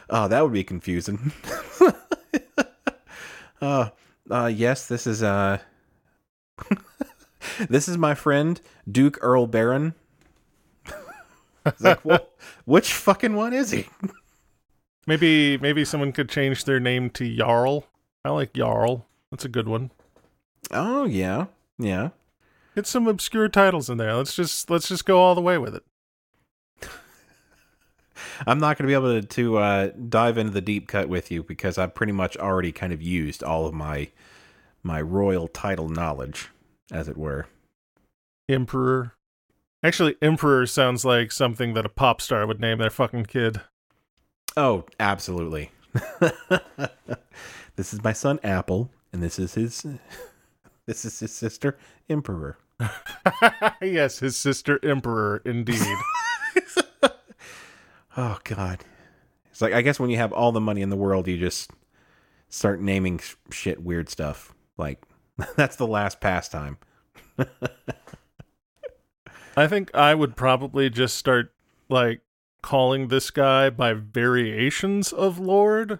Oh, 0.09 0.27
that 0.27 0.41
would 0.41 0.53
be 0.53 0.63
confusing. 0.63 1.31
uh, 3.61 3.89
uh 4.29 4.45
yes, 4.47 4.87
this 4.87 5.07
is 5.07 5.23
uh 5.23 5.59
This 7.69 7.87
is 7.87 7.97
my 7.97 8.15
friend 8.15 8.59
Duke 8.89 9.17
Earl 9.21 9.47
Baron. 9.47 9.93
Like, 11.79 12.05
well, 12.05 12.29
which 12.65 12.93
fucking 12.93 13.35
one 13.35 13.53
is 13.53 13.71
he? 13.71 13.87
Maybe 15.07 15.57
maybe 15.57 15.85
someone 15.85 16.11
could 16.11 16.29
change 16.29 16.65
their 16.65 16.79
name 16.79 17.09
to 17.11 17.35
Jarl. 17.35 17.87
I 18.23 18.29
like 18.29 18.53
Jarl. 18.53 19.07
That's 19.31 19.45
a 19.45 19.49
good 19.49 19.67
one. 19.67 19.91
Oh 20.71 21.05
yeah. 21.05 21.45
Yeah. 21.77 22.09
Get 22.75 22.87
some 22.87 23.07
obscure 23.07 23.49
titles 23.49 23.89
in 23.89 23.97
there. 23.97 24.13
Let's 24.13 24.35
just 24.35 24.69
let's 24.69 24.87
just 24.87 25.05
go 25.05 25.19
all 25.19 25.35
the 25.35 25.41
way 25.41 25.57
with 25.57 25.75
it. 25.75 25.83
I'm 28.47 28.59
not 28.59 28.77
going 28.77 28.87
to 28.87 28.87
be 28.87 28.93
able 28.93 29.21
to, 29.21 29.27
to 29.27 29.57
uh, 29.57 29.91
dive 30.09 30.37
into 30.37 30.51
the 30.51 30.61
deep 30.61 30.87
cut 30.87 31.09
with 31.09 31.31
you 31.31 31.43
because 31.43 31.77
I've 31.77 31.95
pretty 31.95 32.13
much 32.13 32.37
already 32.37 32.71
kind 32.71 32.93
of 32.93 33.01
used 33.01 33.43
all 33.43 33.65
of 33.65 33.73
my 33.73 34.09
my 34.83 35.01
royal 35.01 35.47
title 35.47 35.89
knowledge, 35.89 36.49
as 36.91 37.07
it 37.07 37.17
were. 37.17 37.47
Emperor. 38.47 39.13
Actually, 39.83 40.15
Emperor 40.21 40.65
sounds 40.67 41.03
like 41.03 41.31
something 41.31 41.73
that 41.73 41.85
a 41.85 41.89
pop 41.89 42.21
star 42.21 42.45
would 42.45 42.59
name 42.59 42.77
their 42.77 42.89
fucking 42.89 43.25
kid. 43.25 43.61
Oh, 44.55 44.85
absolutely. 44.99 45.71
this 47.75 47.93
is 47.93 48.03
my 48.03 48.13
son 48.13 48.39
Apple, 48.43 48.89
and 49.11 49.21
this 49.21 49.39
is 49.39 49.55
his 49.55 49.85
this 50.85 51.05
is 51.05 51.19
his 51.19 51.31
sister 51.31 51.77
Emperor. 52.09 52.57
yes, 53.81 54.19
his 54.19 54.37
sister 54.37 54.79
Emperor, 54.83 55.41
indeed. 55.45 55.81
Oh 58.17 58.37
God, 58.43 58.83
it's 59.51 59.61
like 59.61 59.73
I 59.73 59.81
guess 59.81 59.99
when 59.99 60.09
you 60.09 60.17
have 60.17 60.31
all 60.33 60.51
the 60.51 60.61
money 60.61 60.81
in 60.81 60.89
the 60.89 60.95
world, 60.95 61.27
you 61.27 61.37
just 61.37 61.71
start 62.49 62.79
naming 62.81 63.19
sh- 63.19 63.35
shit 63.51 63.81
weird 63.83 64.09
stuff. 64.09 64.53
Like 64.77 65.01
that's 65.55 65.75
the 65.75 65.87
last 65.87 66.19
pastime. 66.21 66.77
I 69.57 69.67
think 69.67 69.93
I 69.95 70.13
would 70.15 70.35
probably 70.35 70.89
just 70.89 71.15
start 71.17 71.53
like 71.89 72.21
calling 72.61 73.07
this 73.09 73.31
guy 73.31 73.69
by 73.69 73.93
variations 73.93 75.11
of 75.13 75.39
Lord. 75.39 75.99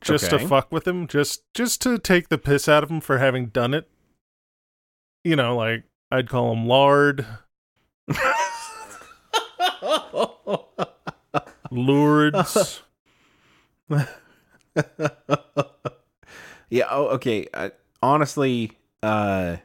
Just 0.00 0.32
Okay. 0.32 0.38
to 0.42 0.48
fuck 0.48 0.70
with 0.70 0.86
him, 0.86 1.06
just 1.08 1.42
just 1.54 1.82
to 1.82 1.98
take 1.98 2.28
the 2.28 2.38
piss 2.38 2.68
out 2.68 2.84
of 2.84 2.90
him 2.90 3.00
for 3.00 3.18
having 3.18 3.46
done 3.46 3.74
it. 3.74 3.88
You 5.24 5.34
know, 5.36 5.56
like 5.56 5.84
I'd 6.12 6.28
call 6.28 6.52
him 6.52 6.66
Lard, 6.68 7.26
Lourdes. 11.70 12.82
yeah. 16.70 16.86
Oh, 16.90 17.06
okay. 17.14 17.46
Uh, 17.52 17.70
honestly, 18.02 18.72
uh, 19.02 19.56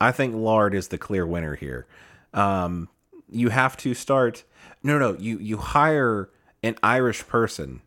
I 0.00 0.12
think 0.12 0.34
lard 0.34 0.74
is 0.74 0.88
the 0.88 0.98
clear 0.98 1.26
winner 1.26 1.54
here. 1.54 1.86
Um, 2.32 2.88
you 3.28 3.50
have 3.50 3.76
to 3.78 3.94
start. 3.94 4.44
No, 4.82 4.98
no. 4.98 5.16
You 5.18 5.38
you 5.38 5.56
hire 5.58 6.30
an 6.62 6.76
Irish 6.82 7.26
person 7.26 7.82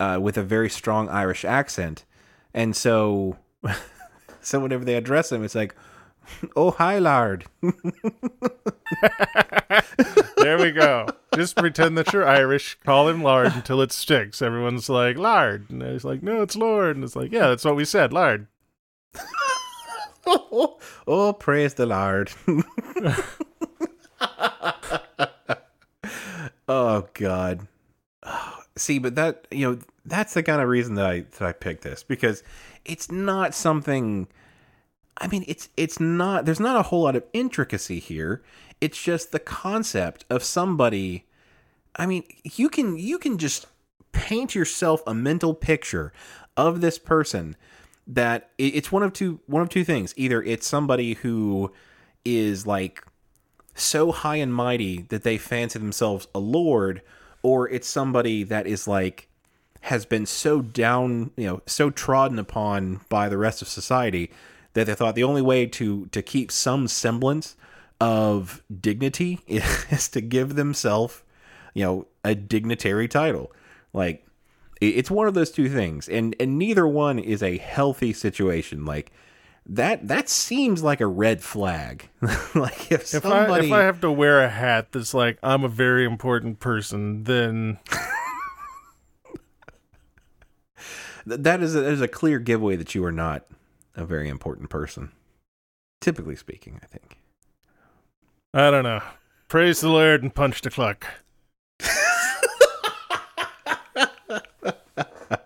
uh, 0.00 0.18
with 0.20 0.36
a 0.36 0.42
very 0.42 0.68
strong 0.68 1.08
Irish 1.08 1.44
accent, 1.44 2.04
and 2.52 2.76
so 2.76 3.38
so 4.40 4.60
whenever 4.60 4.84
they 4.84 4.94
address 4.94 5.32
him, 5.32 5.44
it's 5.44 5.54
like, 5.54 5.74
"Oh, 6.56 6.70
hi, 6.72 6.98
lard." 6.98 7.44
there 10.36 10.58
we 10.58 10.70
go. 10.70 11.08
Just 11.34 11.56
pretend 11.56 11.96
that 11.98 12.12
you're 12.12 12.28
Irish. 12.28 12.78
Call 12.84 13.08
him 13.08 13.22
Lard 13.22 13.52
until 13.54 13.80
it 13.80 13.92
sticks. 13.92 14.42
Everyone's 14.42 14.88
like 14.88 15.16
Lard, 15.16 15.70
and 15.70 15.82
he's 15.82 16.04
like, 16.04 16.22
"No, 16.22 16.42
it's 16.42 16.56
Lord." 16.56 16.96
And 16.96 17.04
it's 17.04 17.16
like, 17.16 17.32
"Yeah, 17.32 17.48
that's 17.48 17.64
what 17.64 17.76
we 17.76 17.84
said, 17.84 18.12
Lard." 18.12 18.46
oh, 20.26 21.36
praise 21.38 21.74
the 21.74 21.86
Lord. 21.86 22.30
oh 26.68 27.08
God. 27.14 27.66
See, 28.76 28.98
but 28.98 29.14
that 29.16 29.46
you 29.50 29.70
know, 29.70 29.78
that's 30.04 30.34
the 30.34 30.42
kind 30.42 30.60
of 30.60 30.68
reason 30.68 30.94
that 30.94 31.06
I 31.06 31.20
that 31.20 31.42
I 31.42 31.52
picked 31.52 31.82
this 31.82 32.02
because 32.02 32.42
it's 32.84 33.10
not 33.10 33.54
something 33.54 34.28
I 35.18 35.28
mean, 35.28 35.44
it's 35.46 35.68
it's 35.76 36.00
not 36.00 36.44
there's 36.44 36.60
not 36.60 36.76
a 36.76 36.82
whole 36.82 37.02
lot 37.02 37.16
of 37.16 37.24
intricacy 37.32 37.98
here. 37.98 38.42
It's 38.80 39.00
just 39.00 39.30
the 39.32 39.38
concept 39.38 40.24
of 40.28 40.42
somebody 40.42 41.26
I 41.96 42.06
mean, 42.06 42.24
you 42.44 42.68
can 42.68 42.98
you 42.98 43.18
can 43.18 43.38
just 43.38 43.66
paint 44.12 44.54
yourself 44.54 45.02
a 45.06 45.14
mental 45.14 45.54
picture 45.54 46.12
of 46.56 46.80
this 46.80 46.98
person 46.98 47.56
that 48.06 48.50
it's 48.58 48.90
one 48.90 49.02
of 49.02 49.12
two 49.12 49.40
one 49.46 49.62
of 49.62 49.68
two 49.68 49.84
things. 49.84 50.14
Either 50.16 50.42
it's 50.42 50.66
somebody 50.66 51.14
who 51.14 51.72
is 52.24 52.66
like 52.66 53.04
so 53.74 54.12
high 54.12 54.36
and 54.36 54.54
mighty 54.54 55.02
that 55.02 55.22
they 55.22 55.38
fancy 55.38 55.78
themselves 55.78 56.28
a 56.34 56.38
lord, 56.38 57.02
or 57.42 57.68
it's 57.68 57.88
somebody 57.88 58.42
that 58.44 58.66
is 58.66 58.88
like 58.88 59.28
has 59.82 60.06
been 60.06 60.24
so 60.24 60.62
down, 60.62 61.32
you 61.36 61.46
know, 61.46 61.60
so 61.66 61.90
trodden 61.90 62.38
upon 62.38 63.00
by 63.08 63.28
the 63.28 63.38
rest 63.38 63.60
of 63.60 63.68
society 63.68 64.30
that 64.74 64.86
they 64.86 64.94
thought 64.94 65.14
the 65.14 65.24
only 65.24 65.42
way 65.42 65.66
to 65.66 66.06
to 66.06 66.22
keep 66.22 66.50
some 66.50 66.88
semblance 66.88 67.56
of 68.00 68.62
dignity 68.80 69.40
is 69.46 70.08
to 70.08 70.20
give 70.20 70.54
themselves, 70.54 71.22
you 71.74 71.84
know, 71.84 72.06
a 72.24 72.34
dignitary 72.34 73.08
title. 73.08 73.52
Like 73.92 74.26
it's 74.80 75.10
one 75.10 75.28
of 75.28 75.34
those 75.34 75.50
two 75.50 75.68
things, 75.68 76.08
and 76.08 76.34
and 76.40 76.58
neither 76.58 76.86
one 76.86 77.18
is 77.18 77.42
a 77.42 77.58
healthy 77.58 78.12
situation. 78.12 78.84
Like 78.84 79.12
that 79.66 80.08
that 80.08 80.28
seems 80.28 80.82
like 80.82 81.00
a 81.00 81.06
red 81.06 81.42
flag. 81.42 82.08
like 82.54 82.90
if 82.90 83.14
If 83.14 83.26
I 83.26 83.46
if 83.66 83.72
I 83.72 83.82
have 83.82 84.00
to 84.00 84.10
wear 84.10 84.42
a 84.42 84.48
hat 84.48 84.92
that's 84.92 85.14
like 85.14 85.38
I'm 85.42 85.64
a 85.64 85.68
very 85.68 86.04
important 86.04 86.58
person, 86.58 87.24
then 87.24 87.78
that 91.26 91.62
is 91.62 91.76
a, 91.76 91.82
that 91.82 91.92
is 91.92 92.00
a 92.00 92.08
clear 92.08 92.40
giveaway 92.40 92.76
that 92.76 92.94
you 92.94 93.04
are 93.04 93.12
not 93.12 93.44
a 93.94 94.04
very 94.04 94.28
important 94.28 94.70
person. 94.70 95.12
Typically 96.00 96.36
speaking, 96.36 96.80
I 96.82 96.86
think. 96.86 97.18
I 98.54 98.70
don't 98.70 98.84
know. 98.84 99.02
Praise 99.48 99.80
the 99.80 99.88
Lord 99.88 100.22
and 100.22 100.34
punch 100.34 100.62
the 100.62 100.70
clock. 100.70 101.06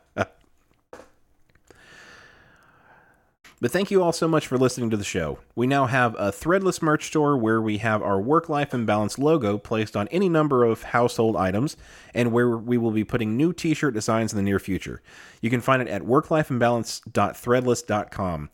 But 3.66 3.72
thank 3.72 3.90
you 3.90 4.00
all 4.00 4.12
so 4.12 4.28
much 4.28 4.46
for 4.46 4.56
listening 4.56 4.90
to 4.90 4.96
the 4.96 5.02
show. 5.02 5.40
We 5.56 5.66
now 5.66 5.86
have 5.86 6.14
a 6.20 6.30
threadless 6.30 6.80
merch 6.80 7.08
store 7.08 7.36
where 7.36 7.60
we 7.60 7.78
have 7.78 8.00
our 8.00 8.20
work 8.20 8.48
life 8.48 8.72
imbalance 8.72 9.18
logo 9.18 9.58
placed 9.58 9.96
on 9.96 10.06
any 10.12 10.28
number 10.28 10.62
of 10.62 10.84
household 10.84 11.34
items 11.34 11.76
and 12.14 12.30
where 12.30 12.56
we 12.56 12.78
will 12.78 12.92
be 12.92 13.02
putting 13.02 13.36
new 13.36 13.52
t 13.52 13.74
shirt 13.74 13.92
designs 13.92 14.32
in 14.32 14.36
the 14.36 14.44
near 14.44 14.60
future. 14.60 15.02
You 15.40 15.50
can 15.50 15.60
find 15.60 15.82
it 15.82 15.88
at 15.88 16.02
worklifeimbalance.threadless.com. 16.02 18.50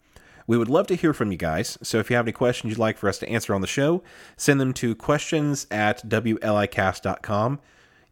We 0.47 0.57
would 0.57 0.71
love 0.71 0.87
to 0.87 0.95
hear 0.95 1.13
from 1.13 1.31
you 1.31 1.37
guys, 1.37 1.77
so 1.83 1.99
if 1.99 2.09
you 2.09 2.17
have 2.17 2.25
any 2.25 2.33
questions 2.33 2.71
you'd 2.71 2.79
like 2.79 2.97
for 2.97 3.11
us 3.11 3.19
to 3.19 3.29
answer 3.29 3.55
on 3.55 3.61
the 3.61 3.67
show, 3.67 4.03
send 4.39 4.63
them 4.63 4.73
to 4.73 4.95
questions 4.95 5.67
at 5.71 6.09
wlicast.com. 6.09 7.61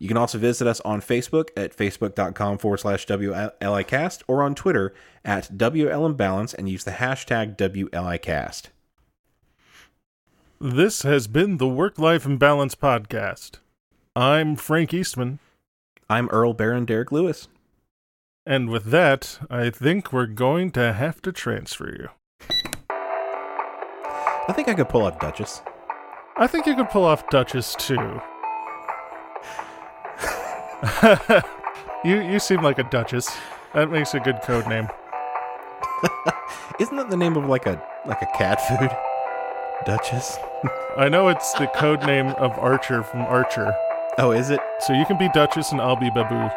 You 0.00 0.08
can 0.08 0.16
also 0.16 0.38
visit 0.38 0.66
us 0.66 0.80
on 0.80 1.02
Facebook 1.02 1.50
at 1.58 1.76
facebook.com 1.76 2.56
forward 2.56 2.78
slash 2.78 3.06
WLIcast 3.06 4.22
or 4.26 4.42
on 4.42 4.54
Twitter 4.54 4.94
at 5.26 5.56
WLImbalance 5.56 6.54
and 6.54 6.70
use 6.70 6.84
the 6.84 6.92
hashtag 6.92 7.56
WLIcast. 7.58 8.68
This 10.58 11.02
has 11.02 11.26
been 11.26 11.58
the 11.58 11.68
Work 11.68 11.98
Life 11.98 12.24
Imbalance 12.24 12.74
Podcast. 12.74 13.58
I'm 14.16 14.56
Frank 14.56 14.94
Eastman, 14.94 15.38
I'm 16.08 16.30
Earl 16.30 16.54
Baron 16.54 16.86
Derek 16.86 17.12
Lewis. 17.12 17.48
and 18.46 18.70
with 18.70 18.84
that, 18.86 19.38
I 19.50 19.68
think 19.68 20.14
we're 20.14 20.24
going 20.26 20.70
to 20.72 20.94
have 20.94 21.20
to 21.22 21.30
transfer 21.30 21.90
you. 21.90 22.08
I 24.48 24.52
think 24.54 24.66
I 24.68 24.74
could 24.74 24.88
pull 24.88 25.02
off 25.04 25.20
Duchess. 25.20 25.60
I 26.38 26.46
think 26.46 26.64
you 26.66 26.74
could 26.74 26.88
pull 26.88 27.04
off 27.04 27.28
Duchess 27.28 27.74
too. 27.74 28.20
you 32.04 32.20
you 32.20 32.38
seem 32.38 32.62
like 32.62 32.78
a 32.78 32.84
Duchess. 32.84 33.28
That 33.74 33.90
makes 33.90 34.14
a 34.14 34.20
good 34.20 34.40
code 34.42 34.66
name. 34.66 34.88
Isn't 36.80 36.96
that 36.96 37.10
the 37.10 37.16
name 37.16 37.36
of 37.36 37.46
like 37.46 37.66
a 37.66 37.82
like 38.06 38.22
a 38.22 38.26
cat 38.38 38.60
food? 38.66 38.90
Duchess. 39.86 40.38
I 40.96 41.08
know 41.08 41.28
it's 41.28 41.52
the 41.54 41.66
code 41.68 42.02
name 42.02 42.28
of 42.28 42.52
Archer 42.58 43.02
from 43.02 43.20
Archer. 43.20 43.74
Oh, 44.18 44.32
is 44.32 44.50
it? 44.50 44.60
So 44.80 44.92
you 44.92 45.04
can 45.06 45.18
be 45.18 45.28
Duchess 45.34 45.72
and 45.72 45.80
I'll 45.80 45.96
be 45.96 46.10
Babou. 46.10 46.52